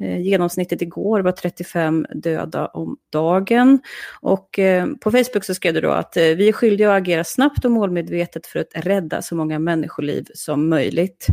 Eh, 0.04 0.22
genomsnittet 0.22 0.82
igår 0.82 1.20
var 1.20 1.32
35 1.32 2.06
döda 2.14 2.68
om 2.68 2.98
dagen. 3.12 3.80
Och 4.22 4.60
eh, 4.60 4.88
på 5.02 5.12
Facebook 5.12 5.44
så 5.44 5.54
skrev 5.54 5.74
du 5.74 5.82
då 5.82 5.90
att 5.90 6.18
eh, 6.18 6.24
vi 6.24 6.48
är 6.50 6.54
skyldiga 6.54 6.92
att 6.92 7.02
agera 7.02 7.24
snabbt 7.24 7.66
och 7.66 7.72
målmedvetet 7.72 8.48
för 8.48 8.60
att 8.60 8.72
rädda 8.74 9.22
så 9.22 9.36
många 9.36 9.60
människoliv 9.60 10.28
som 10.34 10.70
möjligt. 10.70 11.28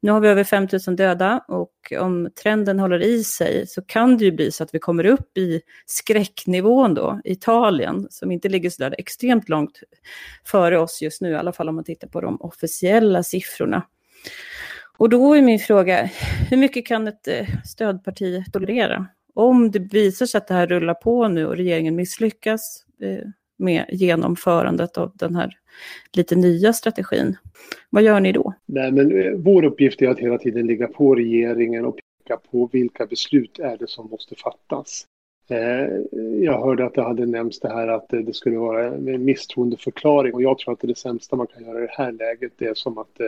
Nu 0.00 0.10
har 0.10 0.20
vi 0.20 0.28
över 0.28 0.44
5 0.44 0.68
000 0.86 0.96
döda 0.96 1.44
och 1.48 1.92
om 2.00 2.28
trenden 2.42 2.78
håller 2.78 3.02
i 3.02 3.24
sig 3.24 3.66
så 3.66 3.82
kan 3.82 4.16
det 4.16 4.24
ju 4.24 4.32
bli 4.32 4.52
så 4.52 4.64
att 4.64 4.74
vi 4.74 4.78
kommer 4.78 5.06
upp 5.06 5.38
i 5.38 5.60
skräcknivån 5.86 6.94
då, 6.94 7.20
Italien, 7.24 8.06
som 8.10 8.32
inte 8.32 8.48
ligger 8.48 8.70
så 8.70 8.82
där 8.82 8.94
extremt 8.98 9.48
långt 9.48 9.80
före 10.44 10.78
oss 10.78 11.02
just 11.02 11.20
nu, 11.20 11.30
i 11.30 11.34
alla 11.34 11.52
fall 11.52 11.68
om 11.68 11.74
man 11.74 11.84
tittar 11.84 12.08
på 12.08 12.20
de 12.20 12.40
officiella 12.40 13.22
siffrorna. 13.22 13.82
Och 14.98 15.08
då 15.08 15.34
är 15.34 15.42
min 15.42 15.58
fråga, 15.58 16.10
hur 16.50 16.56
mycket 16.56 16.86
kan 16.86 17.08
ett 17.08 17.28
eh, 17.28 17.46
stödparti 17.64 18.44
tolerera? 18.52 19.06
Om 19.34 19.70
det 19.70 19.78
visar 19.78 20.26
sig 20.26 20.38
att 20.38 20.48
det 20.48 20.54
här 20.54 20.66
rullar 20.66 20.94
på 20.94 21.28
nu 21.28 21.46
och 21.46 21.56
regeringen 21.56 21.96
misslyckas 21.96 22.84
eh, 23.00 23.28
med 23.58 23.84
genomförandet 23.88 24.98
av 24.98 25.12
den 25.14 25.34
här 25.34 25.58
lite 26.12 26.36
nya 26.36 26.72
strategin, 26.72 27.36
vad 27.90 28.02
gör 28.02 28.20
ni 28.20 28.32
då? 28.32 28.54
Nej, 28.66 28.92
men 28.92 29.22
eh, 29.22 29.32
vår 29.36 29.64
uppgift 29.64 30.02
är 30.02 30.08
att 30.08 30.18
hela 30.18 30.38
tiden 30.38 30.66
ligga 30.66 30.88
på 30.88 31.14
regeringen 31.14 31.84
och 31.84 31.98
peka 32.24 32.40
på 32.50 32.68
vilka 32.72 33.06
beslut 33.06 33.58
är 33.58 33.76
det 33.76 33.90
som 33.90 34.10
måste 34.10 34.34
fattas. 34.34 35.06
Jag 36.40 36.64
hörde 36.64 36.86
att 36.86 36.94
det 36.94 37.02
hade 37.02 37.26
nämnts 37.26 37.60
det 37.60 37.68
här 37.68 37.88
att 37.88 38.08
det 38.08 38.34
skulle 38.34 38.58
vara 38.58 38.86
en 38.86 39.24
misstroendeförklaring 39.24 40.34
och 40.34 40.42
jag 40.42 40.58
tror 40.58 40.72
att 40.72 40.80
det, 40.80 40.84
är 40.84 40.88
det 40.88 40.98
sämsta 40.98 41.36
man 41.36 41.46
kan 41.46 41.64
göra 41.64 41.78
i 41.78 41.86
det 41.86 41.92
här 41.92 42.12
läget 42.12 42.52
det 42.56 42.66
är 42.66 42.74
som 42.74 42.98
att 42.98 43.20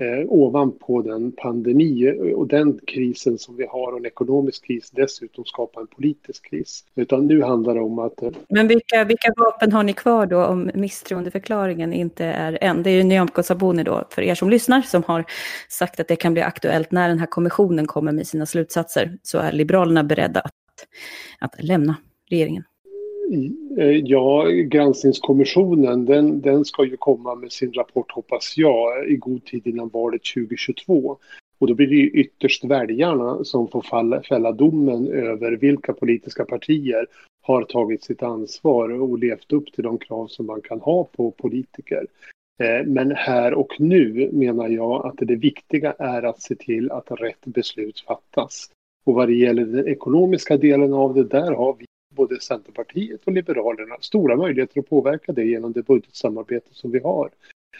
eh, 0.00 0.26
ovanpå 0.28 1.02
den 1.02 1.32
pandemi 1.32 2.12
och 2.36 2.46
den 2.46 2.78
krisen 2.86 3.38
som 3.38 3.56
vi 3.56 3.66
har 3.66 3.92
och 3.92 3.98
en 3.98 4.06
ekonomisk 4.06 4.66
kris 4.66 4.90
dessutom 4.90 5.44
skapa 5.44 5.80
en 5.80 5.86
politisk 5.86 6.50
kris. 6.50 6.84
Utan 6.94 7.26
nu 7.26 7.42
handlar 7.42 7.74
det 7.74 7.80
om 7.80 7.98
att... 7.98 8.22
Eh... 8.22 8.30
Men 8.48 8.68
vilka, 8.68 9.04
vilka 9.04 9.32
vapen 9.36 9.72
har 9.72 9.82
ni 9.82 9.92
kvar 9.92 10.26
då 10.26 10.44
om 10.44 10.70
misstroendeförklaringen 10.74 11.92
inte 11.92 12.24
är 12.24 12.58
än? 12.60 12.82
Det 12.82 12.90
är 12.90 12.94
ju 12.94 13.02
Nyamko 13.02 13.42
Sabuni 13.42 13.82
då, 13.82 14.04
för 14.10 14.22
er 14.22 14.34
som 14.34 14.50
lyssnar, 14.50 14.82
som 14.82 15.02
har 15.02 15.24
sagt 15.68 16.00
att 16.00 16.08
det 16.08 16.16
kan 16.16 16.32
bli 16.32 16.42
aktuellt 16.42 16.92
när 16.92 17.08
den 17.08 17.18
här 17.18 17.26
kommissionen 17.26 17.86
kommer 17.86 18.12
med 18.12 18.26
sina 18.26 18.46
slutsatser. 18.46 19.18
Så 19.22 19.38
är 19.38 19.52
Liberalerna 19.52 20.04
beredda 20.04 20.40
att, 20.40 20.52
att 21.38 21.62
lämna 21.62 21.96
regeringen. 22.30 22.64
Eh, 23.76 24.00
ja, 24.04 24.48
granskningskommissionen 24.48 26.04
den, 26.04 26.40
den 26.40 26.64
ska 26.64 26.84
ju 26.84 26.96
komma 26.96 27.34
med 27.34 27.52
sin 27.52 27.72
rapport 27.72 28.12
hoppas 28.12 28.54
jag 28.56 29.08
i 29.08 29.16
god 29.16 29.44
tid 29.44 29.66
innan 29.66 29.88
valet 29.88 30.22
2022. 30.34 31.18
Och 31.58 31.66
då 31.66 31.74
blir 31.74 31.86
det 31.86 31.94
ju 31.94 32.10
ytterst 32.10 32.64
väljarna 32.64 33.44
som 33.44 33.68
får 33.68 33.82
falla, 33.82 34.22
fälla 34.22 34.52
domen 34.52 35.08
över 35.08 35.52
vilka 35.52 35.92
politiska 35.92 36.44
partier 36.44 37.06
har 37.42 37.62
tagit 37.62 38.04
sitt 38.04 38.22
ansvar 38.22 38.88
och 38.88 39.18
levt 39.18 39.52
upp 39.52 39.72
till 39.72 39.84
de 39.84 39.98
krav 39.98 40.26
som 40.26 40.46
man 40.46 40.60
kan 40.60 40.80
ha 40.80 41.04
på 41.04 41.30
politiker. 41.30 42.06
Eh, 42.62 42.86
men 42.86 43.10
här 43.10 43.54
och 43.54 43.74
nu 43.78 44.30
menar 44.32 44.68
jag 44.68 45.06
att 45.06 45.16
det 45.18 45.36
viktiga 45.36 45.92
är 45.98 46.22
att 46.22 46.42
se 46.42 46.54
till 46.54 46.90
att 46.90 47.10
rätt 47.10 47.44
beslut 47.44 48.00
fattas. 48.00 48.70
Och 49.04 49.14
vad 49.14 49.28
det 49.28 49.34
gäller 49.34 49.64
den 49.64 49.88
ekonomiska 49.88 50.56
delen 50.56 50.92
av 50.92 51.14
det, 51.14 51.24
där 51.24 51.52
har 51.52 51.76
vi 51.78 51.84
både 52.20 52.40
Centerpartiet 52.40 53.20
och 53.24 53.32
Liberalerna 53.32 53.96
stora 54.00 54.36
möjligheter 54.36 54.80
att 54.80 54.88
påverka 54.88 55.32
det 55.32 55.44
genom 55.44 55.72
det 55.72 55.86
budgetsamarbete 55.86 56.68
som 56.72 56.90
vi 56.90 56.98
har. 56.98 57.30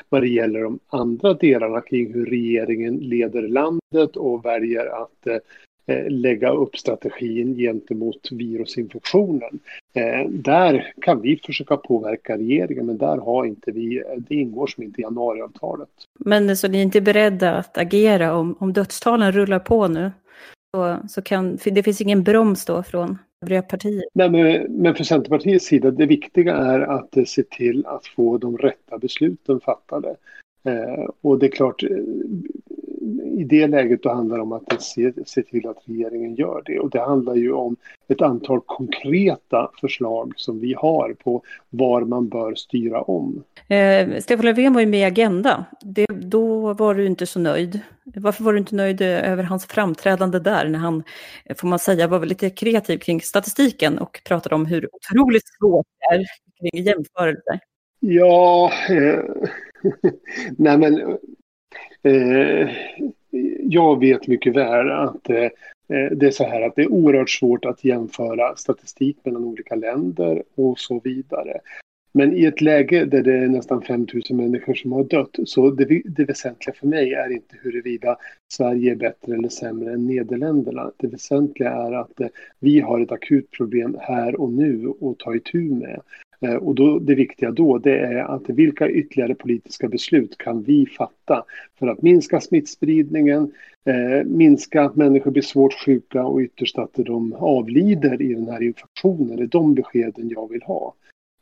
Vad 0.09 0.22
det 0.22 0.29
gäller 0.29 0.61
de 0.62 0.79
andra 0.87 1.35
delarna 1.35 1.81
kring 1.81 2.14
hur 2.14 2.26
regeringen 2.26 2.96
leder 2.96 3.42
landet 3.42 4.16
och 4.16 4.44
väljer 4.44 5.03
att 5.03 5.26
eh, 5.87 6.09
lägga 6.09 6.50
upp 6.50 6.76
strategin 6.76 7.57
gentemot 7.57 8.29
virusinfektionen. 8.33 9.59
Eh, 9.94 10.29
där 10.31 10.92
kan 11.03 11.20
vi 11.20 11.37
försöka 11.37 11.76
påverka 11.76 12.37
regeringen, 12.37 12.87
men 12.87 12.98
där 12.98 13.16
har 13.18 13.44
inte 13.44 13.70
vi, 13.70 14.03
det 14.29 14.35
ingår 14.35 14.66
som 14.66 14.83
inte 14.83 15.00
i 15.00 15.05
januariavtalet. 15.05 15.88
Men 16.18 16.57
så 16.57 16.68
ni 16.68 16.79
är 16.79 16.83
inte 16.83 17.00
beredda 17.00 17.57
att 17.57 17.79
agera 17.79 18.35
om, 18.35 18.57
om 18.59 18.72
dödstalen 18.72 19.33
rullar 19.33 19.59
på 19.59 19.88
nu? 19.88 20.11
Så, 20.76 20.98
så 21.09 21.22
kan, 21.22 21.59
det 21.64 21.83
finns 21.83 22.00
ingen 22.00 22.22
broms 22.22 22.64
då 22.64 22.83
från 22.83 23.18
övriga 23.42 23.62
partier? 23.62 24.04
Nej, 24.12 24.30
men, 24.30 24.72
men 24.72 24.94
för 24.94 25.04
Centerpartiets 25.04 25.66
sida, 25.66 25.90
det 25.90 26.06
viktiga 26.06 26.56
är 26.56 26.80
att 26.80 27.16
eh, 27.16 27.24
se 27.24 27.42
till 27.42 27.87
att 27.87 28.06
få 28.06 28.38
de 28.38 28.59
rätta 28.59 28.98
besluten 28.98 29.61
fattade. 29.61 30.16
Eh, 30.64 31.11
och 31.20 31.38
det 31.38 31.46
är 31.46 31.50
klart, 31.50 31.83
eh, 31.83 31.88
i 33.31 33.45
det 33.45 33.66
läget 33.66 34.03
då 34.03 34.09
handlar 34.09 34.37
det 34.37 34.43
om 34.43 34.53
att 34.53 34.83
se, 34.83 35.12
se 35.27 35.43
till 35.43 35.69
att 35.69 35.83
regeringen 35.85 36.35
gör 36.35 36.62
det. 36.66 36.81
Och 36.81 36.90
det 36.90 37.01
handlar 37.01 37.35
ju 37.35 37.53
om 37.53 37.77
ett 38.09 38.23
antal 38.23 38.61
konkreta 38.66 39.71
förslag 39.81 40.33
som 40.37 40.61
vi 40.61 40.75
har 40.75 41.14
på 41.25 41.43
var 41.71 42.01
man 42.01 42.29
bör 42.29 42.55
styra 42.55 43.03
om. 43.03 43.45
Eh, 43.69 44.19
Stefan 44.21 44.45
Löfven 44.45 44.73
var 44.73 44.81
ju 44.81 44.87
med 44.87 45.01
i 45.01 45.05
Agenda. 45.05 45.64
Det, 45.83 46.07
då 46.07 46.73
var 46.73 46.95
du 46.95 47.07
inte 47.07 47.27
så 47.27 47.40
nöjd. 47.40 47.81
Varför 48.05 48.45
var 48.45 48.53
du 48.53 48.59
inte 48.59 48.75
nöjd 48.75 49.03
över 49.03 49.43
hans 49.43 49.66
framträdande 49.66 50.38
där 50.38 50.69
när 50.69 50.79
han, 50.79 51.03
får 51.57 51.69
man 51.69 51.79
säga, 51.79 52.07
var 52.07 52.27
lite 52.27 52.51
kreativ 52.51 52.99
kring 52.99 53.21
statistiken 53.21 53.99
och 53.99 54.21
pratade 54.25 54.55
om 54.55 54.66
hur 54.66 54.88
otroligt 54.95 55.45
svårt 55.59 55.87
det 55.99 56.14
är 56.14 56.25
kring 56.61 56.85
jämförelser? 56.85 57.61
Ja, 58.01 58.73
eh, 58.88 59.19
nej 60.59 60.79
men 60.79 61.01
eh, 62.03 62.71
jag 63.61 64.01
vet 64.01 64.27
mycket 64.27 64.57
väl 64.57 64.90
att 64.90 65.31
eh, 65.31 65.45
eh, 65.88 66.11
det 66.12 66.27
är 66.27 66.31
så 66.31 66.45
här 66.45 66.62
att 66.62 66.77
det 66.77 66.83
är 66.83 66.93
oerhört 66.93 67.31
svårt 67.31 67.64
att 67.64 67.85
jämföra 67.85 68.57
statistik 68.57 69.16
mellan 69.25 69.45
olika 69.45 69.75
länder 69.75 70.43
och 70.55 70.79
så 70.79 71.01
vidare. 71.05 71.61
Men 72.12 72.37
i 72.37 72.45
ett 72.45 72.61
läge 72.61 73.05
där 73.05 73.23
det 73.23 73.35
är 73.35 73.49
nästan 73.49 73.83
5 73.83 74.07
000 74.31 74.38
människor 74.38 74.75
som 74.75 74.93
har 74.93 75.05
dött, 75.05 75.37
så 75.45 75.71
det, 75.71 76.03
det 76.05 76.25
väsentliga 76.25 76.75
för 76.75 76.87
mig 76.87 77.14
är 77.14 77.33
inte 77.33 77.57
huruvida 77.62 78.16
Sverige 78.53 78.90
är 78.93 78.97
bättre 78.97 79.35
eller 79.35 79.49
sämre 79.49 79.93
än 79.93 80.07
Nederländerna. 80.07 80.90
Det 80.97 81.07
väsentliga 81.07 81.71
är 81.71 81.93
att 81.93 82.21
eh, 82.21 82.29
vi 82.59 82.81
har 82.81 83.01
ett 83.01 83.12
akut 83.12 83.51
problem 83.51 83.97
här 84.01 84.40
och 84.40 84.53
nu 84.53 84.93
att 85.01 85.19
ta 85.19 85.35
itu 85.35 85.75
med. 85.75 86.01
Eh, 86.40 86.55
och 86.55 86.74
då, 86.74 86.98
det 86.98 87.14
viktiga 87.14 87.50
då 87.50 87.79
det 87.79 87.98
är 87.98 88.35
att 88.35 88.48
vilka 88.48 88.90
ytterligare 88.90 89.35
politiska 89.35 89.88
beslut 89.88 90.38
kan 90.38 90.62
vi 90.62 90.87
fatta 90.87 91.44
för 91.79 91.87
att 91.87 92.03
minska 92.03 92.40
smittspridningen, 92.40 93.53
eh, 93.85 94.26
minska 94.26 94.83
att 94.83 94.96
människor 94.96 95.31
blir 95.31 95.42
svårt 95.42 95.74
sjuka 95.74 96.24
och 96.24 96.40
ytterst 96.40 96.79
att 96.79 96.94
de 96.94 97.33
avlider 97.33 98.22
i 98.22 98.35
den 98.35 98.48
här 98.48 98.62
infektionen. 98.62 99.37
Det 99.37 99.42
är 99.42 99.46
de 99.46 99.74
beskeden 99.74 100.29
jag 100.29 100.50
vill 100.50 100.62
ha. 100.62 100.94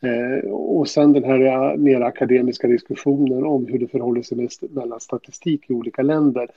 Eh, 0.03 0.51
och 0.51 0.89
sen 0.89 1.13
den 1.13 1.25
här 1.25 1.41
eh, 1.41 1.77
mer 1.77 2.01
akademiska 2.01 2.67
diskussionen 2.67 3.45
om 3.45 3.67
hur 3.67 3.79
det 3.79 3.89
förhåller 3.89 4.23
sig 4.23 4.49
mellan 4.71 5.01
statistik 5.01 5.71
i 5.71 5.73
olika 5.73 6.03
länder. 6.03 6.49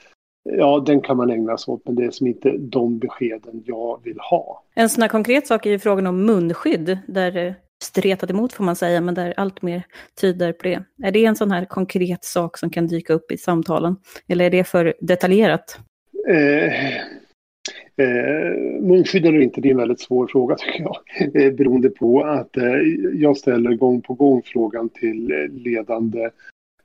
Ja, 0.43 0.83
den 0.85 1.01
kan 1.01 1.17
man 1.17 1.29
ägna 1.29 1.57
sig 1.57 1.71
åt, 1.71 1.81
men 1.85 1.95
det 1.95 2.05
är 2.05 2.11
som 2.11 2.27
inte 2.27 2.57
de 2.57 2.99
beskeden 2.99 3.63
jag 3.65 3.99
vill 4.03 4.19
ha. 4.19 4.63
En 4.75 4.89
sån 4.89 5.01
här 5.01 5.09
konkret 5.09 5.47
sak 5.47 5.65
är 5.65 5.69
ju 5.69 5.79
frågan 5.79 6.07
om 6.07 6.25
munskydd, 6.25 6.97
där 7.07 7.37
eh, 7.37 7.53
stretat 7.91 8.29
emot 8.29 8.53
får 8.53 8.63
man 8.63 8.75
säga, 8.75 9.01
men 9.01 9.15
där 9.15 9.33
allt 9.37 9.61
mer 9.61 9.83
tyder 10.21 10.53
på 10.53 10.63
det. 10.63 10.83
Är 11.03 11.11
det 11.11 11.25
en 11.25 11.35
sån 11.35 11.51
här 11.51 11.65
konkret 11.65 12.23
sak 12.23 12.57
som 12.57 12.69
kan 12.69 12.87
dyka 12.87 13.13
upp 13.13 13.31
i 13.31 13.37
samtalen? 13.37 13.95
Eller 14.27 14.45
är 14.45 14.49
det 14.49 14.63
för 14.63 14.93
detaljerat? 14.99 15.79
Eh, 16.29 16.73
Eh, 17.95 18.81
munskydd 18.81 19.25
eller 19.25 19.39
inte, 19.39 19.61
det 19.61 19.67
är 19.69 19.71
en 19.71 19.77
väldigt 19.77 19.99
svår 19.99 20.27
fråga 20.27 20.55
tycker 20.59 20.83
jag. 20.83 20.97
Eh, 21.35 21.53
beroende 21.53 21.89
på 21.89 22.23
att 22.23 22.57
eh, 22.57 22.79
jag 23.13 23.37
ställer 23.37 23.73
gång 23.73 24.01
på 24.01 24.13
gång 24.13 24.41
frågan 24.45 24.89
till 24.89 25.31
eh, 25.31 25.47
ledande 25.47 26.29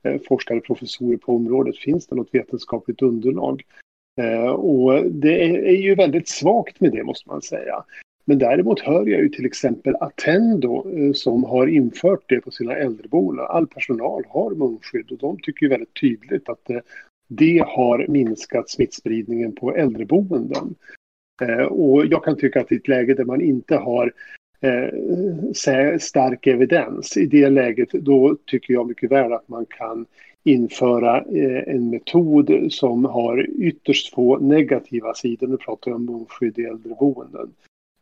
eh, 0.03 0.21
forskare 0.27 0.57
och 0.57 0.65
professorer 0.65 1.17
på 1.17 1.35
området. 1.35 1.77
Finns 1.77 2.07
det 2.07 2.15
något 2.15 2.33
vetenskapligt 2.33 3.01
underlag? 3.01 3.63
Eh, 4.21 4.49
och 4.49 5.05
det 5.11 5.43
är, 5.43 5.77
ju 5.81 5.95
väldigt 5.95 6.27
svagt 6.27 6.79
med 6.79 6.91
det 6.91 7.03
måste 7.03 7.29
man 7.29 7.41
säga. 7.41 7.83
Men 8.29 8.37
däremot 8.37 8.79
hör 8.79 9.05
jag 9.05 9.21
ju 9.21 9.29
till 9.29 9.45
exempel 9.45 9.95
Attendo 9.99 10.91
eh, 10.97 11.13
som 11.13 11.43
har 11.43 11.67
infört 11.67 12.23
det 12.27 12.41
på 12.41 12.51
sina 12.51 12.75
äldreboenden. 12.75 13.45
All 13.49 13.67
personal 13.67 14.23
har 14.27 14.55
munskydd 14.55 15.11
och 15.11 15.17
de 15.17 15.39
tycker 15.39 15.63
ju 15.63 15.69
väldigt 15.69 16.01
tydligt 16.01 16.49
att 16.49 16.69
eh, 16.69 16.79
det 17.27 17.63
har 17.67 18.05
minskat 18.07 18.69
smittspridningen 18.69 19.55
på 19.55 19.75
äldreboenden. 19.75 20.75
Eh, 21.41 21.65
och 21.65 22.05
jag 22.05 22.23
kan 22.23 22.37
tycka 22.37 22.61
att 22.61 22.71
i 22.71 22.75
ett 22.75 22.87
läge 22.87 23.13
där 23.13 23.25
man 23.25 23.41
inte 23.41 23.75
har 23.75 24.13
stark 25.99 26.47
evidens, 26.47 27.17
i 27.17 27.25
det 27.25 27.49
läget 27.49 27.91
då 27.91 28.37
tycker 28.45 28.73
jag 28.73 28.87
mycket 28.87 29.11
väl 29.11 29.33
att 29.33 29.47
man 29.47 29.65
kan 29.65 30.05
införa 30.43 31.21
en 31.65 31.89
metod 31.89 32.51
som 32.69 33.05
har 33.05 33.49
ytterst 33.61 34.13
få 34.13 34.37
negativa 34.37 35.13
sidor. 35.13 35.47
Nu 35.47 35.57
pratar 35.57 35.91
jag 35.91 35.95
om 35.95 36.05
munskydd 36.05 36.59
i 36.59 36.63
äldreboenden 36.63 37.51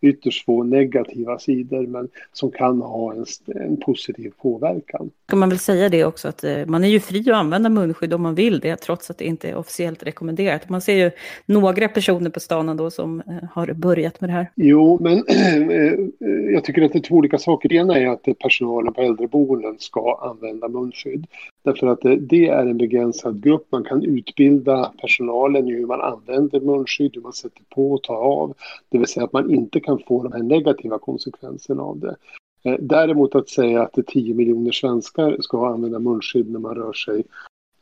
ytterst 0.05 0.45
få 0.45 0.63
negativa 0.63 1.39
sidor 1.39 1.87
men 1.87 2.09
som 2.33 2.51
kan 2.51 2.81
ha 2.81 3.13
en, 3.13 3.25
en 3.55 3.77
positiv 3.77 4.31
påverkan. 4.41 5.09
Kan 5.27 5.39
man 5.39 5.49
väl 5.49 5.59
säga 5.59 5.89
det 5.89 6.05
också 6.05 6.27
att 6.27 6.43
eh, 6.43 6.65
man 6.65 6.83
är 6.83 6.87
ju 6.87 6.99
fri 6.99 7.19
att 7.19 7.37
använda 7.37 7.69
munskydd 7.69 8.13
om 8.13 8.21
man 8.21 8.35
vill 8.35 8.59
det 8.59 8.75
trots 8.75 9.09
att 9.09 9.17
det 9.17 9.25
inte 9.25 9.49
är 9.49 9.55
officiellt 9.55 10.03
rekommenderat. 10.03 10.69
Man 10.69 10.81
ser 10.81 10.93
ju 10.93 11.11
några 11.45 11.87
personer 11.87 12.29
på 12.29 12.39
stan 12.39 12.69
ändå 12.69 12.91
som 12.91 13.19
eh, 13.19 13.49
har 13.51 13.73
börjat 13.73 14.21
med 14.21 14.29
det 14.29 14.33
här. 14.33 14.51
Jo, 14.55 14.99
men 15.01 15.17
eh, 15.71 16.53
jag 16.53 16.63
tycker 16.63 16.81
att 16.81 16.93
det 16.93 16.99
är 16.99 17.01
två 17.01 17.15
olika 17.15 17.37
saker. 17.37 17.69
Det 17.69 17.75
ena 17.75 17.97
är 17.97 18.07
att 18.07 18.27
personalen 18.39 18.93
på 18.93 19.01
äldreboenden 19.01 19.75
ska 19.79 20.19
använda 20.21 20.67
munskydd. 20.67 21.27
Därför 21.63 21.87
att 21.87 21.99
det 22.19 22.47
är 22.47 22.65
en 22.65 22.77
begränsad 22.77 23.43
grupp. 23.43 23.67
Man 23.71 23.83
kan 23.83 24.03
utbilda 24.03 24.91
personalen 25.01 25.67
i 25.67 25.73
hur 25.73 25.85
man 25.85 26.01
använder 26.01 26.59
munskydd, 26.59 27.11
hur 27.15 27.21
man 27.21 27.33
sätter 27.33 27.61
på 27.75 27.91
och 27.91 28.03
tar 28.03 28.15
av. 28.15 28.53
Det 28.89 28.97
vill 28.97 29.07
säga 29.07 29.23
att 29.23 29.33
man 29.33 29.51
inte 29.51 29.79
kan 29.79 29.94
få 29.99 30.23
de 30.23 30.31
här 30.31 30.43
negativa 30.43 30.99
konsekvenserna 30.99 31.83
av 31.83 31.99
det. 31.99 32.15
Eh, 32.63 32.77
däremot 32.79 33.35
att 33.35 33.49
säga 33.49 33.81
att 33.81 33.97
10 34.07 34.33
miljoner 34.33 34.71
svenskar 34.71 35.37
ska 35.39 35.67
använda 35.67 35.99
munskydd 35.99 36.51
när 36.51 36.59
man 36.59 36.75
rör 36.75 36.93
sig 36.93 37.23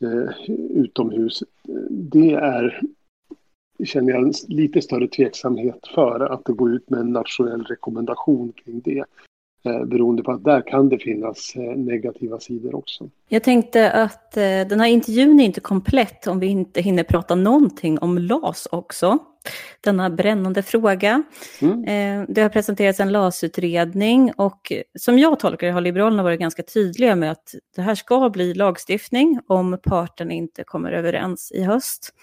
eh, 0.00 0.50
utomhus, 0.70 1.42
det 1.90 2.32
är 2.32 2.80
känner 3.84 4.12
jag 4.12 4.22
en 4.22 4.32
lite 4.48 4.82
större 4.82 5.08
tveksamhet 5.08 5.86
för 5.94 6.20
att 6.20 6.44
det 6.44 6.52
går 6.52 6.72
ut 6.72 6.90
med 6.90 7.00
en 7.00 7.12
nationell 7.12 7.64
rekommendation 7.64 8.52
kring 8.52 8.80
det. 8.80 9.04
Eh, 9.66 9.84
beroende 9.84 10.22
på 10.22 10.32
att 10.32 10.44
där 10.44 10.62
kan 10.66 10.88
det 10.88 10.98
finnas 10.98 11.56
eh, 11.56 11.62
negativa 11.62 12.38
sidor 12.38 12.74
också. 12.74 13.10
Jag 13.28 13.42
tänkte 13.42 13.90
att 13.90 14.36
eh, 14.36 14.42
den 14.42 14.80
här 14.80 14.86
intervjun 14.86 15.40
är 15.40 15.44
inte 15.44 15.60
komplett 15.60 16.26
om 16.26 16.40
vi 16.40 16.46
inte 16.46 16.80
hinner 16.80 17.02
prata 17.02 17.34
någonting 17.34 17.98
om 17.98 18.18
LAS 18.18 18.68
också. 18.70 19.18
Denna 19.80 20.10
brännande 20.10 20.62
fråga. 20.62 21.22
Mm. 21.60 22.26
Det 22.28 22.42
har 22.42 22.48
presenterats 22.48 23.00
en 23.00 23.12
LAS-utredning 23.12 24.32
och 24.36 24.72
som 24.98 25.18
jag 25.18 25.38
tolkar 25.38 25.66
det 25.66 25.72
har 25.72 25.80
Liberalerna 25.80 26.22
varit 26.22 26.40
ganska 26.40 26.62
tydliga 26.62 27.16
med 27.16 27.30
att 27.30 27.54
det 27.76 27.82
här 27.82 27.94
ska 27.94 28.30
bli 28.30 28.54
lagstiftning 28.54 29.40
om 29.46 29.78
parterna 29.82 30.32
inte 30.32 30.64
kommer 30.64 30.92
överens 30.92 31.52
i 31.54 31.62
höst. 31.62 32.14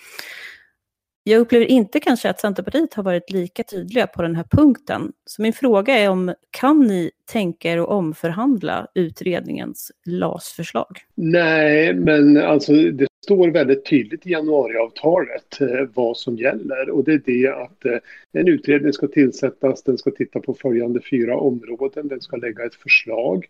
Jag 1.24 1.40
upplever 1.40 1.66
inte 1.66 2.00
kanske 2.00 2.30
att 2.30 2.40
Centerpartiet 2.40 2.94
har 2.94 3.04
varit 3.04 3.32
lika 3.32 3.64
tydliga 3.64 4.08
på 4.08 4.22
den 4.22 4.36
här 4.36 4.46
punkten. 4.52 5.12
Så 5.26 5.42
min 5.42 5.54
fråga 5.54 5.98
är 5.98 6.10
om 6.10 6.34
kan 6.52 6.80
ni 6.80 7.12
tänka 7.32 7.72
er 7.72 7.78
att 7.78 7.88
omförhandla 7.88 8.88
utredningens 8.96 9.92
LAS-förslag? 10.06 10.98
Nej, 11.16 11.94
men 11.94 12.38
alltså 12.38 12.74
det 12.74 13.08
står 13.24 13.52
väldigt 13.52 13.86
tydligt 13.86 14.28
i 14.28 14.32
januariavtalet 14.32 15.62
eh, 15.62 15.68
vad 15.94 16.18
som 16.18 16.38
gäller 16.38 16.90
och 16.90 17.04
det 17.04 17.14
är 17.14 17.22
det 17.26 17.48
att 17.48 17.86
eh, 17.86 17.98
en 18.32 18.48
utredning 18.48 18.94
ska 18.94 19.08
tillsättas, 19.08 19.84
den 19.84 19.98
ska 19.98 20.12
titta 20.12 20.40
på 20.40 20.54
följande 20.54 21.02
fyra 21.12 21.38
områden, 21.38 22.08
den 22.08 22.22
ska 22.22 22.38
lägga 22.38 22.66
ett 22.66 22.76
förslag 22.76 23.48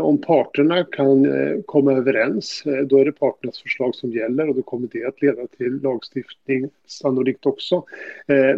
om 0.00 0.20
parterna 0.20 0.84
kan 0.84 1.26
eh, 1.26 1.62
komma 1.66 1.92
överens, 1.92 2.62
eh, 2.66 2.86
då 2.86 2.98
är 2.98 3.04
det 3.04 3.12
parternas 3.12 3.62
förslag 3.62 3.94
som 3.94 4.12
gäller 4.12 4.48
och 4.48 4.54
då 4.54 4.62
kommer 4.62 4.88
det 4.92 5.04
att 5.04 5.22
leda 5.22 5.46
till 5.46 5.80
lagstiftning 5.82 6.70
sannolikt 6.86 7.46
också. 7.46 7.84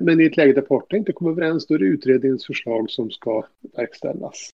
Men 0.01 0.21
i 0.21 0.25
ett 0.25 0.37
läge 0.37 0.53
där 0.53 0.63
parterna 0.63 0.99
inte 0.99 1.13
kommer 1.13 1.31
överens, 1.31 1.67
då 1.67 1.75
är 1.75 1.79
det 1.79 1.85
utredningens 1.85 2.47
förslag 2.47 2.91
som 2.91 3.11
ska 3.11 3.45
verkställas. 3.77 4.51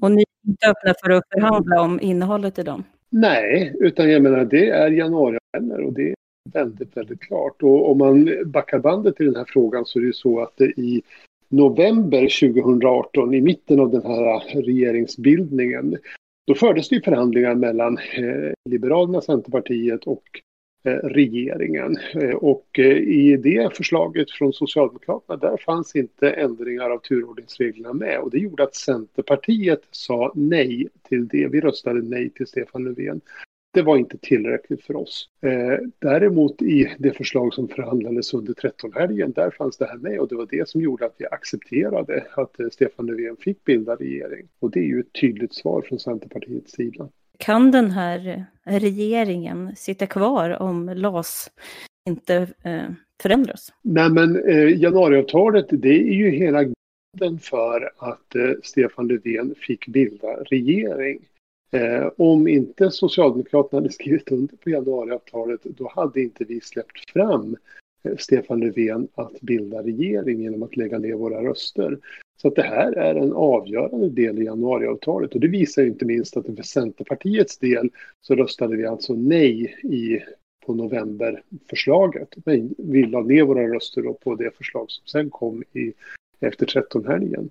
Och 0.00 0.10
ni 0.10 0.22
är 0.22 0.48
inte 0.50 0.66
öppna 0.66 0.94
för 1.04 1.10
att 1.10 1.24
förhandla 1.34 1.82
om 1.82 2.00
innehållet 2.00 2.58
i 2.58 2.62
dem? 2.62 2.84
Nej, 3.10 3.74
utan 3.80 4.10
jag 4.10 4.22
menar 4.22 4.44
det 4.44 4.70
är 4.70 4.90
januariavtal 4.90 5.84
och 5.84 5.92
det 5.92 6.08
är 6.08 6.14
väldigt, 6.52 6.96
väldigt 6.96 7.20
klart. 7.20 7.62
Och 7.62 7.90
om 7.90 7.98
man 7.98 8.30
backar 8.46 8.78
bandet 8.78 9.16
till 9.16 9.26
den 9.26 9.36
här 9.36 9.46
frågan 9.48 9.84
så 9.84 9.98
är 9.98 10.00
det 10.00 10.06
ju 10.06 10.12
så 10.12 10.40
att 10.40 10.52
det 10.56 10.64
i 10.64 11.02
november 11.48 12.20
2018, 12.20 13.34
i 13.34 13.40
mitten 13.40 13.80
av 13.80 13.90
den 13.90 14.02
här 14.02 14.62
regeringsbildningen, 14.62 15.96
då 16.46 16.54
fördes 16.54 16.88
det 16.88 17.04
förhandlingar 17.04 17.54
mellan 17.54 17.98
eh, 17.98 18.52
Liberalerna, 18.64 19.20
Centerpartiet 19.20 20.04
och 20.04 20.24
eh, 20.84 20.92
regeringen. 20.92 21.96
Eh, 22.14 22.34
och 22.34 22.78
i 23.06 23.36
det 23.36 23.76
förslaget 23.76 24.30
från 24.30 24.52
Socialdemokraterna, 24.52 25.36
där 25.36 25.56
fanns 25.56 25.96
inte 25.96 26.30
ändringar 26.30 26.90
av 26.90 26.98
turordningsreglerna 26.98 27.92
med. 27.92 28.18
Och 28.18 28.30
det 28.30 28.38
gjorde 28.38 28.62
att 28.62 28.74
Centerpartiet 28.74 29.82
sa 29.90 30.32
nej 30.34 30.88
till 31.08 31.28
det. 31.28 31.48
Vi 31.48 31.60
röstade 31.60 32.02
nej 32.02 32.30
till 32.30 32.46
Stefan 32.46 32.84
Löfven 32.84 33.20
det 33.78 33.82
var 33.82 33.96
inte 33.96 34.18
tillräckligt 34.18 34.82
för 34.82 34.96
oss. 34.96 35.28
Eh, 35.42 35.78
däremot 35.98 36.62
i 36.62 36.94
det 36.98 37.12
förslag 37.12 37.54
som 37.54 37.68
förhandlades 37.68 38.34
under 38.34 38.52
13-helgen, 38.52 39.32
där 39.32 39.50
fanns 39.50 39.76
det 39.76 39.86
här 39.86 39.96
med 39.96 40.20
och 40.20 40.28
det 40.28 40.34
var 40.34 40.46
det 40.50 40.68
som 40.68 40.80
gjorde 40.80 41.06
att 41.06 41.14
vi 41.18 41.26
accepterade 41.26 42.24
att 42.34 42.60
eh, 42.60 42.66
Stefan 42.72 43.06
Löfven 43.06 43.36
fick 43.36 43.64
bilda 43.64 43.94
regering. 43.94 44.48
Och 44.60 44.70
det 44.70 44.80
är 44.80 44.84
ju 44.84 45.00
ett 45.00 45.12
tydligt 45.20 45.54
svar 45.54 45.82
från 45.82 45.98
Centerpartiets 45.98 46.72
sida. 46.72 47.08
Kan 47.38 47.70
den 47.70 47.90
här 47.90 48.44
regeringen 48.64 49.76
sitta 49.76 50.06
kvar 50.06 50.62
om 50.62 50.88
LAS 50.88 51.50
inte 52.08 52.34
eh, 52.62 52.90
förändras? 53.22 53.72
Nej, 53.82 54.10
men 54.10 54.48
eh, 54.48 54.80
januariavtalet, 54.80 55.66
det 55.70 56.00
är 56.10 56.14
ju 56.14 56.30
hela 56.30 56.62
grunden 56.62 57.38
för 57.38 57.90
att 57.98 58.34
eh, 58.34 58.50
Stefan 58.62 59.08
Löfven 59.08 59.54
fick 59.58 59.86
bilda 59.86 60.26
regering. 60.26 61.18
Eh, 61.70 62.10
om 62.16 62.48
inte 62.48 62.90
Socialdemokraterna 62.90 63.80
hade 63.80 63.92
skrivit 63.92 64.32
under 64.32 64.56
på 64.56 64.70
januariavtalet 64.70 65.60
då 65.64 65.92
hade 65.94 66.20
inte 66.20 66.44
vi 66.44 66.60
släppt 66.60 67.10
fram 67.10 67.56
eh, 68.02 68.16
Stefan 68.16 68.60
Löfven 68.60 69.08
att 69.14 69.40
bilda 69.40 69.82
regering 69.82 70.40
genom 70.40 70.62
att 70.62 70.76
lägga 70.76 70.98
ner 70.98 71.14
våra 71.14 71.44
röster. 71.44 71.98
Så 72.42 72.48
att 72.48 72.54
det 72.54 72.62
här 72.62 72.92
är 72.92 73.14
en 73.14 73.32
avgörande 73.32 74.08
del 74.08 74.38
i 74.38 74.44
januariavtalet 74.44 75.34
och 75.34 75.40
det 75.40 75.48
visar 75.48 75.82
inte 75.82 76.04
minst 76.04 76.36
att 76.36 76.46
för 76.46 76.62
Centerpartiets 76.62 77.58
del 77.58 77.90
så 78.20 78.34
röstade 78.34 78.76
vi 78.76 78.86
alltså 78.86 79.14
nej 79.14 79.78
i, 79.82 80.20
på 80.66 80.74
novemberförslaget. 80.74 82.28
Men 82.44 82.74
vi 82.78 83.02
la 83.02 83.20
ner 83.20 83.42
våra 83.42 83.74
röster 83.74 84.02
på 84.02 84.34
det 84.34 84.56
förslag 84.56 84.90
som 84.90 85.06
sen 85.06 85.30
kom 85.30 85.62
i, 85.72 85.92
efter 86.40 86.66
13-helgen. 86.66 87.50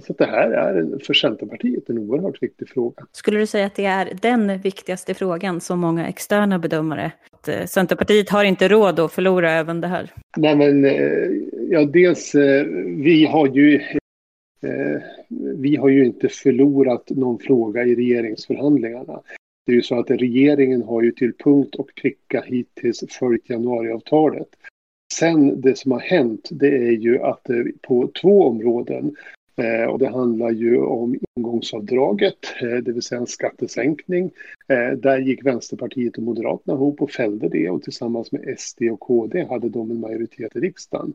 Så 0.00 0.12
det 0.12 0.24
här 0.24 0.50
är 0.50 0.98
för 0.98 1.14
Centerpartiet 1.14 1.90
en 1.90 1.98
oerhört 1.98 2.42
viktig 2.42 2.68
fråga. 2.68 3.06
Skulle 3.12 3.38
du 3.38 3.46
säga 3.46 3.66
att 3.66 3.74
det 3.74 3.84
är 3.84 4.08
den 4.22 4.58
viktigaste 4.58 5.14
frågan 5.14 5.60
som 5.60 5.80
många 5.80 6.08
externa 6.08 6.58
bedömare? 6.58 7.12
Att 7.30 7.48
eh, 7.48 7.64
Centerpartiet 7.64 8.30
har 8.30 8.44
inte 8.44 8.68
råd 8.68 9.00
att 9.00 9.12
förlora 9.12 9.50
även 9.52 9.80
det 9.80 9.86
här? 9.86 10.10
Nej, 10.36 10.56
men 10.56 10.84
eh, 10.84 11.30
ja, 11.70 11.84
dels 11.84 12.34
eh, 12.34 12.66
vi 12.86 13.26
har 13.26 13.46
ju 13.46 13.80
vi 15.56 15.76
har 15.76 15.88
ju 15.88 16.04
inte 16.04 16.28
förlorat 16.28 17.10
någon 17.10 17.38
fråga 17.38 17.84
i 17.84 17.94
regeringsförhandlingarna. 17.94 19.20
Det 19.66 19.72
är 19.72 19.76
ju 19.76 19.82
så 19.82 19.98
att 19.98 20.10
regeringen 20.10 20.82
har 20.82 21.02
ju 21.02 21.12
till 21.12 21.32
punkt 21.38 21.74
och 21.74 21.90
pricka 22.02 22.42
hittills 22.46 23.04
följt 23.10 23.50
januariavtalet. 23.50 24.48
Sen 25.12 25.60
det 25.60 25.78
som 25.78 25.92
har 25.92 26.00
hänt 26.00 26.48
det 26.50 26.76
är 26.76 26.90
ju 26.92 27.22
att 27.22 27.46
på 27.82 28.10
två 28.20 28.42
områden 28.42 29.16
Eh, 29.56 29.84
och 29.84 29.98
det 29.98 30.08
handlar 30.08 30.50
ju 30.50 30.82
om 30.82 31.16
ingångsavdraget, 31.36 32.38
eh, 32.62 32.76
det 32.76 32.92
vill 32.92 33.02
säga 33.02 33.20
en 33.20 33.26
skattesänkning. 33.26 34.30
Eh, 34.68 34.98
där 34.98 35.18
gick 35.18 35.46
Vänsterpartiet 35.46 36.16
och 36.16 36.22
Moderaterna 36.22 36.74
ihop 36.74 37.02
och 37.02 37.10
fällde 37.10 37.48
det 37.48 37.70
och 37.70 37.82
tillsammans 37.82 38.32
med 38.32 38.54
SD 38.58 38.82
och 38.82 39.00
KD 39.00 39.44
hade 39.44 39.68
de 39.68 39.90
en 39.90 40.00
majoritet 40.00 40.56
i 40.56 40.60
riksdagen. 40.60 41.14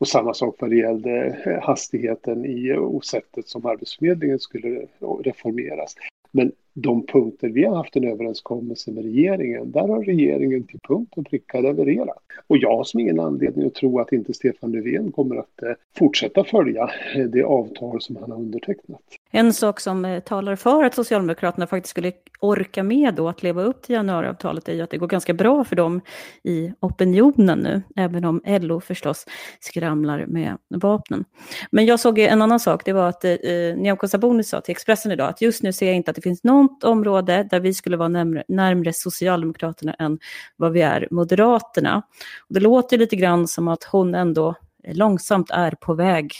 Och 0.00 0.08
samma 0.08 0.34
sak 0.34 0.56
vad 0.58 0.70
det 0.70 0.76
gällde 0.76 1.36
hastigheten 1.62 2.44
i 2.44 2.72
och 2.72 3.04
sättet 3.04 3.48
som 3.48 3.66
Arbetsförmedlingen 3.66 4.38
skulle 4.38 4.86
reformeras. 5.24 5.94
Men 6.32 6.52
de 6.74 7.06
punkter 7.06 7.48
vi 7.48 7.64
har 7.64 7.76
haft 7.76 7.96
en 7.96 8.04
överenskommelse 8.04 8.90
med 8.90 9.04
regeringen, 9.04 9.72
där 9.72 9.88
har 9.88 10.04
regeringen 10.04 10.66
till 10.66 10.80
punkt 10.80 11.12
och 11.16 11.26
pricka 11.26 11.60
levererat. 11.60 12.18
Och 12.46 12.56
jag 12.56 12.76
har 12.76 12.84
som 12.84 13.00
ingen 13.00 13.20
anledning 13.20 13.66
att 13.66 13.74
tro 13.74 14.00
att 14.00 14.12
inte 14.12 14.34
Stefan 14.34 14.72
Löfven 14.72 15.12
kommer 15.12 15.36
att 15.36 15.62
eh, 15.62 15.68
fortsätta 15.98 16.44
följa 16.44 16.90
eh, 17.14 17.24
det 17.24 17.42
avtal 17.42 18.02
som 18.02 18.16
han 18.16 18.30
har 18.30 18.38
undertecknat. 18.38 19.00
En 19.30 19.52
sak 19.52 19.80
som 19.80 20.04
eh, 20.04 20.20
talar 20.20 20.56
för 20.56 20.84
att 20.84 20.94
Socialdemokraterna 20.94 21.66
faktiskt 21.66 21.90
skulle 21.90 22.12
orka 22.40 22.82
med 22.82 23.14
då 23.14 23.28
att 23.28 23.42
leva 23.42 23.62
upp 23.62 23.82
till 23.82 23.94
januariavtalet 23.94 24.68
är 24.68 24.72
ju 24.72 24.82
att 24.82 24.90
det 24.90 24.98
går 24.98 25.06
ganska 25.06 25.34
bra 25.34 25.64
för 25.64 25.76
dem 25.76 26.00
i 26.42 26.72
opinionen 26.80 27.58
nu, 27.58 27.82
även 27.96 28.24
om 28.24 28.40
LO 28.44 28.80
förstås 28.80 29.26
skramlar 29.60 30.26
med 30.26 30.56
vapnen. 30.68 31.24
Men 31.70 31.86
jag 31.86 32.00
såg 32.00 32.18
en 32.18 32.42
annan 32.42 32.60
sak, 32.60 32.84
det 32.84 32.92
var 32.92 33.08
att 33.08 33.24
eh, 33.24 33.30
Nyamko 33.76 34.08
Sabuni 34.08 34.44
sa 34.44 34.60
till 34.60 34.72
Expressen 34.72 35.12
idag 35.12 35.28
att 35.28 35.42
just 35.42 35.62
nu 35.62 35.72
ser 35.72 35.86
jag 35.86 35.96
inte 35.96 36.10
att 36.10 36.16
det 36.16 36.22
finns 36.22 36.44
någon 36.44 36.59
något 36.62 36.84
område 36.84 37.48
där 37.50 37.60
vi 37.60 37.74
skulle 37.74 37.96
vara 37.96 38.08
närmre, 38.08 38.44
närmre 38.48 38.92
Socialdemokraterna 38.92 39.94
än 39.94 40.18
vad 40.56 40.72
vi 40.72 40.80
är 40.80 41.08
Moderaterna. 41.10 42.02
Och 42.48 42.54
det 42.54 42.60
låter 42.60 42.98
lite 42.98 43.16
grann 43.16 43.48
som 43.48 43.68
att 43.68 43.84
hon 43.84 44.14
ändå 44.14 44.54
långsamt 44.88 45.50
är 45.50 45.70
på 45.70 45.94
väg 45.94 46.32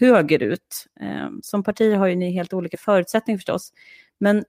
högerut. 0.00 0.86
Eh, 1.00 1.28
som 1.42 1.62
partier 1.62 1.96
har 1.96 2.06
ju 2.06 2.14
ni 2.14 2.32
helt 2.32 2.52
olika 2.52 2.76
förutsättningar 2.76 3.38
förstås. 3.38 3.72
Men 4.20 4.44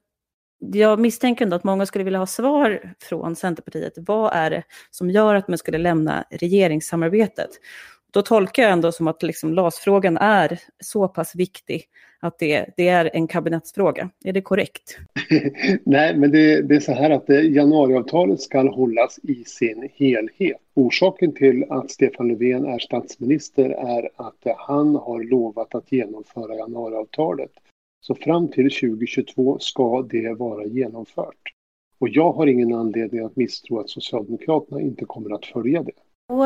jag 0.60 1.00
misstänker 1.00 1.46
ändå 1.46 1.56
att 1.56 1.64
många 1.64 1.86
skulle 1.86 2.04
vilja 2.04 2.20
ha 2.20 2.26
svar 2.26 2.94
från 3.00 3.36
Centerpartiet. 3.36 3.94
Vad 3.96 4.34
är 4.34 4.50
det 4.50 4.64
som 4.92 5.10
gör 5.10 5.36
att 5.36 5.48
man 5.48 5.58
skulle 5.58 5.78
lämna 5.78 6.26
regeringssamarbetet? 6.30 7.50
Då 8.14 8.22
tolkar 8.22 8.64
jag 8.64 8.72
ändå 8.72 8.92
som 8.92 9.08
att 9.08 9.24
liksom 9.24 9.54
LAS-frågan 9.54 10.18
är 10.18 10.60
så 10.80 11.08
pass 11.08 11.36
viktig 11.36 11.84
att 12.20 12.40
det, 12.40 12.66
det, 12.78 12.88
är 12.88 13.10
en 13.14 13.28
kabinettsfråga. 13.28 14.10
Är 14.24 14.34
det 14.34 14.42
korrekt? 14.42 14.98
Nej, 15.84 16.18
men 16.18 16.32
det, 16.32 16.62
det, 16.62 16.76
är 16.76 16.80
så 16.80 16.92
här 16.92 17.10
att 17.10 17.30
eh, 17.30 17.52
januariavtalet 17.52 18.42
ska 18.42 18.70
hållas 18.70 19.20
i 19.24 19.44
sin 19.44 19.90
helhet. 19.94 20.58
Orsaken 20.74 21.34
till 21.34 21.66
att 21.70 21.92
Stefan 21.92 22.28
Löfven 22.28 22.66
är 22.66 22.80
statsminister 22.80 23.70
är 23.70 24.10
att 24.16 24.46
eh, 24.46 24.56
han 24.58 24.96
har 24.96 25.24
lovat 25.24 25.76
att 25.76 25.92
genomföra 25.92 26.56
januariavtalet. 26.56 27.52
Så 28.02 28.16
fram 28.16 28.48
till 28.48 28.72
2022 28.72 29.60
ska 29.60 30.02
det 30.02 30.34
vara 30.34 30.66
genomfört. 30.66 31.54
Och 32.00 32.10
jag 32.10 32.32
har 32.32 32.48
ingen 32.48 32.74
anledning 32.74 33.26
att 33.26 33.36
misstro 33.36 33.80
att 33.80 33.90
Socialdemokraterna 33.90 34.82
inte 34.82 35.06
kommer 35.06 35.36
att 35.36 35.46
följa 35.46 35.84
det. 35.84 35.92
Då 36.34 36.40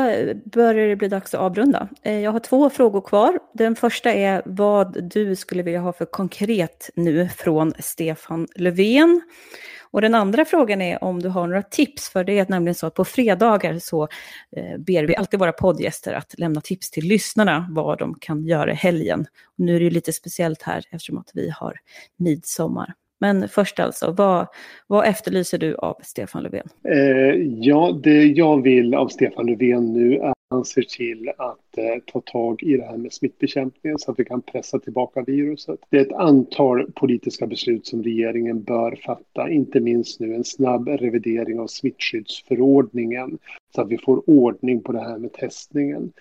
börjar 0.50 0.88
det 0.88 0.95
bli 0.95 1.08
dags 1.08 1.34
att 1.34 1.41
avrunda. 1.41 1.89
Eh, 2.04 2.19
jag 2.19 2.32
har 2.32 2.39
två 2.39 2.69
frågor 2.69 3.02
kvar. 3.02 3.39
Den 3.54 3.76
första 3.76 4.13
är 4.13 4.41
vad 4.45 5.04
du 5.04 5.36
skulle 5.36 5.63
vilja 5.63 5.80
ha 5.80 5.93
för 5.93 6.06
konkret 6.06 6.89
nu 6.95 7.30
från 7.30 7.73
Stefan 7.80 8.47
Löfven. 8.56 9.21
Och 9.91 10.02
den 10.02 10.15
andra 10.15 10.45
frågan 10.45 10.82
är 10.82 11.04
om 11.04 11.21
du 11.21 11.30
har 11.30 11.47
några 11.47 11.63
tips, 11.63 12.10
för 12.10 12.23
det 12.23 12.39
är 12.39 12.45
nämligen 12.50 12.76
så 12.76 12.88
att 12.88 12.93
på 12.93 13.06
fredagar 13.06 13.80
så 13.80 14.04
eh, 14.52 14.78
ber 14.78 15.04
vi 15.04 15.15
alltid 15.15 15.39
våra 15.39 15.52
poddgäster 15.52 16.13
att 16.13 16.39
lämna 16.39 16.62
tips 16.62 16.91
till 16.91 17.06
lyssnarna 17.06 17.67
vad 17.71 18.00
de 18.00 18.15
kan 18.19 18.45
göra 18.45 18.71
i 18.71 18.76
helgen. 18.76 19.26
Nu 19.56 19.76
är 19.76 19.80
det 19.80 19.86
ju 19.86 19.91
lite 19.91 20.13
speciellt 20.13 20.62
här 20.62 20.84
eftersom 20.91 21.17
att 21.17 21.32
vi 21.34 21.50
har 21.50 21.80
midsommar. 22.17 22.93
Men 23.19 23.49
först 23.49 23.80
alltså, 23.80 24.12
vad, 24.12 24.47
vad 24.88 25.08
efterlyser 25.08 25.58
du 25.58 25.75
av 25.75 25.95
Stefan 26.03 26.43
Löfven? 26.43 26.67
Eh, 26.84 27.36
ja, 27.60 27.99
det 28.03 28.23
jag 28.23 28.62
vill 28.62 28.95
av 28.95 29.08
Stefan 29.08 29.45
Löfven 29.45 29.93
nu 29.93 30.17
är 30.17 30.30
att 30.30 30.38
han 30.49 30.65
ser 30.65 30.82
till 30.82 31.30
att 31.38 31.77
eh, 31.77 32.01
ta 32.06 32.21
tag 32.21 32.63
i 32.63 32.77
det 32.77 32.84
här 32.84 32.97
med 32.97 33.13
smittbekämpningen 33.13 33.99
så 33.99 34.12
att 34.12 34.19
vi 34.19 34.25
kan 34.25 34.41
pressa 34.41 34.80
tillbaka 34.80 35.21
viruset. 35.21 35.80
Det 35.89 35.97
är 35.97 36.01
ett 36.01 36.13
antal 36.13 36.91
politiska 36.91 37.47
beslut 37.47 37.88
som 37.88 38.03
regeringen 38.03 38.63
bör 38.63 38.99
fatta, 39.06 39.49
inte 39.49 39.80
minst 39.80 40.19
nu 40.19 40.36
en 40.36 40.43
snabb 40.43 40.88
revidering 40.88 41.60
av 41.60 41.67
smittskyddsförordningen 41.67 43.38
så 43.75 43.82
att 43.82 43.89
vi 43.89 43.97
får 43.97 44.30
ordning 44.30 44.82
på 44.82 44.91
det 44.91 45.01
här 45.01 45.17
med 45.17 45.34
testningen. 45.34 46.12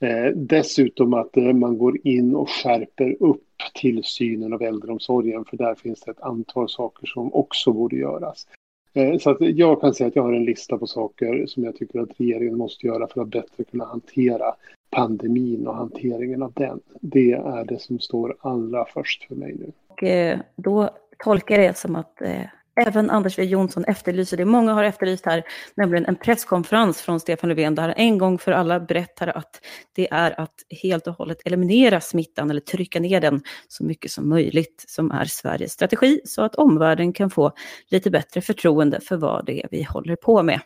Eh, 0.00 0.26
dessutom 0.34 1.14
att 1.14 1.36
eh, 1.36 1.52
man 1.52 1.78
går 1.78 1.98
in 2.04 2.34
och 2.34 2.50
skärper 2.50 3.16
upp 3.20 3.53
tillsynen 3.74 4.52
av 4.52 4.62
äldreomsorgen 4.62 5.44
för 5.44 5.56
där 5.56 5.74
finns 5.74 6.00
det 6.00 6.10
ett 6.10 6.20
antal 6.20 6.68
saker 6.68 7.06
som 7.06 7.34
också 7.34 7.72
borde 7.72 7.96
göras. 7.96 8.46
Eh, 8.94 9.18
så 9.18 9.30
att 9.30 9.36
jag 9.40 9.80
kan 9.80 9.94
säga 9.94 10.08
att 10.08 10.16
jag 10.16 10.22
har 10.22 10.32
en 10.32 10.44
lista 10.44 10.78
på 10.78 10.86
saker 10.86 11.46
som 11.46 11.64
jag 11.64 11.76
tycker 11.76 12.00
att 12.00 12.20
regeringen 12.20 12.58
måste 12.58 12.86
göra 12.86 13.08
för 13.08 13.22
att 13.22 13.28
bättre 13.28 13.64
kunna 13.64 13.84
hantera 13.84 14.54
pandemin 14.90 15.66
och 15.66 15.76
hanteringen 15.76 16.42
av 16.42 16.52
den. 16.52 16.80
Det 17.00 17.32
är 17.32 17.64
det 17.64 17.80
som 17.80 17.98
står 17.98 18.36
allra 18.40 18.84
först 18.84 19.24
för 19.24 19.34
mig 19.34 19.54
nu. 19.58 19.72
Och 19.88 20.02
eh, 20.02 20.38
då 20.56 20.90
tolkar 21.18 21.60
jag 21.60 21.70
det 21.70 21.78
som 21.78 21.96
att 21.96 22.22
eh, 22.22 22.40
Även 22.76 23.10
Anders 23.10 23.36
W 23.36 23.52
Jonsson 23.52 23.84
efterlyser 23.84 24.36
det. 24.36 24.44
Många 24.44 24.72
har 24.72 24.84
efterlyst 24.84 25.26
här, 25.26 25.42
nämligen 25.74 26.06
en 26.06 26.16
presskonferens 26.16 27.02
från 27.02 27.20
Stefan 27.20 27.48
Löfven 27.48 27.74
där 27.74 27.82
han 27.82 27.92
en 27.96 28.18
gång 28.18 28.38
för 28.38 28.52
alla 28.52 28.80
berättar 28.80 29.28
att 29.28 29.60
det 29.94 30.08
är 30.10 30.40
att 30.40 30.54
helt 30.82 31.06
och 31.06 31.14
hållet 31.14 31.38
eliminera 31.44 32.00
smittan 32.00 32.50
eller 32.50 32.60
trycka 32.60 33.00
ner 33.00 33.20
den 33.20 33.42
så 33.68 33.84
mycket 33.84 34.10
som 34.10 34.28
möjligt 34.28 34.84
som 34.88 35.10
är 35.10 35.24
Sveriges 35.24 35.72
strategi 35.72 36.20
så 36.24 36.42
att 36.42 36.54
omvärlden 36.54 37.12
kan 37.12 37.30
få 37.30 37.52
lite 37.88 38.10
bättre 38.10 38.40
förtroende 38.40 39.00
för 39.00 39.16
vad 39.16 39.46
det 39.46 39.62
är 39.62 39.68
vi 39.70 39.82
håller 39.82 40.16
på 40.16 40.42
med. 40.42 40.60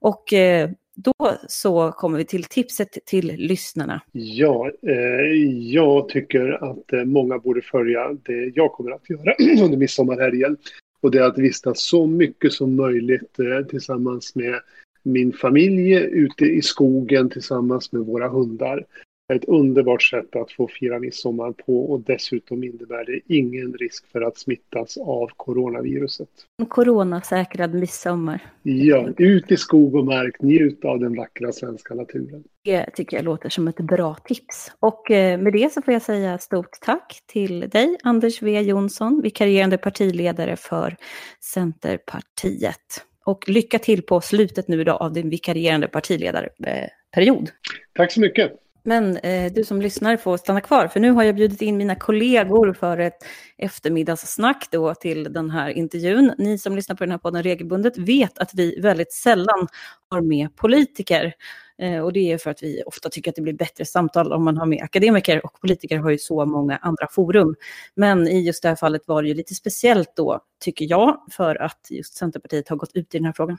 Och 0.00 0.32
eh, 0.32 0.70
då 1.04 1.12
så 1.48 1.92
kommer 1.92 2.18
vi 2.18 2.24
till 2.24 2.44
tipset 2.44 2.98
till 3.06 3.26
lyssnarna. 3.26 4.02
Ja, 4.12 4.70
eh, 4.82 5.32
jag 5.72 6.08
tycker 6.08 6.70
att 6.70 6.92
eh, 6.92 7.04
många 7.04 7.38
borde 7.38 7.62
följa 7.62 8.12
det 8.22 8.52
jag 8.54 8.72
kommer 8.72 8.90
att 8.90 9.10
göra 9.10 9.34
under 9.64 9.76
midsommar 9.76 10.16
här 10.16 10.34
igen. 10.34 10.56
Och 11.00 11.10
det 11.10 11.18
är 11.18 11.22
att 11.22 11.38
vistas 11.38 11.82
så 11.82 12.06
mycket 12.06 12.52
som 12.52 12.76
möjligt 12.76 13.38
eh, 13.38 13.66
tillsammans 13.66 14.34
med 14.34 14.60
min 15.02 15.32
familj 15.32 15.94
ute 15.94 16.44
i 16.44 16.62
skogen 16.62 17.30
tillsammans 17.30 17.92
med 17.92 18.02
våra 18.02 18.28
hundar. 18.28 18.84
Ett 19.32 19.44
underbart 19.44 20.02
sätt 20.02 20.36
att 20.36 20.52
få 20.52 20.68
fira 20.68 20.98
midsommar 20.98 21.52
på 21.52 21.90
och 21.90 22.00
dessutom 22.00 22.64
innebär 22.64 23.04
det 23.04 23.20
ingen 23.26 23.74
risk 23.74 24.06
för 24.12 24.20
att 24.20 24.38
smittas 24.38 24.96
av 24.96 25.30
coronaviruset. 25.36 26.28
Coronasäkrad 26.68 27.74
midsommar. 27.74 28.40
Ja, 28.62 29.08
ut 29.16 29.52
i 29.52 29.56
skog 29.56 29.94
och 29.94 30.04
mark, 30.04 30.42
njut 30.42 30.84
av 30.84 31.00
den 31.00 31.16
vackra 31.16 31.52
svenska 31.52 31.94
naturen. 31.94 32.44
Det 32.64 32.90
tycker 32.94 33.16
jag 33.16 33.24
låter 33.24 33.48
som 33.48 33.68
ett 33.68 33.80
bra 33.80 34.14
tips. 34.14 34.72
Och 34.80 35.10
eh, 35.10 35.38
med 35.38 35.52
det 35.52 35.72
så 35.72 35.82
får 35.82 35.92
jag 35.92 36.02
säga 36.02 36.38
stort 36.38 36.80
tack 36.80 37.22
till 37.26 37.60
dig, 37.60 37.96
Anders 38.02 38.40
W 38.40 38.60
Jonsson, 38.60 39.20
vikarierande 39.22 39.78
partiledare 39.78 40.56
för 40.56 40.96
Centerpartiet. 41.40 43.04
Och 43.24 43.48
lycka 43.48 43.78
till 43.78 44.02
på 44.02 44.20
slutet 44.20 44.68
nu 44.68 44.84
då 44.84 44.92
av 44.92 45.12
din 45.12 45.30
vikarierande 45.30 45.88
partiledarperiod. 45.88 47.50
Tack 47.94 48.12
så 48.12 48.20
mycket. 48.20 48.52
Men 48.88 49.16
eh, 49.16 49.52
du 49.52 49.64
som 49.64 49.82
lyssnar 49.82 50.16
får 50.16 50.36
stanna 50.36 50.60
kvar, 50.60 50.88
för 50.88 51.00
nu 51.00 51.10
har 51.10 51.22
jag 51.22 51.34
bjudit 51.34 51.62
in 51.62 51.76
mina 51.76 51.94
kollegor 51.94 52.72
för 52.72 52.98
ett 52.98 53.24
eftermiddagssnack 53.58 54.68
då 54.70 54.94
till 54.94 55.32
den 55.32 55.50
här 55.50 55.70
intervjun. 55.70 56.34
Ni 56.38 56.58
som 56.58 56.76
lyssnar 56.76 56.96
på 56.96 57.04
den 57.04 57.10
här 57.10 57.18
podden 57.18 57.42
regelbundet 57.42 57.98
vet 57.98 58.38
att 58.38 58.54
vi 58.54 58.80
väldigt 58.80 59.12
sällan 59.12 59.68
har 60.10 60.20
med 60.20 60.56
politiker. 60.56 61.34
Eh, 61.82 62.00
och 62.00 62.12
det 62.12 62.32
är 62.32 62.38
för 62.38 62.50
att 62.50 62.62
vi 62.62 62.82
ofta 62.86 63.08
tycker 63.08 63.30
att 63.30 63.36
det 63.36 63.42
blir 63.42 63.52
bättre 63.52 63.84
samtal 63.84 64.32
om 64.32 64.44
man 64.44 64.56
har 64.56 64.66
med 64.66 64.82
akademiker 64.82 65.44
och 65.44 65.60
politiker 65.60 65.98
har 65.98 66.10
ju 66.10 66.18
så 66.18 66.46
många 66.46 66.76
andra 66.76 67.06
forum. 67.10 67.54
Men 67.94 68.28
i 68.28 68.40
just 68.40 68.62
det 68.62 68.68
här 68.68 68.76
fallet 68.76 69.02
var 69.06 69.22
det 69.22 69.28
ju 69.28 69.34
lite 69.34 69.54
speciellt 69.54 70.16
då, 70.16 70.40
tycker 70.60 70.86
jag, 70.90 71.22
för 71.30 71.62
att 71.62 71.86
just 71.90 72.16
Centerpartiet 72.16 72.68
har 72.68 72.76
gått 72.76 72.96
ut 72.96 73.14
i 73.14 73.18
den 73.18 73.24
här 73.24 73.32
frågan. 73.32 73.58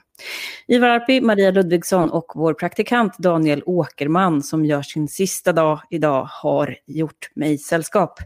Ivar 0.66 0.88
Arpi, 0.88 1.20
Maria 1.20 1.50
Ludvigsson 1.50 2.10
och 2.10 2.32
vår 2.34 2.54
praktikant 2.54 3.18
Daniel 3.18 3.62
Åkerman 3.66 4.42
som 4.42 4.64
gör 4.64 4.82
sin 4.82 5.08
sista 5.08 5.52
dag 5.52 5.80
idag 5.90 6.28
har 6.30 6.76
gjort 6.86 7.30
mig 7.34 7.58
sällskap. 7.58 8.20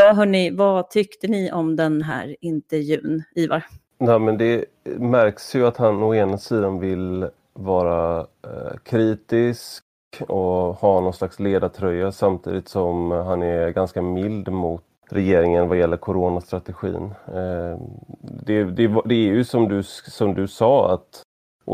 Ja, 0.00 0.12
hörni, 0.12 0.50
vad 0.50 0.90
tyckte 0.90 1.28
ni 1.28 1.52
om 1.52 1.76
den 1.76 2.02
här 2.02 2.36
intervjun, 2.40 3.22
Ivar? 3.34 3.64
Nej, 3.98 4.18
men 4.18 4.38
det 4.38 4.64
märks 4.84 5.54
ju 5.54 5.66
att 5.66 5.76
han 5.76 6.02
å 6.02 6.14
ena 6.14 6.38
sidan 6.38 6.78
vill 6.78 7.28
vara 7.52 8.18
eh, 8.20 8.76
kritisk 8.82 9.84
och 10.28 10.74
ha 10.74 11.00
någon 11.00 11.12
slags 11.12 11.40
ledartröja 11.40 12.12
samtidigt 12.12 12.68
som 12.68 13.10
han 13.10 13.42
är 13.42 13.70
ganska 13.70 14.02
mild 14.02 14.48
mot 14.48 14.84
regeringen 15.10 15.68
vad 15.68 15.78
gäller 15.78 15.96
coronastrategin. 15.96 17.14
Eh, 17.26 17.78
det, 18.20 18.64
det, 18.64 19.02
det, 19.04 19.14
är 19.14 19.28
ju 19.34 19.44
som 19.44 19.68
du, 19.68 19.82
som 19.82 20.34
du 20.34 20.48
sa 20.48 20.94
att 20.94 21.22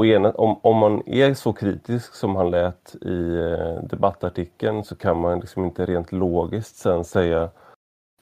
ena, 0.04 0.30
om, 0.30 0.60
om 0.62 0.76
man 0.76 1.02
är 1.06 1.34
så 1.34 1.52
kritisk 1.52 2.14
som 2.14 2.36
han 2.36 2.50
lät 2.50 2.94
i 3.00 3.36
eh, 3.36 3.84
debattartikeln 3.84 4.84
så 4.84 4.96
kan 4.96 5.20
man 5.20 5.40
liksom 5.40 5.64
inte 5.64 5.86
rent 5.86 6.12
logiskt 6.12 6.76
sen 6.76 7.04
säga 7.04 7.50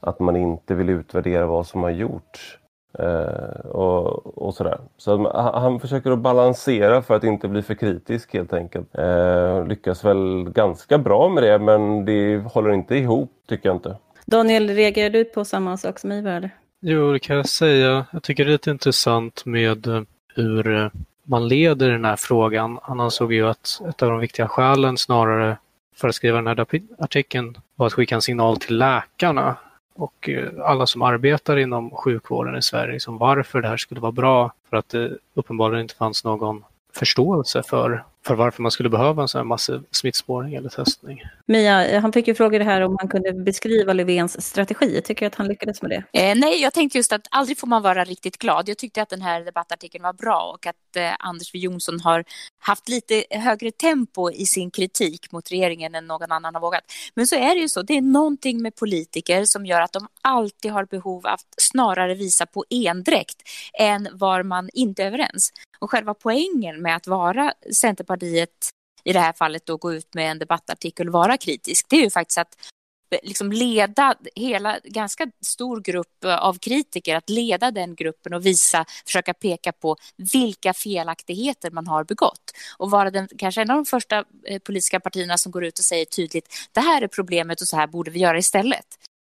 att 0.03 0.21
man 0.21 0.37
inte 0.37 0.75
vill 0.75 0.91
utvärdera 0.91 1.47
vad 1.47 1.67
som 1.67 1.83
har 1.83 1.91
gjorts. 1.91 2.59
Eh, 2.99 3.67
och, 3.67 4.39
och, 4.39 4.55
sådär. 4.55 4.79
Så 4.97 5.33
han 5.55 5.81
försöker 5.81 6.11
att 6.11 6.19
balansera 6.19 7.03
för 7.03 7.15
att 7.15 7.25
inte 7.25 7.49
bli 7.49 7.63
för 7.63 7.75
kritisk 7.75 8.35
helt 8.35 8.53
enkelt. 8.53 8.99
Eh, 8.99 9.67
lyckas 9.67 10.05
väl 10.05 10.51
ganska 10.51 10.99
bra 10.99 11.29
med 11.29 11.43
det 11.43 11.59
men 11.59 12.05
det 12.05 12.39
håller 12.39 12.71
inte 12.71 12.97
ihop 12.97 13.33
tycker 13.49 13.69
jag 13.69 13.77
inte. 13.77 13.97
Daniel, 14.27 14.69
reagerar 14.71 15.11
du 15.11 15.25
på 15.25 15.45
samma 15.45 15.77
sak 15.77 15.99
som 15.99 16.13
Ivar? 16.13 16.31
Eller? 16.31 16.51
Jo, 16.81 17.13
det 17.13 17.19
kan 17.19 17.37
jag 17.37 17.49
säga. 17.49 18.07
Jag 18.13 18.23
tycker 18.23 18.45
det 18.45 18.51
är 18.51 18.53
lite 18.53 18.71
intressant 18.71 19.43
med 19.45 19.87
eh, 19.87 20.03
hur 20.35 20.77
eh, 20.77 20.89
man 21.25 21.49
leder 21.49 21.91
den 21.91 22.05
här 22.05 22.17
frågan. 22.17 22.79
Han 22.83 23.01
ansåg 23.01 23.33
ju 23.33 23.49
att 23.49 23.81
ett 23.89 24.03
av 24.03 24.11
de 24.11 24.19
viktiga 24.19 24.49
skälen 24.49 24.99
snarare 24.99 25.57
för 25.97 26.09
att 26.09 26.15
skriva 26.15 26.37
den 26.37 26.47
här 26.47 26.67
artikeln 26.99 27.57
var 27.77 27.87
att 27.87 27.93
skicka 27.93 28.15
en 28.15 28.23
signal 28.23 28.57
till 28.57 28.79
läkarna 28.79 29.57
och 29.95 30.29
eh, 30.29 30.49
alla 30.65 30.87
som 30.87 31.03
arbetar 31.03 31.57
inom 31.57 31.91
sjukvården 31.91 32.57
i 32.57 32.63
Sverige, 32.63 32.93
liksom 32.93 33.19
varför 33.19 33.63
det 33.63 33.69
här 33.69 33.77
skulle 33.77 34.01
vara 34.01 34.13
bra. 34.13 34.53
För 34.71 34.77
att 34.77 34.89
det 34.89 35.19
uppenbarligen 35.35 35.83
inte 35.83 35.95
fanns 35.95 36.25
någon 36.25 36.65
förståelse 36.95 37.63
för, 37.63 38.05
för 38.27 38.35
varför 38.35 38.63
man 38.63 38.71
skulle 38.71 38.89
behöva 38.89 39.23
en 39.23 39.29
sån 39.29 39.39
här 39.39 39.45
massiv 39.45 39.83
smittspårning 39.91 40.55
eller 40.55 40.69
testning. 40.69 41.23
Mia, 41.47 42.01
han 42.01 42.13
fick 42.13 42.29
ju 42.29 42.35
fråga 42.35 42.59
det 42.59 42.65
här 42.65 42.81
om 42.81 42.97
han 43.01 43.09
kunde 43.09 43.33
beskriva 43.33 43.93
Löfvens 43.93 44.47
strategi. 44.47 45.03
Tycker 45.05 45.27
att 45.27 45.35
han 45.35 45.49
lyckades 45.49 45.83
med 45.83 45.91
det. 45.91 46.21
Eh, 46.21 46.35
nej, 46.37 46.63
jag 46.63 46.73
tänkte 46.73 46.99
just 46.99 47.13
att 47.13 47.27
aldrig 47.31 47.59
får 47.59 47.67
man 47.67 47.83
vara 47.83 48.05
riktigt 48.05 48.39
glad. 48.39 48.69
Jag 48.69 48.79
tyckte 48.79 49.03
att 49.03 49.09
den 49.09 49.23
här 49.23 49.41
debattartikeln 49.41 50.03
var 50.03 50.13
bra 50.13 50.53
och 50.55 50.67
att 50.67 50.77
eh, 50.97 51.13
Anders 51.19 51.53
W 51.53 51.59
Jonsson 51.59 52.01
har 52.01 52.25
haft 52.59 52.89
lite 52.89 53.25
högre 53.31 53.71
tempo 53.71 54.31
i 54.31 54.47
sin 54.47 54.71
kritik 54.71 55.33
mot 55.33 55.51
regeringen 55.51 55.95
än 55.95 56.07
någon 56.07 56.33
annan 56.33 56.55
har 56.55 56.61
vågat. 56.61 56.85
Men 57.15 57.27
så 57.27 57.37
är 57.37 57.55
det 57.55 57.61
ju 57.61 57.69
så, 57.69 57.83
det 57.83 57.97
är 57.97 58.03
någonting 58.03 58.63
med 58.63 58.77
politiker 58.77 59.45
som 59.45 59.67
gör 59.67 59.81
att 59.81 59.93
de 59.93 60.09
alltid 60.23 60.73
har 60.73 60.85
behov 60.85 61.27
av 61.27 61.33
att 61.33 61.55
snarare 61.57 62.15
visa 62.15 62.47
på 62.47 62.65
endräkt 62.71 63.43
än 63.79 64.09
var 64.13 64.43
man 64.43 64.69
inte 64.73 65.03
är 65.03 65.07
överens. 65.07 65.53
Och 65.79 65.91
själva 65.91 66.15
poängen 66.15 66.83
med 66.83 66.97
att 66.97 67.07
vara 67.07 67.53
Centerpartiet, 67.75 68.71
i 69.05 69.13
det 69.13 69.21
här 69.21 69.33
fallet 69.33 69.67
då 69.67 69.77
gå 69.77 69.93
ut 69.93 70.15
med 70.15 70.31
en 70.31 70.39
debattartikel 70.39 71.07
och 71.07 71.13
vara 71.13 71.37
kritisk, 71.37 71.87
det 71.89 71.97
är 71.97 72.03
ju 72.03 72.11
faktiskt 72.11 72.39
att 72.39 72.57
liksom 73.23 73.53
leda 73.53 74.15
hela 74.37 74.79
ganska 74.85 75.27
stor 75.41 75.81
grupp 75.81 76.25
eh, 76.25 76.37
av 76.37 76.59
kritiker, 76.59 77.17
att 77.17 77.31
leda 77.31 77.71
den 77.71 77.95
gruppen 77.95 78.35
och 78.35 78.47
visa, 78.47 78.85
försöka 79.07 79.35
peka 79.35 79.73
på 79.73 79.97
vilka 80.33 80.73
felaktigheter 80.73 81.71
man 81.71 81.87
har 81.87 82.05
begått 82.05 82.53
och 82.79 82.91
vara 82.91 83.11
den, 83.11 83.29
kanske 83.39 83.63
en 83.63 83.71
av 83.71 83.77
de 83.77 83.85
första 83.85 84.25
eh, 84.45 84.59
politiska 84.59 85.01
partierna 85.01 85.39
som 85.39 85.53
går 85.53 85.65
ut 85.65 85.79
och 85.79 85.85
säger 85.85 86.05
tydligt 86.05 86.49
det 86.73 86.81
här 86.81 87.03
är 87.03 87.09
problemet 87.09 87.61
och 87.61 87.69
så 87.69 87.77
här 87.77 87.87
borde 87.87 88.11
vi 88.11 88.19
göra 88.19 88.39
istället. 88.39 88.87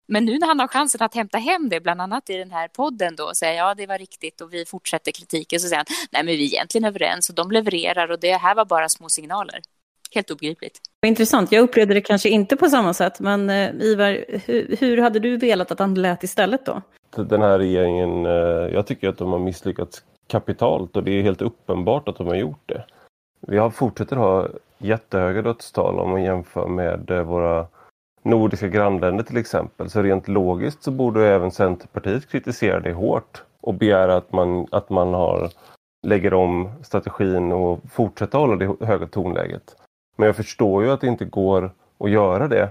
Men 0.09 0.25
nu 0.25 0.39
när 0.39 0.47
han 0.47 0.61
har 0.61 0.69
chansen 0.69 1.03
att 1.03 1.15
hämta 1.15 1.39
hem 1.39 1.69
det, 1.69 1.81
bland 1.81 2.01
annat 2.01 2.31
i 2.31 2.37
den 2.37 2.51
här 2.51 2.69
podden 2.69 3.17
då, 3.17 3.25
och 3.25 3.37
säga 3.37 3.55
ja 3.55 3.75
det 3.75 3.87
var 3.87 3.99
riktigt 3.99 4.41
och 4.41 4.53
vi 4.55 4.65
fortsätter 4.65 5.13
kritiken, 5.13 5.61
så 5.61 5.69
säger 5.69 5.77
han 5.77 5.87
nej 6.11 6.25
men 6.25 6.37
vi 6.37 6.45
är 6.45 6.55
egentligen 6.55 6.85
överens 6.85 7.29
och 7.29 7.35
de 7.35 7.51
levererar 7.51 8.11
och 8.11 8.21
det 8.21 8.37
här 8.37 8.55
var 8.55 8.65
bara 8.65 8.89
små 8.89 9.09
signaler. 9.09 9.61
Helt 10.15 10.31
obegripligt. 10.31 10.81
Intressant, 11.07 11.53
jag 11.53 11.63
upplevde 11.63 11.95
det 11.95 12.01
kanske 12.01 12.29
inte 12.29 12.57
på 12.57 12.67
samma 12.67 12.95
sätt, 12.95 13.21
men 13.21 13.51
eh, 13.51 13.71
Ivar, 13.81 14.25
hur, 14.47 14.77
hur, 14.81 14.99
hade 14.99 15.19
du 15.19 15.37
velat 15.37 15.73
att 15.73 15.79
han 15.79 15.95
lät 15.95 16.23
istället 16.23 16.67
då? 16.67 16.83
Den 17.17 17.43
här 17.43 17.59
regeringen, 17.59 18.27
eh, 18.27 18.33
jag 18.75 18.87
tycker 18.87 19.09
att 19.09 19.19
de 19.19 19.33
har 19.33 19.39
misslyckats 19.39 20.03
kapitalt 20.27 20.97
och 20.97 21.03
det 21.05 21.11
är 21.11 21.23
helt 21.23 21.43
uppenbart 21.43 22.09
att 22.09 22.17
de 22.17 22.27
har 22.27 22.35
gjort 22.35 22.63
det. 22.67 22.85
Vi 23.41 23.59
har 23.59 23.71
fortsätter 23.71 24.17
ha 24.17 24.49
jättehöga 24.79 25.43
dödstal 25.43 25.99
om 25.99 26.11
man 26.11 26.23
jämför 26.23 26.69
med 26.69 27.11
eh, 27.11 27.23
våra 27.23 27.67
nordiska 28.23 28.69
grannländer 28.69 29.25
till 29.25 29.37
exempel. 29.37 29.91
Så 29.91 30.03
rent 30.03 30.29
logiskt 30.29 30.83
så 30.83 30.91
borde 30.91 31.27
även 31.29 31.51
Centerpartiet 31.51 32.31
kritisera 32.31 32.81
det 32.81 32.93
hårt 32.93 33.43
och 33.61 33.75
begära 33.75 34.17
att 34.17 34.33
man, 34.33 34.67
att 34.71 34.91
man 34.91 35.15
har, 35.15 35.51
lägger 36.07 36.35
om 36.35 36.71
strategin 36.83 37.53
och 37.53 37.81
fortsätter 37.91 38.39
hålla 38.39 38.57
det 38.57 38.87
höga 38.87 39.07
tonläget. 39.07 39.77
Men 40.17 40.27
jag 40.27 40.37
förstår 40.37 40.85
ju 40.85 40.91
att 40.91 41.01
det 41.01 41.07
inte 41.07 41.25
går 41.25 41.71
att 41.99 42.11
göra 42.11 42.49
det 42.49 42.63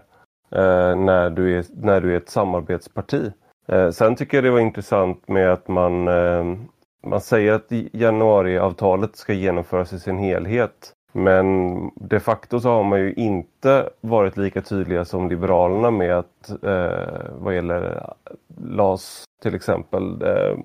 eh, 0.51 0.95
när, 0.95 1.29
du 1.29 1.57
är, 1.57 1.65
när 1.75 2.01
du 2.01 2.13
är 2.13 2.17
ett 2.17 2.29
samarbetsparti. 2.29 3.31
Eh, 3.67 3.89
sen 3.89 4.15
tycker 4.15 4.37
jag 4.37 4.43
det 4.43 4.51
var 4.51 4.59
intressant 4.59 5.27
med 5.27 5.51
att 5.51 5.67
man, 5.67 6.07
eh, 6.07 6.57
man 7.03 7.21
säger 7.21 7.53
att 7.53 7.71
januariavtalet 7.91 9.15
ska 9.15 9.33
genomföras 9.33 9.93
i 9.93 9.99
sin 9.99 10.17
helhet. 10.17 10.91
Men 11.17 11.91
de 11.95 12.19
facto 12.19 12.59
så 12.59 12.69
har 12.69 12.83
man 12.83 12.99
ju 12.99 13.13
inte 13.13 13.89
varit 14.01 14.37
lika 14.37 14.61
tydliga 14.61 15.05
som 15.05 15.29
Liberalerna 15.29 15.91
med 15.91 16.17
att 16.17 16.63
eh, 16.63 17.31
vad 17.39 17.55
gäller 17.55 18.13
LAS 18.61 19.23
till 19.41 19.55
exempel, 19.55 20.21
eh, 20.21 20.57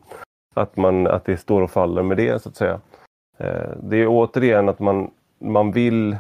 att, 0.55 0.77
man, 0.77 1.07
att 1.07 1.25
det 1.25 1.37
står 1.37 1.63
och 1.63 1.71
faller 1.71 2.03
med 2.03 2.17
det 2.17 2.43
så 2.43 2.49
att 2.49 2.57
säga. 2.57 2.81
Eh, 3.39 3.71
det 3.83 3.97
är 3.97 4.07
återigen 4.09 4.69
att 4.69 4.79
man, 4.79 5.11
man 5.39 5.73
vill 5.73 6.17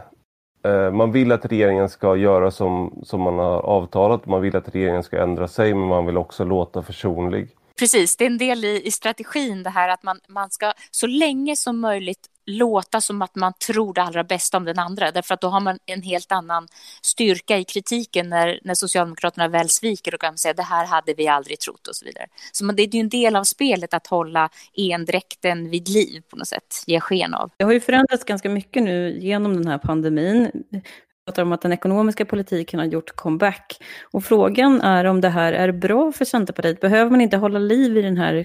Eh, 0.62 0.90
man 0.90 1.12
vill 1.12 1.32
att 1.32 1.44
regeringen 1.44 1.88
ska 1.88 2.16
göra 2.16 2.50
som, 2.50 3.00
som 3.02 3.20
man 3.20 3.38
har 3.38 3.60
avtalat, 3.60 4.26
man 4.26 4.40
vill 4.40 4.56
att 4.56 4.74
regeringen 4.74 5.02
ska 5.02 5.22
ändra 5.22 5.48
sig 5.48 5.74
men 5.74 5.88
man 5.88 6.06
vill 6.06 6.16
också 6.16 6.44
låta 6.44 6.82
försonlig. 6.82 7.48
Precis, 7.78 8.16
det 8.16 8.24
är 8.24 8.30
en 8.30 8.38
del 8.38 8.64
i, 8.64 8.86
i 8.86 8.90
strategin 8.90 9.62
det 9.62 9.70
här 9.70 9.88
att 9.88 10.02
man, 10.02 10.20
man 10.28 10.50
ska 10.50 10.72
så 10.90 11.06
länge 11.06 11.56
som 11.56 11.80
möjligt 11.80 12.26
låta 12.50 13.00
som 13.00 13.22
att 13.22 13.34
man 13.34 13.52
tror 13.66 13.94
det 13.94 14.02
allra 14.02 14.24
bästa 14.24 14.56
om 14.56 14.64
den 14.64 14.78
andra. 14.78 15.10
Därför 15.10 15.34
att 15.34 15.40
då 15.40 15.48
har 15.48 15.60
man 15.60 15.78
en 15.86 16.02
helt 16.02 16.32
annan 16.32 16.68
styrka 17.02 17.58
i 17.58 17.64
kritiken 17.64 18.28
när, 18.28 18.60
när 18.64 18.74
Socialdemokraterna 18.74 19.48
väl 19.48 19.68
sviker 19.68 20.14
och 20.14 20.20
kan 20.20 20.38
säga 20.38 20.54
det 20.54 20.62
här 20.62 20.86
hade 20.86 21.14
vi 21.14 21.28
aldrig 21.28 21.60
trott 21.60 21.86
och 21.86 21.96
så 21.96 22.04
vidare. 22.04 22.26
Så 22.52 22.64
man, 22.64 22.76
det 22.76 22.82
är 22.82 22.94
ju 22.94 23.00
en 23.00 23.08
del 23.08 23.36
av 23.36 23.44
spelet 23.44 23.94
att 23.94 24.06
hålla 24.06 24.48
endräkten 24.76 25.70
vid 25.70 25.88
liv 25.88 26.22
på 26.30 26.36
något 26.36 26.48
sätt, 26.48 26.84
ge 26.86 27.00
sken 27.00 27.34
av. 27.34 27.50
Det 27.56 27.64
har 27.64 27.72
ju 27.72 27.80
förändrats 27.80 28.24
ganska 28.24 28.48
mycket 28.48 28.82
nu 28.82 29.18
genom 29.20 29.56
den 29.56 29.66
här 29.66 29.78
pandemin 29.78 30.50
pratar 31.26 31.42
om 31.42 31.52
att 31.52 31.62
den 31.62 31.72
ekonomiska 31.72 32.24
politiken 32.24 32.80
har 32.80 32.86
gjort 32.86 33.16
comeback. 33.16 33.82
Och 34.12 34.24
frågan 34.24 34.80
är 34.80 35.04
om 35.04 35.20
det 35.20 35.28
här 35.28 35.52
är 35.52 35.72
bra 35.72 36.12
för 36.12 36.24
Centerpartiet. 36.24 36.80
Behöver 36.80 37.10
man 37.10 37.20
inte 37.20 37.36
hålla 37.36 37.58
liv 37.58 37.96
i 37.96 38.02
den 38.02 38.16
här 38.16 38.44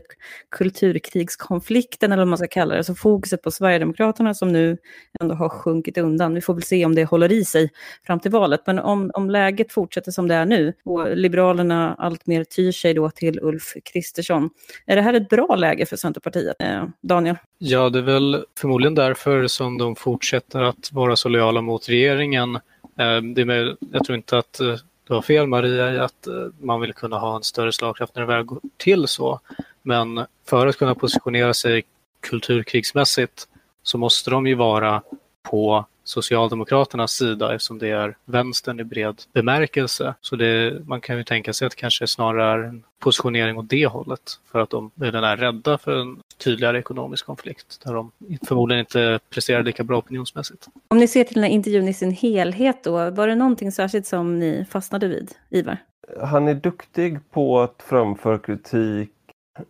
kulturkrigskonflikten 0.52 2.12
eller 2.12 2.22
vad 2.22 2.28
man 2.28 2.38
ska 2.38 2.48
kalla 2.48 2.76
det, 2.76 2.84
så 2.84 2.96
fokuset 2.96 3.42
på 3.42 3.52
Sverigedemokraterna 3.52 4.34
som 4.34 4.52
nu 4.52 4.78
ändå 5.20 5.36
har 5.36 5.50
sjunkit 5.50 5.98
undan. 5.98 6.34
Vi 6.34 6.42
får 6.42 6.54
väl 6.54 6.64
se 6.64 6.86
om 6.86 6.96
det 6.96 7.06
håller 7.06 7.32
i 7.32 7.46
sig 7.46 7.70
fram 8.08 8.20
till 8.20 8.32
valet. 8.32 8.62
Men 8.66 8.80
om, 8.80 9.12
om 9.14 9.30
läget 9.30 9.74
fortsätter 9.74 10.12
som 10.12 10.28
det 10.28 10.36
är 10.36 10.46
nu 10.46 10.74
och 10.86 11.18
Liberalerna 11.18 11.96
alltmer 11.96 12.44
tyr 12.44 12.72
sig 12.72 12.94
då 12.94 13.10
till 13.10 13.40
Ulf 13.42 13.74
Kristersson, 13.94 14.50
är 14.86 14.96
det 14.96 15.02
här 15.02 15.14
ett 15.14 15.30
bra 15.30 15.56
läge 15.56 15.86
för 15.86 15.98
Centerpartiet? 15.98 16.56
Eh, 16.60 16.86
Daniel? 17.02 17.36
Ja, 17.58 17.89
det 17.89 17.99
är 17.99 18.03
väl 18.03 18.45
förmodligen 18.60 18.95
därför 18.95 19.47
som 19.47 19.78
de 19.78 19.95
fortsätter 19.95 20.62
att 20.62 20.91
vara 20.91 21.16
så 21.16 21.30
lojala 21.30 21.62
mot 21.62 21.89
regeringen 21.89 22.56
eh, 22.56 23.22
det 23.36 23.41
är 23.41 23.45
med, 23.45 23.78
jag 23.91 24.06
tror 24.06 24.16
inte 24.16 24.38
att 24.38 24.60
eh, 24.60 24.76
du 25.08 25.14
har 25.14 25.22
fel 25.22 25.47
Maria 25.47 25.93
i 25.93 25.99
att 25.99 26.28
eh, 26.28 26.34
man 26.60 26.82
vill 26.82 26.93
kunna 26.93 27.20
ha 27.20 27.36
en 27.36 27.43
större 27.43 27.72
slagkraft 27.72 28.16
när 28.16 28.22
det 28.22 28.28
väl 28.28 28.43
går 28.43 28.60
till 28.78 29.08
så. 29.08 29.39
Men 29.82 30.26
för 30.45 30.68
att 30.68 30.78
kunna 30.78 30.95
positionera 30.95 31.53
sig 31.53 31.84
kulturkrigsmässigt 32.20 33.47
så 33.84 33.97
måste 33.97 34.30
de 34.32 34.47
ju 34.47 34.56
vara 34.56 35.01
på 35.43 35.86
Socialdemokraternas 36.06 37.12
sida 37.12 37.56
eftersom 37.56 37.80
det 37.80 37.89
är 37.89 38.18
vänstern 38.26 38.80
i 38.80 38.84
bred 38.84 39.22
bemärkelse. 39.34 40.14
Så 40.22 40.36
det, 40.36 40.82
man 40.88 41.01
kan 41.01 41.18
ju 41.18 41.24
tänka 41.24 41.53
sig 41.53 41.66
att 41.66 41.72
det 41.72 41.80
kanske 41.80 42.08
snarare 42.08 42.53
är 42.53 42.68
en 42.68 42.84
positionering 42.99 43.58
åt 43.58 43.70
det 43.70 43.86
hållet 43.86 44.39
för 44.51 44.60
att 44.60 44.70
de 44.70 44.91
är 45.01 45.38
rädda 45.38 45.78
för 45.78 46.01
en 46.01 46.20
tydligare 46.38 46.80
ekonomisk 46.80 47.26
konflikt 47.26 47.82
där 47.86 47.93
de 47.93 48.12
förmodligen 48.47 48.80
inte 48.80 49.20
presterar 49.30 49.64
lika 49.64 49.84
bra 49.84 49.97
opinionsmässigt. 49.97 50.68
Om 50.88 50.97
ni 50.97 51.08
ser 51.08 51.24
till 51.24 51.36
den 51.36 51.43
här 51.43 51.51
intervjun 51.51 51.88
i 51.88 51.93
sin 51.93 52.12
helhet 52.12 52.84
då, 52.84 53.10
var 53.10 53.28
det 53.28 53.36
någonting 53.36 53.72
särskilt 53.72 54.08
som 54.08 54.39
ni 54.39 54.66
fastnade 54.70 55.08
vid, 55.08 55.32
Ivar? 55.49 55.78
Han 56.22 56.47
är 56.47 56.53
duktig 56.53 57.20
på 57.32 57.60
att 57.60 57.84
framföra 57.89 58.39
kritik 58.39 59.10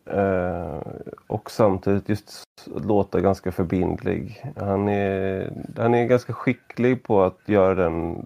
Eh, 0.05 0.79
och 1.27 1.51
samtidigt 1.51 2.09
just 2.09 2.45
låta 2.65 3.21
ganska 3.21 3.51
förbindlig. 3.51 4.45
Han 4.55 4.89
är, 4.89 5.53
han 5.77 5.93
är 5.93 6.05
ganska 6.05 6.33
skicklig 6.33 7.03
på 7.03 7.23
att 7.23 7.39
göra 7.45 7.75
den, 7.75 8.25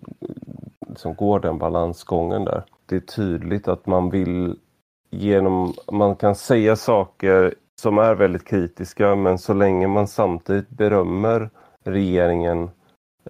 som 0.95 1.15
går 1.15 1.39
den 1.39 1.57
balansgången 1.57 2.45
där. 2.45 2.63
Det 2.85 2.95
är 2.95 2.99
tydligt 2.99 3.67
att 3.67 3.85
man 3.85 4.09
vill 4.09 4.55
genom, 5.09 5.73
man 5.91 6.15
kan 6.15 6.35
säga 6.35 6.75
saker 6.75 7.55
som 7.81 7.97
är 7.97 8.15
väldigt 8.15 8.47
kritiska 8.47 9.15
men 9.15 9.37
så 9.37 9.53
länge 9.53 9.87
man 9.87 10.07
samtidigt 10.07 10.69
berömmer 10.69 11.49
regeringen 11.83 12.69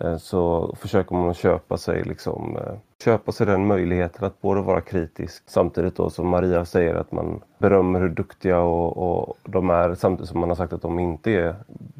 eh, 0.02 0.18
så 0.18 0.76
försöker 0.80 1.16
man 1.16 1.34
köpa 1.34 1.78
sig 1.78 2.04
liksom 2.04 2.58
eh, 2.58 2.74
köpa 3.04 3.32
sig 3.32 3.46
den 3.46 3.68
möjligheten 3.68 4.26
att 4.26 4.42
både 4.42 4.62
vara 4.62 4.82
kritisk 4.82 5.44
samtidigt 5.48 5.96
då 5.96 6.10
som 6.10 6.28
Maria 6.28 6.66
säger 6.66 6.96
att 6.96 7.12
man 7.12 7.42
berömmer 7.58 8.00
hur 8.00 8.10
duktiga 8.10 8.60
och, 8.60 8.98
och 8.98 9.38
de 9.44 9.70
är 9.70 9.96
samtidigt 9.96 10.30
som 10.30 10.40
man 10.40 10.50
har 10.50 10.56
sagt 10.56 10.74
att 10.74 10.82
de 10.82 11.00
inte 11.00 11.32
är 11.32 11.56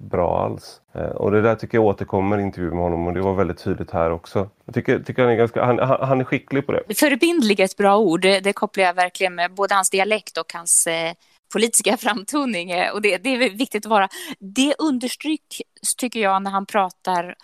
bra 0.10 0.44
alls. 0.46 0.82
Eh, 0.94 1.02
och 1.02 1.32
det 1.32 1.42
där 1.42 1.56
tycker 1.56 1.78
jag 1.78 1.86
återkommer 1.86 2.38
i 2.38 2.42
intervjun 2.42 2.74
med 2.74 2.84
honom 2.84 3.08
och 3.08 3.14
det 3.14 3.22
var 3.22 3.34
väldigt 3.34 3.64
tydligt 3.64 3.92
här 3.92 4.12
också. 4.12 4.50
Jag 4.66 4.76
tycker, 4.76 5.00
tycker 5.00 5.22
han, 5.22 5.32
är 5.32 5.36
ganska, 5.36 5.66
han, 5.66 5.80
han 5.80 6.20
är 6.20 6.24
skicklig 6.24 6.66
på 6.66 6.72
det. 6.72 6.84
Förbindlig 6.96 7.60
är 7.60 7.66
ett 7.66 7.78
bra 7.78 7.98
ord, 7.98 8.22
det, 8.22 8.40
det 8.40 8.54
kopplar 8.54 8.84
jag 8.84 8.94
verkligen 8.94 9.36
med 9.36 9.54
både 9.54 9.76
hans 9.76 9.90
dialekt 9.90 10.38
och 10.38 10.54
hans 10.54 10.88
eh 10.88 11.14
politiska 11.54 11.98
framtoning 11.98 12.72
eh, 12.72 12.92
och 12.92 13.02
det, 13.02 13.18
det, 13.18 13.30
är 13.30 13.50
viktigt 13.50 13.86
att 13.86 13.90
vara. 13.90 14.10
Det 14.40 14.76
understryks 14.80 15.58
tycker 15.98 16.20
jag 16.20 16.42
när 16.42 16.52
han 16.52 16.66
pratar 16.66 17.36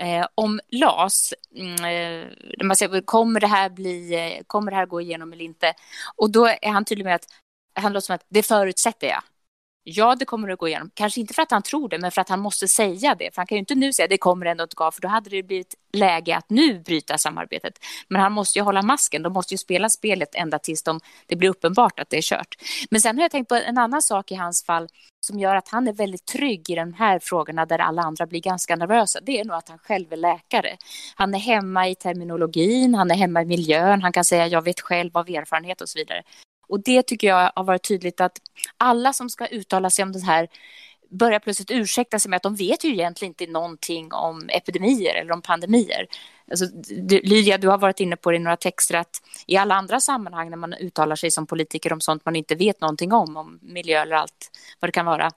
Eh, 0.00 0.26
om 0.34 0.60
LAS, 0.70 1.34
mm, 1.56 1.74
eh, 1.84 2.64
man 2.64 2.76
säger, 2.76 3.00
kommer, 3.00 3.40
det 3.40 3.46
här 3.46 3.70
bli, 3.70 4.14
eh, 4.14 4.42
kommer 4.46 4.70
det 4.70 4.76
här 4.76 4.86
gå 4.86 5.00
igenom 5.00 5.32
eller 5.32 5.44
inte? 5.44 5.74
Och 6.16 6.30
då 6.30 6.46
är 6.46 6.70
han 6.70 6.84
tydlig 6.84 7.04
med 7.04 7.14
att 7.14 7.26
han 7.74 7.92
låter 7.92 8.06
som 8.06 8.14
att 8.14 8.26
det 8.28 8.42
förutsätter 8.42 9.06
jag. 9.06 9.22
Ja, 9.86 10.14
det 10.14 10.24
kommer 10.24 10.48
att 10.48 10.58
gå 10.58 10.68
igenom. 10.68 10.90
Kanske 10.94 11.20
inte 11.20 11.34
för 11.34 11.42
att 11.42 11.50
han 11.50 11.62
tror 11.62 11.88
det, 11.88 11.98
men 11.98 12.10
för 12.10 12.20
att 12.20 12.28
han 12.28 12.40
måste 12.40 12.68
säga 12.68 13.14
det. 13.14 13.34
För 13.34 13.36
han 13.40 13.46
kan 13.46 13.56
ju 13.56 13.60
inte 13.60 13.74
nu 13.74 13.92
säga 13.92 14.08
det 14.08 14.18
kommer 14.18 14.46
ändå 14.46 14.64
inte 14.64 14.76
gå, 14.76 14.90
för 14.90 15.00
då 15.00 15.08
hade 15.08 15.30
det 15.30 15.42
blivit 15.42 15.74
läge 15.92 16.36
att 16.36 16.50
nu 16.50 16.78
bryta 16.78 17.18
samarbetet. 17.18 17.78
Men 18.08 18.22
han 18.22 18.32
måste 18.32 18.58
ju 18.58 18.62
hålla 18.62 18.82
masken. 18.82 19.22
De 19.22 19.32
måste 19.32 19.54
ju 19.54 19.58
spela 19.58 19.88
spelet 19.88 20.34
ända 20.34 20.58
tills 20.58 20.82
de, 20.82 21.00
det 21.26 21.36
blir 21.36 21.48
uppenbart 21.48 22.00
att 22.00 22.10
det 22.10 22.16
är 22.16 22.22
kört. 22.22 22.54
Men 22.90 23.00
sen 23.00 23.16
har 23.16 23.24
jag 23.24 23.30
tänkt 23.30 23.48
på 23.48 23.54
en 23.54 23.78
annan 23.78 24.02
sak 24.02 24.32
i 24.32 24.34
hans 24.34 24.64
fall 24.64 24.88
som 25.20 25.38
gör 25.38 25.56
att 25.56 25.68
han 25.68 25.88
är 25.88 25.92
väldigt 25.92 26.26
trygg 26.26 26.70
i 26.70 26.74
de 26.74 26.94
här 26.94 27.18
frågorna 27.18 27.66
där 27.66 27.78
alla 27.78 28.02
andra 28.02 28.26
blir 28.26 28.40
ganska 28.40 28.76
nervösa. 28.76 29.20
Det 29.22 29.40
är 29.40 29.44
nog 29.44 29.56
att 29.56 29.68
han 29.68 29.78
själv 29.78 30.12
är 30.12 30.16
läkare. 30.16 30.76
Han 31.14 31.34
är 31.34 31.38
hemma 31.38 31.88
i 31.88 31.94
terminologin, 31.94 32.94
han 32.94 33.10
är 33.10 33.14
hemma 33.14 33.42
i 33.42 33.44
miljön, 33.44 34.02
han 34.02 34.12
kan 34.12 34.24
säga 34.24 34.46
jag 34.46 34.62
vet 34.62 34.80
själv 34.80 35.16
av 35.16 35.28
erfarenhet 35.28 35.80
och 35.80 35.88
så 35.88 35.98
vidare. 35.98 36.22
Och 36.74 36.82
det 36.82 37.02
tycker 37.02 37.26
jag 37.26 37.52
har 37.56 37.64
varit 37.64 37.88
tydligt 37.88 38.20
att 38.20 38.38
alla 38.78 39.12
som 39.12 39.30
ska 39.30 39.46
uttala 39.46 39.90
sig 39.90 40.02
om 40.02 40.12
det 40.12 40.24
här 40.24 40.48
börjar 41.10 41.38
plötsligt 41.38 41.70
ursäkta 41.70 42.18
sig 42.18 42.30
med 42.30 42.36
att 42.36 42.42
de 42.42 42.54
vet 42.54 42.84
ju 42.84 42.88
egentligen 42.88 43.30
inte 43.30 43.46
någonting 43.46 44.12
om 44.12 44.48
epidemier 44.48 45.14
eller 45.14 45.32
om 45.32 45.42
pandemier. 45.42 46.06
Alltså, 46.50 46.66
Lydia, 47.22 47.58
du 47.58 47.68
har 47.68 47.78
varit 47.78 48.00
inne 48.00 48.16
på 48.16 48.30
det 48.30 48.36
i 48.36 48.40
några 48.40 48.56
texter 48.56 48.94
att 48.94 49.16
i 49.46 49.56
alla 49.56 49.74
andra 49.74 50.00
sammanhang 50.00 50.50
när 50.50 50.56
man 50.56 50.74
uttalar 50.74 51.16
sig 51.16 51.30
som 51.30 51.46
politiker 51.46 51.92
om 51.92 52.00
sånt 52.00 52.24
man 52.24 52.36
inte 52.36 52.54
vet 52.54 52.80
någonting 52.80 53.12
om, 53.12 53.36
om 53.36 53.58
miljö 53.62 54.02
eller 54.02 54.16
allt 54.16 54.50
vad 54.80 54.88
det 54.88 54.92
kan 54.92 55.06
vara, 55.06 55.30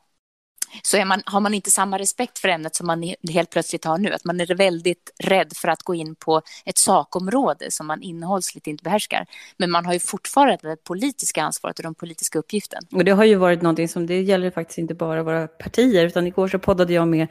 så 0.81 1.05
man, 1.05 1.21
har 1.25 1.39
man 1.39 1.53
inte 1.53 1.71
samma 1.71 1.99
respekt 1.99 2.39
för 2.39 2.47
ämnet 2.47 2.75
som 2.75 2.87
man 2.87 3.13
helt 3.29 3.49
plötsligt 3.49 3.85
har 3.85 3.97
nu. 3.97 4.13
Att 4.13 4.25
man 4.25 4.41
är 4.41 4.55
väldigt 4.55 5.11
rädd 5.23 5.53
för 5.55 5.67
att 5.67 5.83
gå 5.83 5.95
in 5.95 6.15
på 6.15 6.41
ett 6.65 6.77
sakområde 6.77 7.71
som 7.71 7.87
man 7.87 8.01
innehållsligt 8.01 8.67
inte 8.67 8.83
behärskar. 8.83 9.25
Men 9.57 9.71
man 9.71 9.85
har 9.85 9.93
ju 9.93 9.99
fortfarande 9.99 10.57
det 10.61 10.83
politiska 10.83 11.43
ansvaret 11.43 11.79
och 11.79 11.83
den 11.83 11.95
politiska 11.95 12.39
uppgiften. 12.39 12.81
Och 12.91 13.05
det 13.05 13.11
har 13.11 13.25
ju 13.25 13.35
varit 13.35 13.61
någonting 13.61 13.87
som, 13.87 14.07
det 14.07 14.21
gäller 14.21 14.51
faktiskt 14.51 14.77
inte 14.77 14.93
bara 14.93 15.23
våra 15.23 15.47
partier, 15.47 16.05
utan 16.05 16.27
igår 16.27 16.47
så 16.47 16.59
poddade 16.59 16.93
jag 16.93 17.07
med 17.07 17.27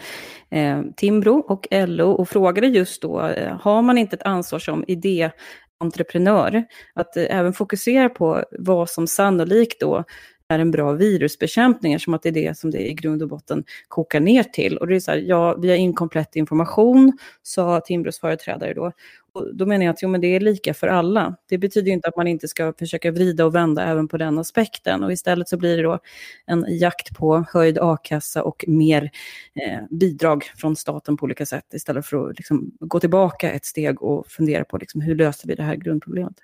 eh, 0.51 0.82
Timbro 0.97 1.39
och 1.39 1.66
LO 1.70 2.11
och 2.11 2.28
frågade 2.28 2.66
just 2.66 3.03
då, 3.03 3.26
eh, 3.26 3.61
har 3.61 3.82
man 3.82 3.99
inte 3.99 4.16
ett 4.16 4.22
ansvar 4.22 4.59
som 4.59 4.84
idé 4.89 5.30
entreprenör, 5.78 6.64
att 6.95 7.16
eh, 7.16 7.24
även 7.28 7.53
fokusera 7.53 8.09
på 8.09 8.45
vad 8.59 8.91
som 8.91 9.07
sannolikt 9.07 9.80
då 9.80 10.05
är 10.49 10.59
en 10.59 10.71
bra 10.71 10.93
virusbekämpning, 10.93 12.01
som 12.01 12.15
att 12.15 12.23
det 12.23 12.29
är 12.29 12.33
det 12.33 12.59
som 12.59 12.71
det 12.71 12.91
i 12.91 12.95
grund 12.95 13.23
och 13.23 13.29
botten 13.29 13.65
kokar 13.89 14.21
ner 14.21 14.43
till. 14.43 14.77
Och 14.77 14.87
det 14.87 14.97
är 14.97 15.01
så 15.01 15.11
här, 15.11 15.19
ja, 15.19 15.57
vi 15.57 15.69
har 15.69 15.77
inkomplett 15.77 16.37
information, 16.37 17.19
sa 17.43 17.81
Timbros 17.81 18.21
företrädare 18.21 18.75
då. 18.75 18.93
Och 19.33 19.57
då 19.57 19.67
menar 19.67 19.85
jag 19.85 19.93
att 19.93 20.03
jo, 20.03 20.09
men 20.09 20.21
det 20.21 20.27
är 20.27 20.41
lika 20.41 20.75
för 20.75 20.89
alla. 20.89 21.37
Det 21.49 21.59
betyder 21.59 21.93
inte 21.93 22.09
att 22.09 22.17
man 22.17 22.27
inte 22.27 22.49
ska 22.49 22.73
försöka 22.79 23.11
vrida 23.11 23.45
och 23.45 23.55
vända 23.55 23.85
även 23.85 24.09
på 24.09 24.17
den 24.17 24.39
aspekten. 24.39 25.05
Och 25.05 25.13
istället 25.13 25.49
så 25.49 25.57
blir 25.57 25.77
det 25.77 25.83
då 25.83 25.99
en 26.47 26.67
jakt 26.69 27.17
på 27.17 27.45
höjd 27.53 27.79
a-kassa 27.79 28.43
och 28.43 28.65
mer 28.69 29.11
eh, 29.55 29.81
bidrag 29.91 30.45
från 30.57 30.77
staten 30.77 31.17
på 31.17 31.25
olika 31.25 31.47
sätt, 31.47 31.75
istället 31.75 32.07
för 32.07 32.31
att 32.31 32.39
liksom, 32.39 32.71
gå 32.81 33.01
tillbaka 33.01 33.51
ett 33.51 33.65
steg 33.65 34.03
och 34.03 34.27
fundera 34.27 34.65
på 34.65 34.79
liksom, 34.79 35.01
hur 35.01 35.15
löser 35.15 35.49
vi 35.49 35.55
det 35.55 35.63
här 35.63 35.77
grundproblemet. 35.77 36.37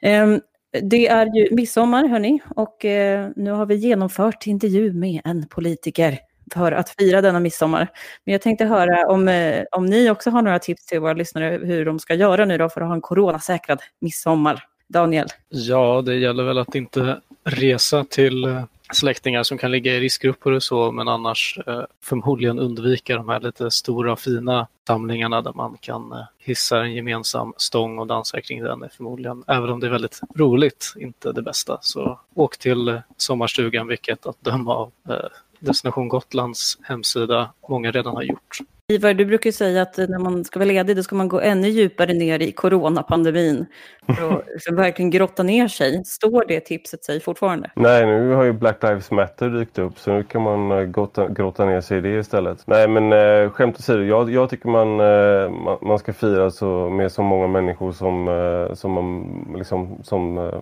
Ehm, 0.00 0.40
det 0.82 1.08
är 1.08 1.36
ju 1.36 1.54
midsommar, 1.54 2.08
hörni, 2.08 2.40
och 2.56 2.84
eh, 2.84 3.30
nu 3.36 3.50
har 3.50 3.66
vi 3.66 3.74
genomfört 3.74 4.46
intervju 4.46 4.92
med 4.92 5.20
en 5.24 5.48
politiker 5.48 6.18
för 6.52 6.72
att 6.72 6.90
fira 6.90 7.20
denna 7.20 7.40
midsommar. 7.40 7.88
Men 8.24 8.32
jag 8.32 8.42
tänkte 8.42 8.64
höra 8.64 9.08
om, 9.08 9.28
eh, 9.28 9.64
om 9.72 9.86
ni 9.86 10.10
också 10.10 10.30
har 10.30 10.42
några 10.42 10.58
tips 10.58 10.86
till 10.86 11.00
våra 11.00 11.12
lyssnare 11.12 11.60
hur 11.62 11.84
de 11.84 11.98
ska 11.98 12.14
göra 12.14 12.44
nu 12.44 12.58
då 12.58 12.68
för 12.68 12.80
att 12.80 12.86
ha 12.86 12.94
en 12.94 13.00
coronasäkrad 13.00 13.82
midsommar. 14.00 14.64
Daniel? 14.88 15.26
Ja, 15.48 16.02
det 16.06 16.14
gäller 16.14 16.44
väl 16.44 16.58
att 16.58 16.74
inte 16.74 17.20
resa 17.44 18.04
till 18.04 18.44
eh, 18.44 18.64
släktingar 18.92 19.42
som 19.42 19.58
kan 19.58 19.70
ligga 19.70 19.94
i 19.94 20.00
riskgrupper 20.00 20.52
och 20.52 20.62
så, 20.62 20.92
men 20.92 21.08
annars 21.08 21.58
eh, 21.66 21.82
förmodligen 22.02 22.58
undvika 22.58 23.16
de 23.16 23.28
här 23.28 23.40
lite 23.40 23.70
stora 23.70 24.16
fina 24.16 24.66
samlingarna 24.86 25.42
där 25.42 25.52
man 25.52 25.76
kan 25.80 26.12
eh, 26.12 26.24
hissa 26.38 26.80
en 26.80 26.94
gemensam 26.94 27.54
stång 27.56 27.98
och 27.98 28.06
dansa 28.06 28.40
kring 28.40 28.62
den 28.62 28.82
är 28.82 28.88
förmodligen, 28.88 29.44
även 29.46 29.70
om 29.70 29.80
det 29.80 29.86
är 29.86 29.90
väldigt 29.90 30.20
roligt, 30.34 30.94
inte 30.96 31.32
det 31.32 31.42
bästa. 31.42 31.78
Så 31.80 32.20
åk 32.34 32.58
till 32.58 32.88
eh, 32.88 33.00
sommarstugan, 33.16 33.86
vilket 33.86 34.26
att 34.26 34.44
döma 34.44 34.74
av 34.74 34.92
eh, 35.08 35.16
Destination 35.60 36.08
Gotlands 36.08 36.78
hemsida 36.82 37.50
många 37.68 37.90
redan 37.90 38.14
har 38.14 38.22
gjort. 38.22 38.58
Ivar, 38.92 39.14
du 39.14 39.24
brukar 39.24 39.50
säga 39.50 39.82
att 39.82 39.96
när 39.96 40.18
man 40.18 40.44
ska 40.44 40.58
vara 40.58 40.68
ledig 40.68 40.96
då 40.96 41.02
ska 41.02 41.16
man 41.16 41.28
gå 41.28 41.40
ännu 41.40 41.68
djupare 41.68 42.12
ner 42.12 42.42
i 42.42 42.52
coronapandemin 42.52 43.66
för 44.06 44.38
att 44.38 44.44
liksom 44.52 44.76
verkligen 44.76 45.10
grotta 45.10 45.42
ner 45.42 45.68
sig. 45.68 46.04
Står 46.04 46.44
det 46.48 46.60
tipset 46.60 47.04
sig 47.04 47.20
fortfarande? 47.20 47.70
Nej, 47.74 48.06
nu 48.06 48.32
har 48.34 48.44
ju 48.44 48.52
Black 48.52 48.82
Lives 48.82 49.10
Matter 49.10 49.50
dykt 49.50 49.78
upp 49.78 49.98
så 49.98 50.12
nu 50.12 50.22
kan 50.22 50.42
man 50.42 50.70
eh, 50.70 50.82
grotta, 50.82 51.28
grotta 51.28 51.64
ner 51.64 51.80
sig 51.80 51.98
i 51.98 52.00
det 52.00 52.18
istället. 52.18 52.66
Nej, 52.66 52.88
men 52.88 53.12
äh, 53.12 53.50
skämt 53.50 53.78
åsido, 53.78 54.02
jag, 54.02 54.30
jag 54.30 54.50
tycker 54.50 54.68
man, 54.68 55.00
äh, 55.00 55.78
man 55.82 55.98
ska 55.98 56.12
fira 56.12 56.50
så, 56.50 56.90
med 56.90 57.12
så 57.12 57.22
många 57.22 57.46
människor 57.46 57.92
som, 57.92 58.28
äh, 58.28 58.74
som, 58.74 58.92
man, 58.92 59.54
liksom, 59.56 59.98
som 60.02 60.38
äh, 60.38 60.60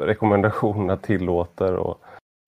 rekommendationerna 0.00 0.96
tillåter. 0.96 1.74
Och, 1.74 2.00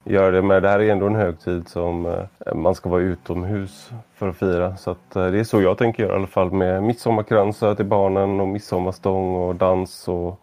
göra 0.07 0.31
det 0.31 0.43
med. 0.43 0.63
Det 0.63 0.69
här 0.69 0.79
är 0.81 0.93
ändå 0.93 1.07
en 1.07 1.15
högtid 1.15 1.69
som 1.69 2.07
eh, 2.07 2.55
man 2.55 2.75
ska 2.75 2.89
vara 2.89 3.03
utomhus 3.03 3.91
för 4.15 4.29
att 4.29 4.37
fira. 4.37 4.77
Så 4.77 4.91
att 4.91 5.17
eh, 5.17 5.27
det 5.27 5.39
är 5.39 5.45
så 5.45 5.63
jag 5.63 5.79
tänker 5.79 6.03
göra 6.03 6.13
i 6.13 6.17
alla 6.17 6.27
fall 6.27 6.53
med 6.53 6.83
midsommarkransar 6.83 7.75
till 7.75 7.85
barnen 7.85 8.41
och 8.41 8.49
midsommarstång 8.49 9.35
och 9.35 9.57
dans 9.57 10.09
och 10.09 10.41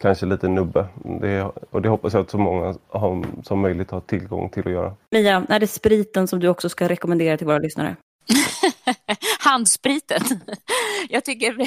kanske 0.00 0.26
lite 0.26 0.48
nubbe. 0.48 0.86
Det, 1.20 1.46
och 1.70 1.82
det 1.82 1.88
hoppas 1.88 2.12
jag 2.12 2.20
att 2.20 2.30
så 2.30 2.38
många 2.38 2.74
har, 2.88 3.24
som 3.42 3.60
möjligt 3.60 3.90
har 3.90 4.00
tillgång 4.00 4.48
till 4.48 4.66
att 4.66 4.72
göra. 4.72 4.94
Mia, 5.10 5.46
är 5.48 5.60
det 5.60 5.66
spriten 5.66 6.28
som 6.28 6.40
du 6.40 6.48
också 6.48 6.68
ska 6.68 6.88
rekommendera 6.88 7.36
till 7.36 7.46
våra 7.46 7.58
lyssnare? 7.58 7.96
handspriten. 9.38 10.20
Jag 11.08 11.24
tycker, 11.24 11.60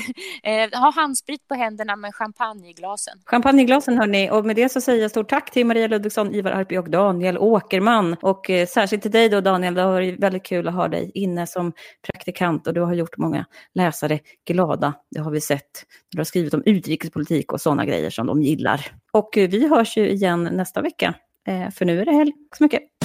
eh, 0.44 0.82
ha 0.82 0.92
handsprit 0.92 1.48
på 1.48 1.56
händerna 1.56 1.96
med 1.96 2.16
champagneglasen. 2.16 3.18
Champagneglasen 3.26 3.98
hörni, 3.98 4.30
och 4.32 4.46
med 4.46 4.56
det 4.56 4.72
så 4.72 4.82
säger 4.82 5.02
jag 5.02 5.12
stort 5.12 5.30
tack 5.30 5.52
till 5.52 5.66
Maria 5.66 5.88
Ludvigsson, 5.88 6.36
Ivar 6.36 6.52
Arpi 6.52 6.78
och 6.78 6.90
Daniel 6.90 7.38
Åkerman. 7.38 8.16
Och 8.22 8.50
eh, 8.50 8.68
särskilt 8.68 9.02
till 9.02 9.12
dig 9.12 9.30
då 9.30 9.42
Daniel, 9.42 9.74
det 9.74 9.82
har 9.82 9.92
varit 9.92 10.20
väldigt 10.20 10.46
kul 10.46 10.68
att 10.68 10.74
ha 10.74 10.88
dig 10.88 11.12
inne 11.14 11.48
som 11.48 11.74
praktikant 12.08 12.68
och 12.68 12.74
du 12.74 12.82
har 12.82 12.94
gjort 12.94 13.18
många 13.18 13.46
läsare 13.74 14.20
glada. 14.48 14.94
Det 15.12 15.20
har 15.20 15.32
vi 15.32 15.42
sett. 15.42 15.86
Du 16.12 16.18
har 16.18 16.26
skrivit 16.26 16.54
om 16.54 16.64
utrikespolitik 16.66 17.54
och 17.54 17.62
sådana 17.62 17.86
grejer 17.86 18.10
som 18.10 18.28
de 18.28 18.42
gillar. 18.42 18.92
Och 19.12 19.38
eh, 19.38 19.50
vi 19.50 19.68
hörs 19.68 19.98
ju 19.98 20.10
igen 20.10 20.44
nästa 20.44 20.82
vecka, 20.82 21.14
eh, 21.48 21.70
för 21.70 21.86
nu 21.86 22.02
är 22.02 22.06
det 22.06 22.12
helg. 22.12 22.32
Tack 22.32 22.58
så 22.58 22.64
mycket. 22.64 23.05